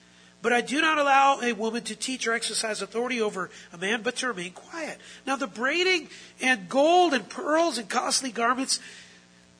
But 0.41 0.53
I 0.53 0.61
do 0.61 0.79
not 0.79 0.97
allow 0.97 1.41
a 1.41 1.53
woman 1.53 1.83
to 1.83 1.95
teach 1.95 2.25
or 2.25 2.33
exercise 2.33 2.81
authority 2.81 3.21
over 3.21 3.49
a 3.73 3.77
man, 3.77 4.01
but 4.01 4.15
to 4.17 4.27
remain 4.27 4.51
quiet. 4.51 4.97
Now, 5.27 5.35
the 5.35 5.47
braiding 5.47 6.07
and 6.41 6.69
gold 6.69 7.13
and 7.13 7.27
pearls 7.27 7.77
and 7.77 7.89
costly 7.89 8.31
garments, 8.31 8.79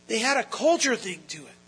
they 0.08 0.20
had 0.20 0.38
a 0.38 0.44
culture 0.44 0.96
thing 0.96 1.20
to 1.30 1.40
it. 1.40 1.59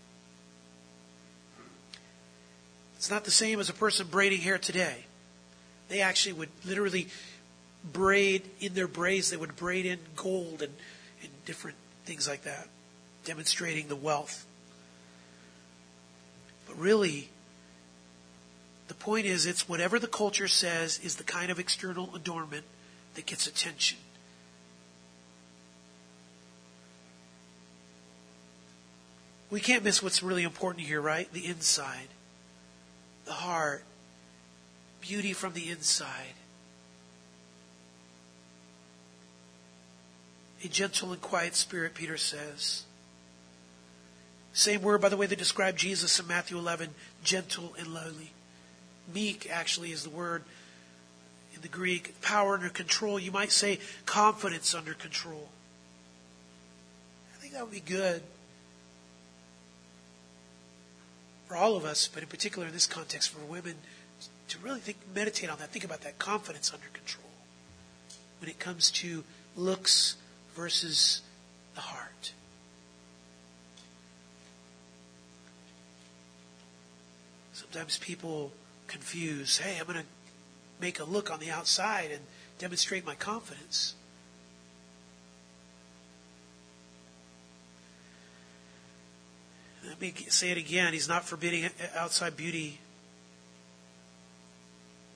It's 3.02 3.10
not 3.10 3.24
the 3.24 3.32
same 3.32 3.58
as 3.58 3.68
a 3.68 3.72
person 3.72 4.06
braiding 4.06 4.42
hair 4.42 4.58
today. 4.58 5.06
They 5.88 6.02
actually 6.02 6.34
would 6.34 6.50
literally 6.64 7.08
braid 7.92 8.48
in 8.60 8.74
their 8.74 8.86
braids, 8.86 9.28
they 9.28 9.36
would 9.36 9.56
braid 9.56 9.86
in 9.86 9.98
gold 10.14 10.62
and, 10.62 10.72
and 11.20 11.30
different 11.44 11.76
things 12.04 12.28
like 12.28 12.44
that, 12.44 12.68
demonstrating 13.24 13.88
the 13.88 13.96
wealth. 13.96 14.46
But 16.68 16.78
really, 16.78 17.28
the 18.86 18.94
point 18.94 19.26
is, 19.26 19.46
it's 19.46 19.68
whatever 19.68 19.98
the 19.98 20.06
culture 20.06 20.46
says 20.46 21.00
is 21.02 21.16
the 21.16 21.24
kind 21.24 21.50
of 21.50 21.58
external 21.58 22.14
adornment 22.14 22.66
that 23.16 23.26
gets 23.26 23.48
attention. 23.48 23.98
We 29.50 29.58
can't 29.58 29.82
miss 29.82 30.04
what's 30.04 30.22
really 30.22 30.44
important 30.44 30.86
here, 30.86 31.00
right? 31.00 31.28
The 31.32 31.46
inside, 31.46 32.06
the 33.24 33.32
heart, 33.32 33.84
beauty 35.00 35.32
from 35.32 35.52
the 35.52 35.70
inside. 35.70 36.34
A 40.64 40.68
gentle 40.68 41.12
and 41.12 41.20
quiet 41.20 41.54
spirit, 41.56 41.94
Peter 41.94 42.16
says. 42.16 42.84
Same 44.52 44.82
word, 44.82 45.00
by 45.00 45.08
the 45.08 45.16
way, 45.16 45.26
that 45.26 45.38
described 45.38 45.78
Jesus 45.78 46.20
in 46.20 46.26
Matthew 46.26 46.58
11 46.58 46.90
gentle 47.24 47.74
and 47.78 47.88
lowly. 47.88 48.32
Meek, 49.12 49.48
actually, 49.50 49.92
is 49.92 50.04
the 50.04 50.10
word 50.10 50.44
in 51.54 51.62
the 51.62 51.68
Greek. 51.68 52.20
Power 52.20 52.54
under 52.54 52.68
control. 52.68 53.18
You 53.18 53.32
might 53.32 53.50
say 53.50 53.80
confidence 54.06 54.74
under 54.74 54.94
control. 54.94 55.48
I 57.34 57.40
think 57.40 57.54
that 57.54 57.62
would 57.62 57.72
be 57.72 57.80
good 57.80 58.22
for 61.52 61.58
all 61.58 61.76
of 61.76 61.84
us, 61.84 62.08
but 62.08 62.22
in 62.22 62.30
particular 62.30 62.66
in 62.66 62.72
this 62.72 62.86
context 62.86 63.28
for 63.28 63.44
women, 63.44 63.74
to 64.48 64.58
really 64.60 64.80
think, 64.80 64.96
meditate 65.14 65.50
on 65.50 65.58
that. 65.58 65.68
Think 65.68 65.84
about 65.84 66.00
that 66.00 66.18
confidence 66.18 66.72
under 66.72 66.86
control 66.94 67.28
when 68.40 68.48
it 68.48 68.58
comes 68.58 68.90
to 68.92 69.22
looks 69.54 70.16
versus 70.54 71.20
the 71.74 71.82
heart. 71.82 72.32
Sometimes 77.52 77.98
people 77.98 78.52
confuse, 78.86 79.58
Hey, 79.58 79.78
I'm 79.78 79.84
going 79.84 79.98
to 79.98 80.06
make 80.80 81.00
a 81.00 81.04
look 81.04 81.30
on 81.30 81.38
the 81.38 81.50
outside 81.50 82.10
and 82.12 82.22
demonstrate 82.58 83.04
my 83.04 83.14
confidence. 83.14 83.94
Let 89.86 90.00
me 90.00 90.14
say 90.28 90.50
it 90.50 90.58
again. 90.58 90.92
He's 90.92 91.08
not 91.08 91.24
forbidding 91.24 91.68
outside 91.96 92.36
beauty, 92.36 92.78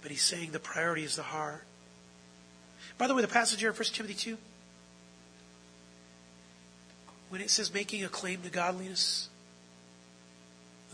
but 0.02 0.10
he's 0.10 0.22
saying 0.22 0.52
the 0.52 0.58
priority 0.58 1.04
is 1.04 1.16
the 1.16 1.22
heart. 1.22 1.64
By 2.98 3.06
the 3.06 3.14
way, 3.14 3.22
the 3.22 3.28
passage 3.28 3.60
here 3.60 3.70
in 3.70 3.76
1 3.76 3.84
Timothy 3.92 4.14
2, 4.14 4.38
when 7.28 7.40
it 7.40 7.50
says 7.50 7.72
making 7.72 8.04
a 8.04 8.08
claim 8.08 8.42
to 8.42 8.50
godliness, 8.50 9.28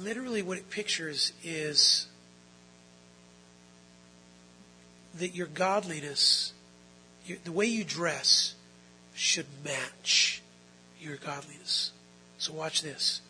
literally 0.01 0.43
what 0.43 0.59
it 0.59 0.69
pictures 0.71 1.33
is 1.45 2.07
that 5.19 5.35
your 5.35 5.47
godliness, 5.47 6.53
your, 7.27 7.39
the 7.45 7.53
way 7.53 7.67
you 7.67 7.85
dress, 7.85 8.55
should 9.15 9.47
match 9.65 10.43
your 11.01 11.17
godliness. 11.17 11.93
So 12.39 12.53
watch 12.53 12.83
this. 12.83 13.21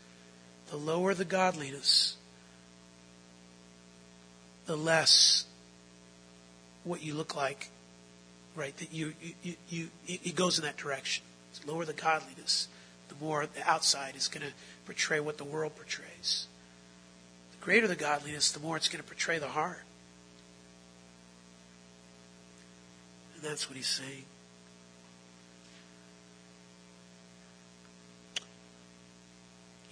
The 0.73 0.79
lower 0.79 1.13
the 1.13 1.27
godliness, 1.27 2.17
the 4.65 4.75
less 4.75 5.45
what 6.83 7.03
you 7.03 7.13
look 7.13 7.37
like, 7.37 7.69
right? 8.57 8.75
That 8.79 8.91
you, 8.91 9.13
you, 9.21 9.35
you, 9.43 9.57
you 9.69 9.89
it 10.09 10.35
goes 10.35 10.59
in 10.59 10.65
that 10.65 10.79
direction. 10.79 11.25
The 11.61 11.71
lower 11.71 11.85
the 11.85 11.93
godliness, 11.93 12.69
the 13.09 13.15
more 13.23 13.45
the 13.45 13.69
outside 13.69 14.17
is 14.17 14.29
going 14.29 14.47
to 14.47 14.55
portray 14.87 15.21
what 15.21 15.37
the 15.37 15.45
world 15.45 15.77
portrays. 15.77 16.47
The 17.51 17.63
greater 17.63 17.87
the 17.87 17.95
godliness, 17.95 18.51
the 18.51 18.61
more 18.61 18.79
it's 18.79 18.89
going 18.89 19.03
to 19.03 19.07
portray 19.07 19.39
the 19.39 19.49
heart. 19.49 19.83
And 23.35 23.43
that's 23.45 23.69
what 23.69 23.77
he's 23.77 23.89
saying. 23.89 24.25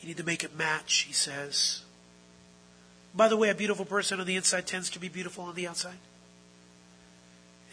You 0.01 0.09
need 0.09 0.17
to 0.17 0.25
make 0.25 0.45
it 0.45 0.57
match, 0.57 1.05
he 1.07 1.13
says. 1.13 1.83
By 3.15 3.29
the 3.29 3.37
way, 3.37 3.51
a 3.51 3.55
beautiful 3.55 3.85
person 3.85 4.21
on 4.21 4.27
the 4.27 4.37
inside 4.37 4.67
tends 4.67 4.91
to 4.91 4.99
be 4.99 5.09
beautiful 5.09 5.45
on 5.45 5.55
the 5.55 5.67
outside. 5.67 5.99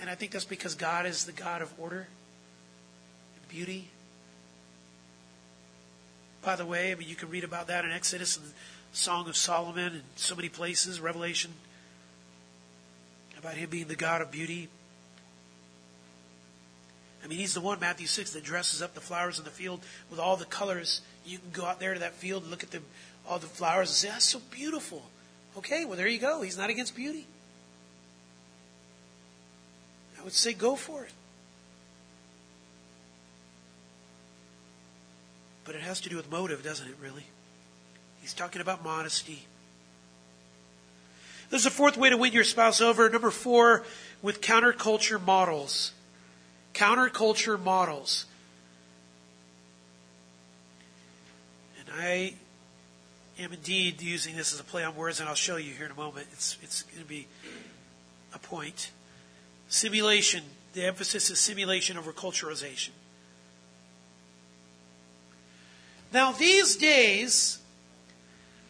And 0.01 0.09
I 0.09 0.15
think 0.15 0.31
that's 0.31 0.45
because 0.45 0.75
God 0.75 1.05
is 1.05 1.25
the 1.25 1.31
God 1.31 1.61
of 1.61 1.73
order 1.77 2.07
and 3.35 3.47
beauty. 3.49 3.89
By 6.41 6.55
the 6.55 6.65
way, 6.65 6.91
I 6.91 6.95
mean, 6.95 7.07
you 7.07 7.15
can 7.15 7.29
read 7.29 7.43
about 7.43 7.67
that 7.67 7.85
in 7.85 7.91
Exodus 7.91 8.37
and 8.37 8.45
Song 8.93 9.27
of 9.27 9.35
Solomon 9.35 9.93
and 9.93 10.03
so 10.15 10.35
many 10.35 10.49
places, 10.49 10.99
Revelation, 10.99 11.51
about 13.37 13.55
him 13.55 13.69
being 13.69 13.87
the 13.87 13.95
God 13.95 14.21
of 14.21 14.31
beauty. 14.31 14.69
I 17.23 17.27
mean, 17.27 17.39
he's 17.39 17.53
the 17.53 17.61
one, 17.61 17.79
Matthew 17.79 18.07
6, 18.07 18.31
that 18.33 18.43
dresses 18.43 18.81
up 18.81 18.93
the 18.93 19.01
flowers 19.01 19.39
in 19.39 19.45
the 19.45 19.51
field 19.51 19.81
with 20.09 20.19
all 20.19 20.37
the 20.37 20.45
colors. 20.45 21.01
You 21.27 21.39
can 21.39 21.51
go 21.51 21.65
out 21.65 21.79
there 21.79 21.93
to 21.93 21.99
that 21.99 22.13
field 22.13 22.43
and 22.43 22.51
look 22.51 22.63
at 22.63 22.71
the, 22.71 22.81
all 23.27 23.37
the 23.37 23.47
flowers 23.47 23.89
and 23.89 23.95
say, 23.95 24.09
that's 24.09 24.25
so 24.25 24.41
beautiful. 24.49 25.03
Okay, 25.57 25.85
well, 25.85 25.97
there 25.97 26.07
you 26.07 26.19
go. 26.19 26.41
He's 26.41 26.57
not 26.57 26.69
against 26.69 26.95
beauty. 26.95 27.27
I 30.19 30.23
would 30.23 30.33
say 30.33 30.53
go 30.53 30.75
for 30.75 31.03
it. 31.03 31.11
But 35.65 35.75
it 35.75 35.81
has 35.81 35.99
to 36.01 36.09
do 36.09 36.15
with 36.15 36.31
motive, 36.31 36.63
doesn't 36.63 36.87
it, 36.87 36.95
really? 37.01 37.25
He's 38.21 38.33
talking 38.33 38.61
about 38.61 38.83
modesty. 38.83 39.45
There's 41.49 41.65
a 41.65 41.71
fourth 41.71 41.97
way 41.97 42.09
to 42.09 42.17
win 42.17 42.33
your 42.33 42.43
spouse 42.43 42.81
over. 42.81 43.09
Number 43.09 43.31
four, 43.31 43.83
with 44.21 44.41
counterculture 44.41 45.21
models 45.21 45.91
counterculture 46.77 47.61
models. 47.61 48.25
I 51.99 52.33
am 53.39 53.53
indeed 53.53 54.01
using 54.01 54.35
this 54.35 54.53
as 54.53 54.59
a 54.59 54.63
play 54.63 54.83
on 54.83 54.95
words, 54.95 55.19
and 55.19 55.29
I'll 55.29 55.35
show 55.35 55.57
you 55.57 55.73
here 55.73 55.85
in 55.85 55.91
a 55.91 55.95
moment. 55.95 56.27
It's, 56.33 56.57
it's 56.61 56.83
going 56.83 57.01
to 57.01 57.07
be 57.07 57.27
a 58.33 58.39
point. 58.39 58.91
Simulation. 59.69 60.43
The 60.73 60.85
emphasis 60.85 61.29
is 61.29 61.39
simulation 61.39 61.97
over 61.97 62.11
culturalization. 62.11 62.89
Now, 66.13 66.31
these 66.31 66.75
days, 66.75 67.59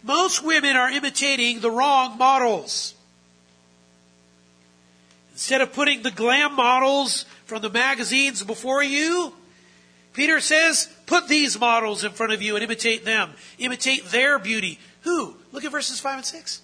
most 0.04 0.44
women 0.44 0.76
are 0.76 0.90
imitating 0.90 1.60
the 1.60 1.70
wrong 1.70 2.18
models. 2.18 2.94
Instead 5.34 5.62
of 5.62 5.74
putting 5.74 6.02
the 6.02 6.12
glam 6.12 6.56
models 6.56 7.26
from 7.46 7.62
the 7.62 7.70
magazines 7.70 8.44
before 8.44 8.84
you, 8.84 9.34
Peter 10.14 10.40
says, 10.40 10.90
put 11.08 11.28
these 11.28 11.60
models 11.60 12.03
in 12.03 12.12
front 12.12 12.34
of 12.34 12.43
you 12.43 12.55
and 12.55 12.64
imitate 12.64 13.03
them. 13.03 13.32
Imitate 13.58 14.05
their 14.05 14.38
beauty. 14.38 14.78
Who? 15.01 15.36
Look 15.51 15.66
at 15.66 15.72
verses 15.72 15.99
5 15.99 16.18
and 16.18 16.26
6. 16.26 16.62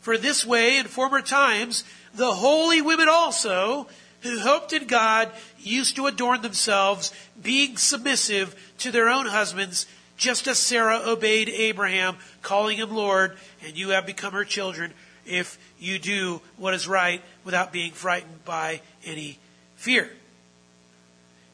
For 0.00 0.18
this 0.18 0.44
way, 0.44 0.78
in 0.78 0.86
former 0.86 1.22
times, 1.22 1.84
the 2.14 2.34
holy 2.34 2.82
women 2.82 3.08
also, 3.08 3.88
who 4.20 4.40
hoped 4.40 4.72
in 4.72 4.86
God, 4.86 5.30
used 5.58 5.96
to 5.96 6.06
adorn 6.06 6.42
themselves, 6.42 7.12
being 7.40 7.76
submissive 7.76 8.54
to 8.78 8.90
their 8.90 9.08
own 9.08 9.26
husbands, 9.26 9.86
just 10.16 10.48
as 10.48 10.58
Sarah 10.58 11.00
obeyed 11.04 11.48
Abraham, 11.48 12.16
calling 12.42 12.78
him 12.78 12.94
Lord, 12.94 13.36
and 13.64 13.76
you 13.76 13.90
have 13.90 14.06
become 14.06 14.32
her 14.32 14.44
children 14.44 14.92
if 15.24 15.58
you 15.78 15.98
do 15.98 16.40
what 16.56 16.74
is 16.74 16.88
right 16.88 17.22
without 17.44 17.72
being 17.72 17.92
frightened 17.92 18.44
by 18.44 18.80
any 19.04 19.38
fear. 19.76 20.10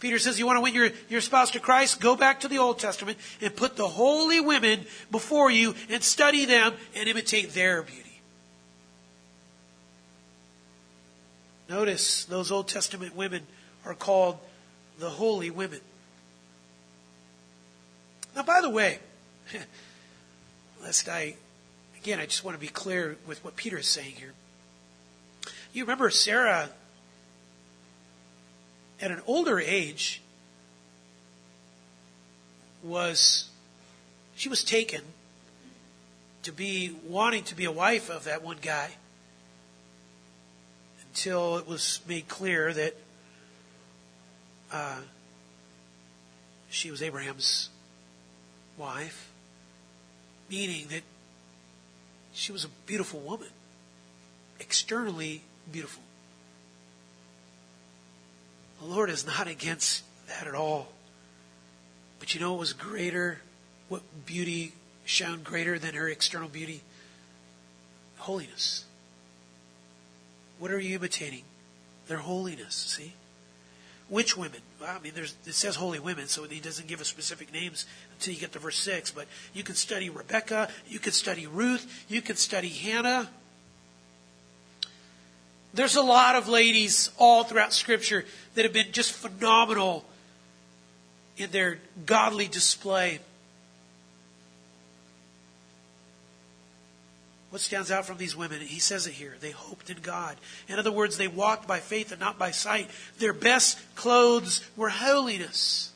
Peter 0.04 0.18
says, 0.18 0.38
You 0.38 0.44
want 0.44 0.58
to 0.58 0.60
win 0.60 0.74
your, 0.74 0.90
your 1.08 1.22
spouse 1.22 1.52
to 1.52 1.60
Christ? 1.60 1.98
Go 1.98 2.14
back 2.14 2.40
to 2.40 2.48
the 2.48 2.58
Old 2.58 2.78
Testament 2.78 3.16
and 3.40 3.56
put 3.56 3.74
the 3.74 3.88
holy 3.88 4.38
women 4.38 4.84
before 5.10 5.50
you 5.50 5.74
and 5.88 6.02
study 6.02 6.44
them 6.44 6.74
and 6.94 7.08
imitate 7.08 7.54
their 7.54 7.82
beauty. 7.82 8.20
Notice 11.70 12.26
those 12.26 12.52
Old 12.52 12.68
Testament 12.68 13.16
women 13.16 13.46
are 13.86 13.94
called 13.94 14.36
the 14.98 15.08
holy 15.08 15.50
women. 15.50 15.80
Now, 18.36 18.42
by 18.42 18.60
the 18.60 18.68
way, 18.68 18.98
lest 20.82 21.08
I, 21.08 21.36
again, 21.98 22.20
I 22.20 22.26
just 22.26 22.44
want 22.44 22.54
to 22.54 22.60
be 22.60 22.68
clear 22.68 23.16
with 23.26 23.42
what 23.42 23.56
Peter 23.56 23.78
is 23.78 23.86
saying 23.86 24.16
here. 24.16 24.34
You 25.72 25.84
remember 25.84 26.10
Sarah 26.10 26.68
at 29.00 29.10
an 29.10 29.20
older 29.26 29.58
age 29.60 30.22
was 32.82 33.48
she 34.36 34.48
was 34.48 34.62
taken 34.62 35.00
to 36.42 36.52
be 36.52 36.94
wanting 37.06 37.42
to 37.44 37.54
be 37.54 37.64
a 37.64 37.72
wife 37.72 38.10
of 38.10 38.24
that 38.24 38.42
one 38.42 38.58
guy 38.60 38.90
until 41.08 41.56
it 41.58 41.66
was 41.66 42.00
made 42.06 42.28
clear 42.28 42.72
that 42.72 42.94
uh, 44.72 45.00
she 46.68 46.90
was 46.90 47.02
Abraham's 47.02 47.70
wife, 48.76 49.30
meaning 50.50 50.88
that 50.88 51.02
she 52.32 52.52
was 52.52 52.64
a 52.64 52.68
beautiful 52.86 53.20
woman, 53.20 53.48
externally 54.58 55.42
beautiful. 55.70 56.02
The 58.84 58.90
Lord 58.90 59.08
is 59.08 59.26
not 59.26 59.48
against 59.48 60.04
that 60.28 60.46
at 60.46 60.54
all. 60.54 60.88
But 62.18 62.34
you 62.34 62.40
know 62.40 62.52
what 62.52 62.60
was 62.60 62.74
greater? 62.74 63.38
What 63.88 64.02
beauty 64.26 64.74
shone 65.06 65.42
greater 65.42 65.78
than 65.78 65.94
her 65.94 66.06
external 66.06 66.50
beauty? 66.50 66.82
Holiness. 68.18 68.84
What 70.58 70.70
are 70.70 70.78
you 70.78 70.96
imitating? 70.96 71.44
Their 72.08 72.18
holiness, 72.18 72.74
see? 72.74 73.14
Which 74.10 74.36
women? 74.36 74.60
Well, 74.78 74.94
I 74.94 75.02
mean, 75.02 75.12
there's, 75.14 75.34
it 75.46 75.54
says 75.54 75.76
holy 75.76 75.98
women, 75.98 76.26
so 76.26 76.44
he 76.44 76.60
doesn't 76.60 76.86
give 76.86 77.00
us 77.00 77.08
specific 77.08 77.54
names 77.54 77.86
until 78.12 78.34
you 78.34 78.40
get 78.40 78.52
to 78.52 78.58
verse 78.58 78.76
6. 78.76 79.12
But 79.12 79.28
you 79.54 79.62
can 79.62 79.76
study 79.76 80.10
Rebecca, 80.10 80.68
you 80.86 80.98
can 80.98 81.12
study 81.12 81.46
Ruth, 81.46 82.04
you 82.06 82.20
can 82.20 82.36
study 82.36 82.68
Hannah. 82.68 83.30
There's 85.74 85.96
a 85.96 86.02
lot 86.02 86.36
of 86.36 86.48
ladies 86.48 87.10
all 87.18 87.42
throughout 87.42 87.72
Scripture 87.72 88.24
that 88.54 88.64
have 88.64 88.72
been 88.72 88.92
just 88.92 89.12
phenomenal 89.12 90.04
in 91.36 91.50
their 91.50 91.78
godly 92.06 92.46
display. 92.46 93.18
What 97.50 97.60
stands 97.60 97.90
out 97.90 98.06
from 98.06 98.18
these 98.18 98.36
women? 98.36 98.60
He 98.60 98.78
says 98.78 99.08
it 99.08 99.12
here. 99.12 99.34
They 99.40 99.50
hoped 99.50 99.90
in 99.90 99.98
God. 99.98 100.36
In 100.68 100.78
other 100.78 100.92
words, 100.92 101.16
they 101.16 101.28
walked 101.28 101.66
by 101.66 101.80
faith 101.80 102.12
and 102.12 102.20
not 102.20 102.38
by 102.38 102.52
sight. 102.52 102.88
Their 103.18 103.32
best 103.32 103.78
clothes 103.96 104.64
were 104.76 104.88
holiness. 104.88 105.92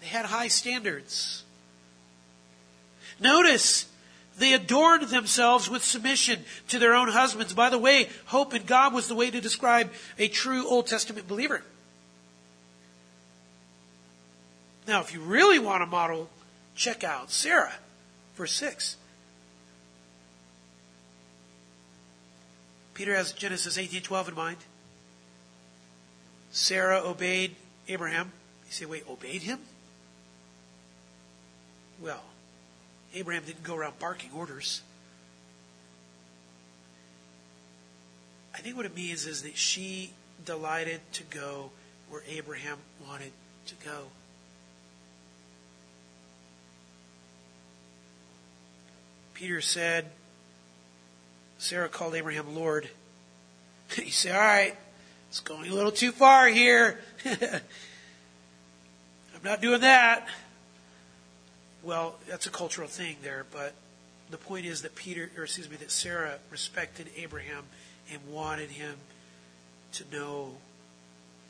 They 0.00 0.08
had 0.08 0.26
high 0.26 0.48
standards. 0.48 1.44
Notice 3.20 3.86
they 4.38 4.54
adorned 4.54 5.04
themselves 5.04 5.68
with 5.68 5.84
submission 5.84 6.44
to 6.68 6.78
their 6.78 6.94
own 6.94 7.08
husbands. 7.08 7.52
By 7.52 7.70
the 7.70 7.78
way, 7.78 8.08
hope 8.26 8.54
in 8.54 8.64
God 8.64 8.94
was 8.94 9.08
the 9.08 9.14
way 9.14 9.30
to 9.30 9.40
describe 9.40 9.92
a 10.18 10.28
true 10.28 10.66
Old 10.68 10.86
Testament 10.86 11.28
believer. 11.28 11.62
Now, 14.86 15.00
if 15.00 15.14
you 15.14 15.20
really 15.20 15.58
want 15.58 15.82
a 15.82 15.86
model, 15.86 16.28
check 16.74 17.04
out 17.04 17.30
Sarah, 17.30 17.74
verse 18.34 18.52
6. 18.52 18.96
Peter 22.94 23.14
has 23.14 23.32
Genesis 23.32 23.78
18:12 23.78 24.28
in 24.28 24.34
mind. 24.34 24.58
Sarah 26.50 27.00
obeyed 27.00 27.56
Abraham. 27.88 28.32
You 28.66 28.72
say, 28.72 28.84
wait, 28.84 29.08
obeyed 29.08 29.42
him? 29.42 29.60
Well, 32.00 32.22
Abraham 33.14 33.44
didn't 33.44 33.62
go 33.62 33.76
around 33.76 33.98
barking 33.98 34.30
orders. 34.34 34.82
I 38.54 38.58
think 38.58 38.76
what 38.76 38.86
it 38.86 38.94
means 38.94 39.26
is 39.26 39.42
that 39.42 39.56
she 39.56 40.12
delighted 40.44 41.00
to 41.12 41.24
go 41.24 41.70
where 42.10 42.22
Abraham 42.28 42.78
wanted 43.06 43.32
to 43.66 43.74
go. 43.84 44.04
Peter 49.34 49.60
said, 49.60 50.06
Sarah 51.58 51.88
called 51.88 52.14
Abraham 52.14 52.54
Lord. 52.54 52.88
He 53.96 54.10
said, 54.10 54.34
All 54.34 54.40
right, 54.40 54.74
it's 55.28 55.40
going 55.40 55.70
a 55.70 55.74
little 55.74 55.92
too 55.92 56.12
far 56.12 56.46
here. 56.48 56.98
I'm 57.26 57.60
not 59.44 59.60
doing 59.60 59.82
that. 59.82 60.26
Well, 61.82 62.16
that's 62.28 62.46
a 62.46 62.50
cultural 62.50 62.88
thing 62.88 63.16
there, 63.22 63.44
but 63.50 63.74
the 64.30 64.38
point 64.38 64.66
is 64.66 64.82
that 64.82 64.94
Peter, 64.94 65.30
or 65.36 65.44
excuse 65.44 65.68
me, 65.68 65.76
that 65.76 65.90
Sarah 65.90 66.38
respected 66.50 67.08
Abraham 67.16 67.64
and 68.10 68.20
wanted 68.30 68.70
him 68.70 68.96
to 69.94 70.04
know, 70.12 70.52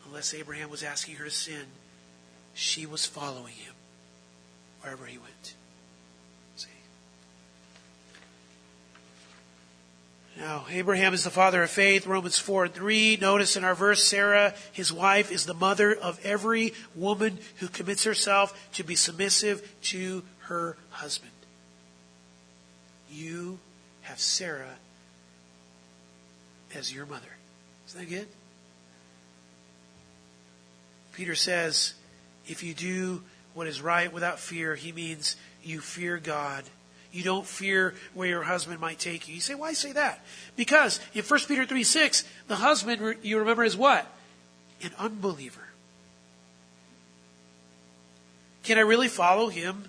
unless 0.07 0.35
Abraham 0.35 0.71
was 0.71 0.83
asking 0.83 1.17
her 1.17 1.27
to 1.27 1.31
sin, 1.31 1.67
she 2.55 2.87
was 2.87 3.07
following 3.07 3.55
him 3.55 3.75
wherever 4.81 5.07
he 5.07 5.19
went. 5.19 5.55
See? 6.57 6.69
Now, 10.39 10.65
Abraham 10.71 11.13
is 11.13 11.25
the 11.25 11.31
father 11.31 11.63
of 11.63 11.71
faith, 11.71 12.07
Romans 12.07 12.39
4 12.39 12.65
and 12.65 12.75
3. 12.75 13.19
Notice 13.21 13.57
in 13.57 13.65
our 13.65 13.75
verse, 13.75 14.03
Sarah, 14.03 14.55
his 14.73 14.93
wife, 14.93 15.31
is 15.31 15.45
the 15.45 15.55
mother 15.55 15.95
of 15.95 16.19
every 16.25 16.73
woman 16.95 17.39
who 17.57 17.69
commits 17.69 18.05
herself 18.05 18.59
to 18.75 18.83
be 18.83 18.95
submissive 18.95 19.75
to 19.83 20.23
her 20.41 20.77
husband. 20.91 21.33
You 23.11 23.59
have 24.03 24.19
Sarah 24.19 24.77
as 26.75 26.93
your 26.93 27.05
mother. 27.05 27.37
Isn't 27.89 28.01
that 28.01 28.09
good? 28.09 28.29
Peter 31.13 31.35
says, 31.35 31.93
if 32.47 32.63
you 32.63 32.73
do 32.73 33.23
what 33.53 33.67
is 33.67 33.83
right 33.83 34.11
without 34.11 34.39
fear, 34.39 34.75
he 34.75 34.93
means 34.93 35.37
you 35.63 35.81
fear 35.81 36.17
God 36.17 36.65
you 37.13 37.23
don't 37.23 37.47
fear 37.47 37.95
where 38.15 38.29
your 38.29 38.43
husband 38.43 38.81
might 38.81 38.99
take 38.99 39.29
you. 39.29 39.35
You 39.35 39.41
say, 39.41 39.55
why 39.55 39.75
say 39.75 39.93
that? 39.93 40.25
Because 40.57 40.99
in 41.15 41.23
1 41.23 41.41
Peter 41.47 41.67
3 41.67 41.85
6, 41.85 42.25
the 42.49 42.57
husband, 42.57 43.17
you 43.23 43.39
remember, 43.39 43.65
is 43.65 43.77
what? 43.77 44.07
An 44.83 44.91
unbeliever. 44.99 45.69
Can 48.63 48.79
I 48.79 48.83
really 48.83 49.09
follow 49.09 49.49
him? 49.49 49.85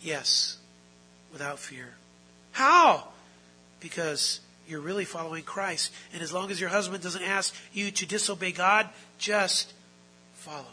Yes, 0.00 0.58
without 1.32 1.58
fear. 1.58 1.94
How? 2.52 3.08
Because 3.80 4.40
you're 4.66 4.80
really 4.80 5.04
following 5.04 5.42
Christ. 5.42 5.92
And 6.12 6.22
as 6.22 6.32
long 6.32 6.50
as 6.50 6.60
your 6.60 6.70
husband 6.70 7.02
doesn't 7.02 7.22
ask 7.22 7.54
you 7.72 7.90
to 7.90 8.06
disobey 8.06 8.52
God, 8.52 8.88
just 9.18 9.72
follow. 10.34 10.64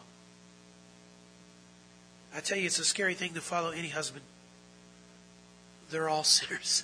I 2.36 2.39
tell 2.39 2.57
you, 2.57 2.65
it's 2.65 2.79
a 2.79 2.86
scary 2.86 3.13
thing 3.13 3.34
to 3.34 3.41
follow 3.41 3.71
any 3.71 3.89
husband. 3.89 4.23
They're 5.91 6.09
all 6.09 6.23
sinners. 6.23 6.83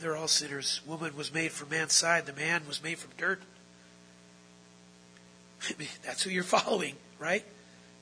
They're 0.00 0.16
all 0.16 0.28
sinners. 0.28 0.80
Woman 0.86 1.16
was 1.16 1.32
made 1.32 1.52
from 1.52 1.68
man's 1.68 1.92
side. 1.92 2.26
The 2.26 2.32
man 2.32 2.62
was 2.66 2.82
made 2.82 2.98
from 2.98 3.10
dirt. 3.16 3.40
I 5.70 5.74
mean, 5.78 5.88
that's 6.04 6.22
who 6.22 6.30
you're 6.30 6.42
following, 6.42 6.94
right? 7.18 7.44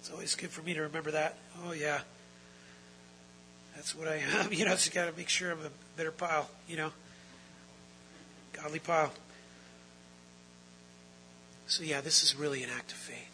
It's 0.01 0.11
always 0.11 0.35
good 0.35 0.51
for 0.51 0.63
me 0.63 0.75
to 0.75 0.83
remember 0.83 1.11
that. 1.11 1.37
Oh 1.65 1.73
yeah, 1.73 2.01
that's 3.75 3.95
what 3.95 4.09
I 4.09 4.17
am. 4.17 4.53
You 4.53 4.65
know, 4.65 4.73
just 4.73 4.93
got 4.95 5.11
to 5.11 5.17
make 5.17 5.29
sure 5.29 5.53
I'm 5.53 5.61
a 5.61 5.71
better 5.97 6.13
pile. 6.13 6.49
You 6.69 6.77
know, 6.77 6.93
godly 8.53 8.79
pile. 8.79 9.13
So 11.67 11.83
yeah, 11.83 12.01
this 12.01 12.23
is 12.23 12.35
really 12.37 12.63
an 12.63 12.71
act 12.71 12.93
of 12.93 12.99
faith. 12.99 13.32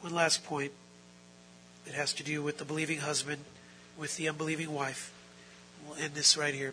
One 0.00 0.14
last 0.14 0.44
point. 0.44 0.72
that 1.84 1.94
has 1.94 2.12
to 2.14 2.22
do 2.22 2.42
with 2.42 2.58
the 2.58 2.64
believing 2.64 2.98
husband 2.98 3.44
with 3.98 4.16
the 4.16 4.28
unbelieving 4.28 4.72
wife. 4.72 5.12
We'll 5.86 5.98
end 5.98 6.14
this 6.14 6.36
right 6.36 6.54
here. 6.54 6.72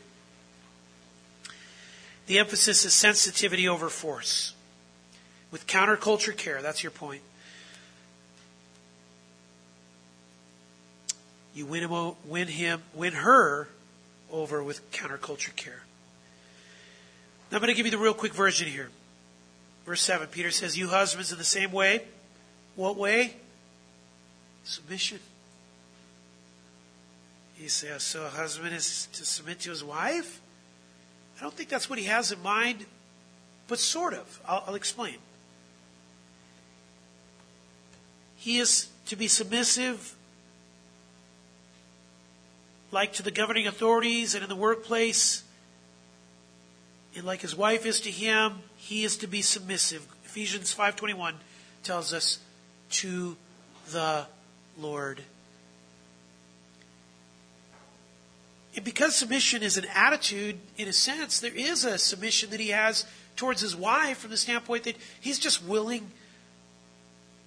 The 2.28 2.40
emphasis 2.40 2.86
is 2.86 2.94
sensitivity 2.94 3.68
over 3.68 3.90
force. 3.90 4.54
With 5.52 5.68
counterculture 5.68 6.36
care, 6.36 6.62
that's 6.62 6.84
your 6.84 6.92
point. 6.92 7.22
You 11.54 11.66
win 11.66 11.88
him, 11.88 12.16
win 12.26 12.48
him, 12.48 12.84
win 12.94 13.14
her 13.14 13.70
over 14.32 14.64
with 14.64 14.92
counterculture 14.92 15.56
care. 15.56 15.84
Now 17.52 17.58
I'm 17.58 17.62
going 17.62 17.74
to 17.74 17.78
give 17.78 17.86
you 17.86 17.92
the 17.92 17.98
real 17.98 18.14
quick 18.14 18.34
version 18.34 18.68
here. 18.68 18.90
Verse 19.86 20.02
7, 20.02 20.28
Peter 20.28 20.52
says, 20.52 20.78
You 20.78 20.90
husbands 20.90 21.32
in 21.32 21.38
the 21.38 21.44
same 21.44 21.72
way. 21.72 22.02
What 22.76 22.98
way? 22.98 23.36
Submission. 24.64 25.20
He 27.56 27.68
says, 27.68 28.04
So 28.04 28.26
a 28.26 28.30
husband 28.30 28.76
is 28.76 29.08
to 29.14 29.26
submit 29.26 29.62
to 29.62 29.70
his 29.70 29.84
wife? 29.84 30.42
I 31.38 31.42
don't 31.42 31.54
think 31.54 31.70
that's 31.70 31.90
what 31.90 32.00
he 32.00 32.06
has 32.06 32.32
in 32.32 32.42
mind, 32.42 32.86
but 33.68 33.80
sort 33.80 34.14
of. 34.14 34.42
I'll, 34.48 34.64
I'll 34.68 34.76
explain. 34.76 35.16
He 38.38 38.60
is 38.60 38.90
to 39.08 39.16
be 39.16 39.28
submissive, 39.28 40.16
like 42.92 43.14
to 43.14 43.24
the 43.24 43.32
governing 43.32 43.68
authorities 43.68 44.36
and 44.36 44.44
in 44.44 44.50
the 44.50 44.56
workplace. 44.56 45.44
And 47.16 47.24
like 47.24 47.42
his 47.42 47.56
wife 47.56 47.86
is 47.86 48.02
to 48.02 48.12
him, 48.12 48.60
he 48.78 49.04
is 49.04 49.18
to 49.18 49.28
be 49.28 49.42
submissive. 49.42 50.06
Ephesians 50.26 50.74
5:21 50.74 51.36
tells 51.84 52.14
us 52.14 52.40
to 53.00 53.36
the 53.92 54.26
Lord. 54.78 55.22
And 58.76 58.84
because 58.84 59.16
submission 59.16 59.64
is 59.64 59.78
an 59.78 59.86
attitude, 59.94 60.60
in 60.78 60.88
a 60.88 60.94
sense, 60.94 61.40
there 61.40 61.56
is 61.56 61.86
a 61.86 61.98
submission 61.98 62.50
that 62.50 62.60
he 62.60 62.70
has 62.70 63.06
towards 63.36 63.62
his 63.62 63.76
wife 63.76 64.20
from 64.20 64.32
the 64.32 64.38
standpoint 64.38 64.84
that 64.84 64.98
he's 65.20 65.40
just 65.40 65.64
willing 65.64 66.12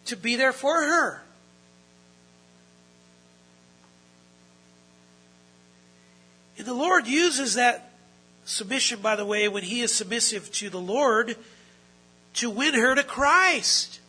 to 0.07 0.16
be 0.16 0.36
there 0.36 0.53
for 0.53 0.74
her. 0.74 1.22
And 6.57 6.66
the 6.66 6.74
Lord 6.74 7.07
uses 7.07 7.55
that 7.55 7.92
submission, 8.44 9.01
by 9.01 9.16
the 9.16 9.24
way, 9.24 9.49
when 9.49 9.62
he 9.62 9.80
is 9.80 9.94
submissive 9.94 10.51
to 10.53 10.70
the 10.70 10.80
Lord, 10.80 11.36
to 12.34 12.51
win 12.51 12.74
her 12.74 12.94
to 12.94 13.03
Christ. 13.03 14.01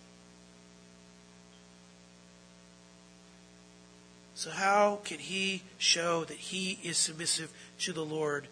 So, 4.40 4.52
how 4.52 5.00
can 5.04 5.20
he 5.20 5.64
show 5.78 6.24
that 6.24 6.38
he 6.38 6.80
is 6.82 6.98
submissive 6.98 7.52
to 7.80 7.92
the 7.92 8.06
Lord? 8.06 8.48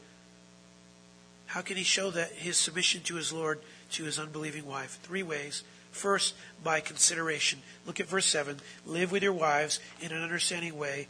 How 1.46 1.62
can 1.62 1.78
he 1.78 1.84
show 1.84 2.12
that 2.12 2.34
his 2.34 2.58
submission 2.58 3.04
to 3.04 3.16
his 3.16 3.32
Lord 3.32 3.62
to 3.92 4.04
his 4.04 4.20
unbelieving 4.20 4.66
wife? 4.66 5.00
Three 5.04 5.24
ways. 5.24 5.64
First, 5.92 6.36
by 6.62 6.82
consideration. 6.82 7.60
Look 7.86 8.02
at 8.02 8.08
verse 8.10 8.26
7. 8.26 8.58
Live 8.86 9.14
with 9.14 9.24
your 9.24 9.32
wives 9.32 9.80
in 10.02 10.12
an 10.12 10.22
understanding 10.22 10.78
way. 10.78 11.08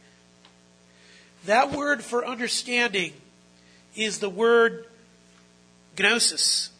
That 1.44 1.72
word 1.72 2.04
for 2.04 2.24
understanding 2.24 3.14
is 3.96 4.20
the 4.20 4.30
word 4.30 4.86
gnosis, 5.98 6.70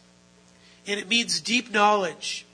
and 0.87 1.01
it 1.01 1.09
means 1.09 1.41
deep 1.41 1.69
knowledge 1.69 2.45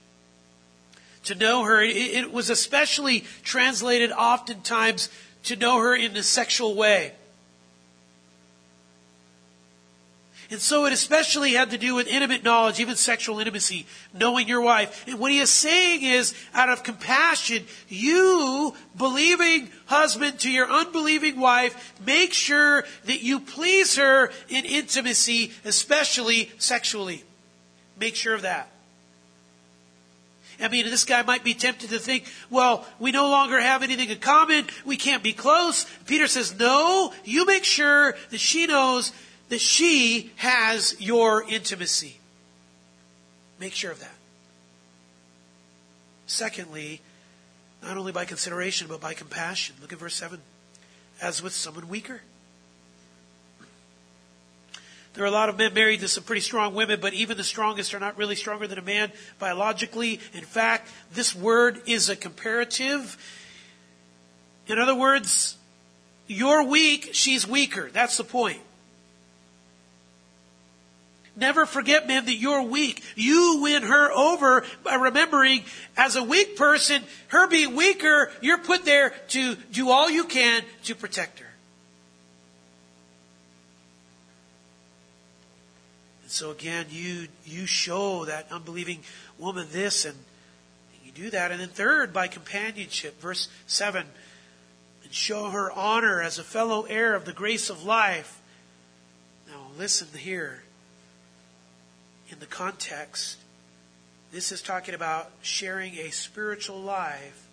to 1.26 1.36
know 1.36 1.62
her. 1.62 1.80
It, 1.80 2.32
was 2.32 2.50
especially 2.50 3.20
translated 3.44 4.10
oftentimes 4.10 5.08
to 5.46 5.56
know 5.56 5.80
her 5.80 5.94
in 5.94 6.16
a 6.16 6.22
sexual 6.22 6.74
way. 6.74 7.12
And 10.48 10.60
so 10.60 10.86
it 10.86 10.92
especially 10.92 11.54
had 11.54 11.70
to 11.70 11.78
do 11.78 11.96
with 11.96 12.06
intimate 12.06 12.44
knowledge, 12.44 12.78
even 12.78 12.94
sexual 12.94 13.40
intimacy, 13.40 13.86
knowing 14.14 14.46
your 14.46 14.60
wife. 14.60 15.04
And 15.08 15.18
what 15.18 15.32
he 15.32 15.38
is 15.38 15.50
saying 15.50 16.04
is, 16.04 16.34
out 16.54 16.68
of 16.68 16.84
compassion, 16.84 17.64
you, 17.88 18.72
believing 18.96 19.70
husband 19.86 20.38
to 20.40 20.50
your 20.50 20.70
unbelieving 20.70 21.40
wife, 21.40 21.94
make 22.04 22.32
sure 22.32 22.84
that 23.06 23.22
you 23.22 23.40
please 23.40 23.96
her 23.96 24.30
in 24.48 24.64
intimacy, 24.64 25.52
especially 25.64 26.52
sexually. 26.58 27.24
Make 27.98 28.14
sure 28.14 28.34
of 28.34 28.42
that. 28.42 28.70
I 30.60 30.68
mean, 30.68 30.86
this 30.86 31.04
guy 31.04 31.22
might 31.22 31.44
be 31.44 31.54
tempted 31.54 31.90
to 31.90 31.98
think, 31.98 32.24
well, 32.50 32.86
we 32.98 33.12
no 33.12 33.28
longer 33.28 33.60
have 33.60 33.82
anything 33.82 34.08
in 34.08 34.18
common. 34.18 34.66
We 34.84 34.96
can't 34.96 35.22
be 35.22 35.32
close. 35.32 35.86
Peter 36.06 36.26
says, 36.26 36.58
no, 36.58 37.12
you 37.24 37.44
make 37.46 37.64
sure 37.64 38.16
that 38.30 38.40
she 38.40 38.66
knows 38.66 39.12
that 39.48 39.60
she 39.60 40.32
has 40.36 40.96
your 40.98 41.44
intimacy. 41.48 42.18
Make 43.60 43.74
sure 43.74 43.90
of 43.90 44.00
that. 44.00 44.14
Secondly, 46.26 47.00
not 47.82 47.96
only 47.96 48.12
by 48.12 48.24
consideration, 48.24 48.88
but 48.88 49.00
by 49.00 49.14
compassion. 49.14 49.76
Look 49.80 49.92
at 49.92 49.98
verse 49.98 50.14
7. 50.14 50.40
As 51.22 51.42
with 51.42 51.52
someone 51.52 51.88
weaker. 51.88 52.22
There 55.16 55.24
are 55.24 55.28
a 55.28 55.30
lot 55.30 55.48
of 55.48 55.56
men 55.56 55.72
married 55.72 56.00
to 56.00 56.08
some 56.08 56.24
pretty 56.24 56.42
strong 56.42 56.74
women, 56.74 57.00
but 57.00 57.14
even 57.14 57.38
the 57.38 57.44
strongest 57.44 57.94
are 57.94 57.98
not 57.98 58.18
really 58.18 58.36
stronger 58.36 58.66
than 58.66 58.78
a 58.78 58.82
man 58.82 59.10
biologically. 59.38 60.20
In 60.34 60.44
fact, 60.44 60.90
this 61.10 61.34
word 61.34 61.80
is 61.86 62.10
a 62.10 62.16
comparative. 62.16 63.16
In 64.66 64.78
other 64.78 64.94
words, 64.94 65.56
you're 66.26 66.62
weak, 66.64 67.10
she's 67.12 67.48
weaker. 67.48 67.88
That's 67.90 68.18
the 68.18 68.24
point. 68.24 68.60
Never 71.34 71.64
forget, 71.64 72.06
men, 72.06 72.26
that 72.26 72.34
you're 72.34 72.62
weak. 72.62 73.02
You 73.14 73.60
win 73.62 73.84
her 73.84 74.12
over 74.12 74.64
by 74.84 74.96
remembering, 74.96 75.64
as 75.96 76.16
a 76.16 76.22
weak 76.22 76.56
person, 76.56 77.02
her 77.28 77.46
being 77.46 77.74
weaker, 77.74 78.30
you're 78.42 78.58
put 78.58 78.84
there 78.84 79.14
to 79.28 79.54
do 79.72 79.90
all 79.90 80.10
you 80.10 80.24
can 80.24 80.62
to 80.84 80.94
protect 80.94 81.38
her. 81.38 81.46
And 86.22 86.25
so 86.36 86.50
again, 86.50 86.84
you, 86.90 87.28
you 87.46 87.64
show 87.64 88.26
that 88.26 88.52
unbelieving 88.52 89.00
woman 89.38 89.68
this 89.72 90.04
and 90.04 90.14
you 91.02 91.10
do 91.10 91.30
that. 91.30 91.50
And 91.50 91.58
then 91.58 91.68
third, 91.70 92.12
by 92.12 92.28
companionship, 92.28 93.18
verse 93.22 93.48
7, 93.66 94.04
and 95.02 95.14
show 95.14 95.48
her 95.48 95.72
honor 95.72 96.20
as 96.20 96.38
a 96.38 96.44
fellow 96.44 96.82
heir 96.82 97.14
of 97.14 97.24
the 97.24 97.32
grace 97.32 97.70
of 97.70 97.84
life. 97.84 98.42
Now 99.48 99.68
listen 99.78 100.08
here. 100.18 100.62
In 102.28 102.38
the 102.38 102.46
context, 102.46 103.38
this 104.30 104.52
is 104.52 104.60
talking 104.60 104.94
about 104.94 105.30
sharing 105.40 105.94
a 105.94 106.10
spiritual 106.10 106.80
life. 106.80 107.46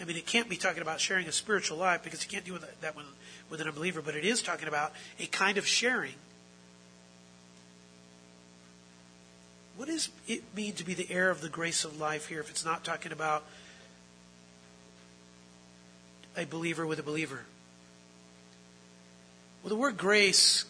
I 0.00 0.04
mean, 0.04 0.16
it 0.16 0.26
can't 0.26 0.48
be 0.48 0.56
talking 0.56 0.82
about 0.82 1.00
sharing 1.00 1.26
a 1.26 1.32
spiritual 1.32 1.78
life 1.78 2.04
because 2.04 2.22
you 2.22 2.30
can't 2.30 2.44
do 2.44 2.56
that 2.82 2.94
with 3.50 3.60
an 3.60 3.66
unbeliever, 3.66 4.02
but 4.02 4.14
it 4.14 4.24
is 4.24 4.40
talking 4.40 4.68
about 4.68 4.92
a 5.18 5.26
kind 5.26 5.58
of 5.58 5.66
sharing 5.66 6.14
What 9.76 9.88
does 9.88 10.08
it 10.26 10.42
mean 10.54 10.72
to 10.74 10.84
be 10.84 10.94
the 10.94 11.10
heir 11.10 11.30
of 11.30 11.42
the 11.42 11.48
grace 11.48 11.84
of 11.84 12.00
life 12.00 12.28
here 12.28 12.40
if 12.40 12.50
it's 12.50 12.64
not 12.64 12.82
talking 12.82 13.12
about 13.12 13.44
a 16.36 16.44
believer 16.46 16.86
with 16.86 16.98
a 16.98 17.02
believer? 17.02 17.40
Well, 19.62 19.68
the 19.68 19.76
word 19.76 19.96
grace 19.98 20.64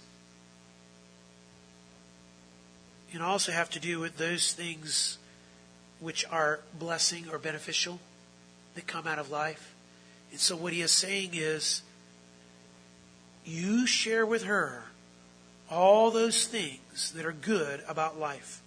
can 3.12 3.22
also 3.22 3.52
have 3.52 3.70
to 3.70 3.80
do 3.80 4.00
with 4.00 4.16
those 4.16 4.52
things 4.52 5.18
which 6.00 6.24
are 6.30 6.60
blessing 6.78 7.26
or 7.30 7.38
beneficial 7.38 8.00
that 8.74 8.86
come 8.86 9.06
out 9.06 9.18
of 9.18 9.30
life. 9.30 9.74
And 10.32 10.40
so 10.40 10.56
what 10.56 10.72
he 10.72 10.82
is 10.82 10.90
saying 10.90 11.30
is, 11.32 11.82
you 13.44 13.86
share 13.86 14.26
with 14.26 14.44
her 14.44 14.84
all 15.70 16.10
those 16.10 16.46
things 16.46 17.12
that 17.12 17.24
are 17.24 17.32
good 17.32 17.82
about 17.88 18.18
life. 18.18 18.60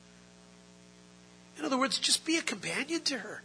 In 1.59 1.65
other 1.65 1.77
words, 1.77 1.99
just 1.99 2.25
be 2.25 2.37
a 2.37 2.41
companion 2.41 3.01
to 3.01 3.17
her. 3.17 3.43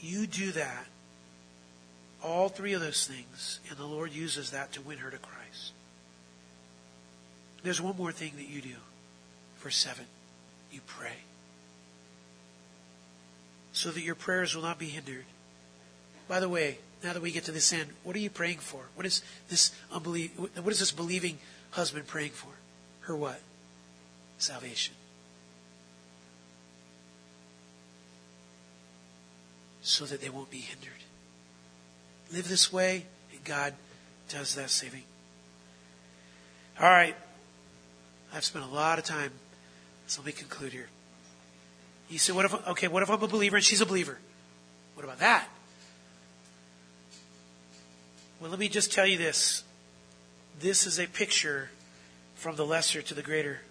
You 0.00 0.26
do 0.26 0.52
that. 0.52 0.86
All 2.22 2.48
three 2.48 2.74
of 2.74 2.80
those 2.80 3.06
things, 3.06 3.58
and 3.68 3.78
the 3.78 3.86
Lord 3.86 4.12
uses 4.12 4.50
that 4.50 4.72
to 4.72 4.82
win 4.82 4.98
her 4.98 5.10
to 5.10 5.16
Christ. 5.16 5.72
There's 7.62 7.80
one 7.80 7.96
more 7.96 8.12
thing 8.12 8.32
that 8.36 8.48
you 8.48 8.60
do. 8.60 8.76
Verse 9.58 9.76
7 9.76 10.04
you 10.72 10.80
pray. 10.86 11.18
So 13.72 13.90
that 13.90 14.00
your 14.02 14.14
prayers 14.14 14.54
will 14.54 14.62
not 14.62 14.78
be 14.78 14.86
hindered. 14.86 15.24
By 16.28 16.40
the 16.40 16.48
way, 16.48 16.78
now 17.04 17.12
that 17.12 17.20
we 17.20 17.30
get 17.30 17.44
to 17.44 17.52
this 17.52 17.72
end, 17.72 17.90
what 18.04 18.16
are 18.16 18.20
you 18.20 18.30
praying 18.30 18.58
for? 18.58 18.88
What 18.94 19.06
is 19.06 19.22
this 19.48 19.70
unbelief, 19.92 20.38
what 20.38 20.72
is 20.72 20.78
this 20.78 20.92
believing 20.92 21.38
husband 21.72 22.06
praying 22.06 22.30
for? 22.30 22.50
Her 23.00 23.16
what? 23.16 23.40
Salvation. 24.38 24.94
so 29.82 30.04
that 30.04 30.20
they 30.20 30.30
won't 30.30 30.50
be 30.50 30.58
hindered. 30.58 30.92
Live 32.32 32.48
this 32.48 32.72
way, 32.72 33.04
and 33.32 33.44
God 33.44 33.74
does 34.28 34.54
that 34.54 34.70
saving. 34.70 35.02
All 36.80 36.88
right. 36.88 37.16
I've 38.32 38.44
spent 38.44 38.64
a 38.64 38.68
lot 38.68 38.98
of 38.98 39.04
time, 39.04 39.32
so 40.06 40.20
let 40.20 40.26
me 40.26 40.32
conclude 40.32 40.72
here. 40.72 40.88
You 42.08 42.18
say, 42.18 42.32
what 42.32 42.46
if, 42.46 42.68
okay, 42.68 42.88
what 42.88 43.02
if 43.02 43.10
I'm 43.10 43.22
a 43.22 43.28
believer 43.28 43.56
and 43.56 43.64
she's 43.64 43.80
a 43.80 43.86
believer? 43.86 44.18
What 44.94 45.04
about 45.04 45.18
that? 45.18 45.48
Well, 48.40 48.50
let 48.50 48.58
me 48.58 48.68
just 48.68 48.92
tell 48.92 49.06
you 49.06 49.18
this. 49.18 49.64
This 50.62 50.86
is 50.86 51.00
a 51.00 51.08
picture 51.08 51.70
from 52.36 52.54
the 52.54 52.64
lesser 52.64 53.02
to 53.02 53.14
the 53.14 53.22
greater. 53.22 53.62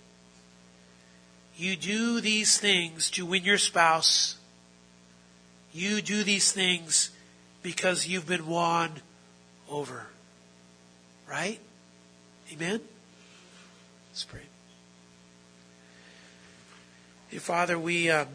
You 1.56 1.78
do 1.78 2.20
these 2.20 2.58
things 2.58 3.10
to 3.12 3.26
win 3.26 3.46
your 3.46 3.58
spouse. 3.58 4.36
You 5.72 6.02
do 6.02 6.26
these 6.26 6.52
things 6.52 7.12
because 7.64 8.10
you've 8.10 8.28
been 8.28 8.46
won 8.46 8.92
over. 9.70 10.08
Right? 11.30 11.62
Amen? 12.52 12.82
Let's 14.10 14.26
pray. 14.26 14.42
Dear 17.30 17.40
Father, 17.40 17.80
we 17.80 18.10
um, 18.10 18.28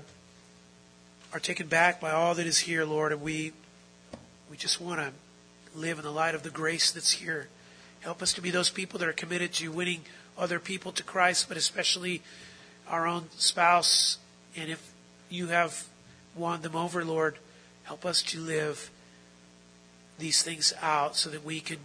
are 1.35 1.41
taken 1.41 1.67
back 1.67 2.01
by 2.01 2.13
all 2.13 2.35
that 2.35 2.47
is 2.47 2.61
here, 2.61 2.87
Lord, 2.87 3.13
and 3.13 3.21
we 3.21 3.53
we 4.51 4.57
just 4.57 4.81
want 4.81 5.01
to 5.01 5.13
live 5.79 5.99
in 5.99 6.05
the 6.05 6.11
light 6.11 6.35
of 6.35 6.43
the 6.43 6.49
grace 6.49 6.91
that's 6.91 7.13
here. 7.13 7.49
Help 8.07 8.23
us 8.23 8.33
to 8.35 8.41
be 8.41 8.53
those 8.53 8.71
people 8.71 9.01
that 9.01 9.09
are 9.09 9.13
committed 9.13 9.53
to 9.53 9.69
winning 9.73 10.03
other 10.39 10.61
people 10.61 10.93
to 10.93 11.03
Christ, 11.03 11.49
but 11.49 11.57
especially 11.57 12.23
our 12.89 13.05
own 13.05 13.25
spouse. 13.37 14.19
And 14.57 14.71
if 14.71 14.93
you 15.29 15.49
have 15.49 15.89
won 16.37 16.63
them 16.63 16.77
over, 16.77 17.05
Lord, 17.05 17.37
help 17.83 18.07
us 18.07 18.23
to 18.23 18.39
live 18.39 18.93
these 20.21 20.41
things 20.41 20.73
out 20.81 21.17
so 21.17 21.31
that 21.31 21.45
we 21.45 21.59
can 21.59 21.79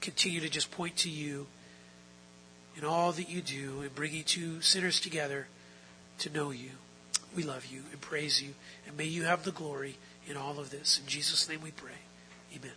continue 0.00 0.40
to 0.40 0.48
just 0.48 0.70
point 0.70 0.96
to 0.96 1.10
you 1.10 1.46
in 2.74 2.82
all 2.82 3.12
that 3.12 3.28
you 3.28 3.42
do 3.42 3.82
in 3.82 3.90
bringing 3.94 4.24
two 4.24 4.62
sinners 4.62 4.98
together 4.98 5.46
to 6.20 6.30
know 6.30 6.52
you. 6.52 6.70
We 7.36 7.42
love 7.42 7.66
you 7.66 7.82
and 7.92 8.00
praise 8.00 8.40
you, 8.40 8.54
and 8.86 8.96
may 8.96 9.04
you 9.04 9.24
have 9.24 9.44
the 9.44 9.52
glory 9.52 9.98
in 10.26 10.38
all 10.38 10.58
of 10.58 10.70
this. 10.70 10.98
In 10.98 11.06
Jesus' 11.06 11.50
name 11.50 11.60
we 11.60 11.70
pray. 11.70 11.92
Amen. 12.56 12.72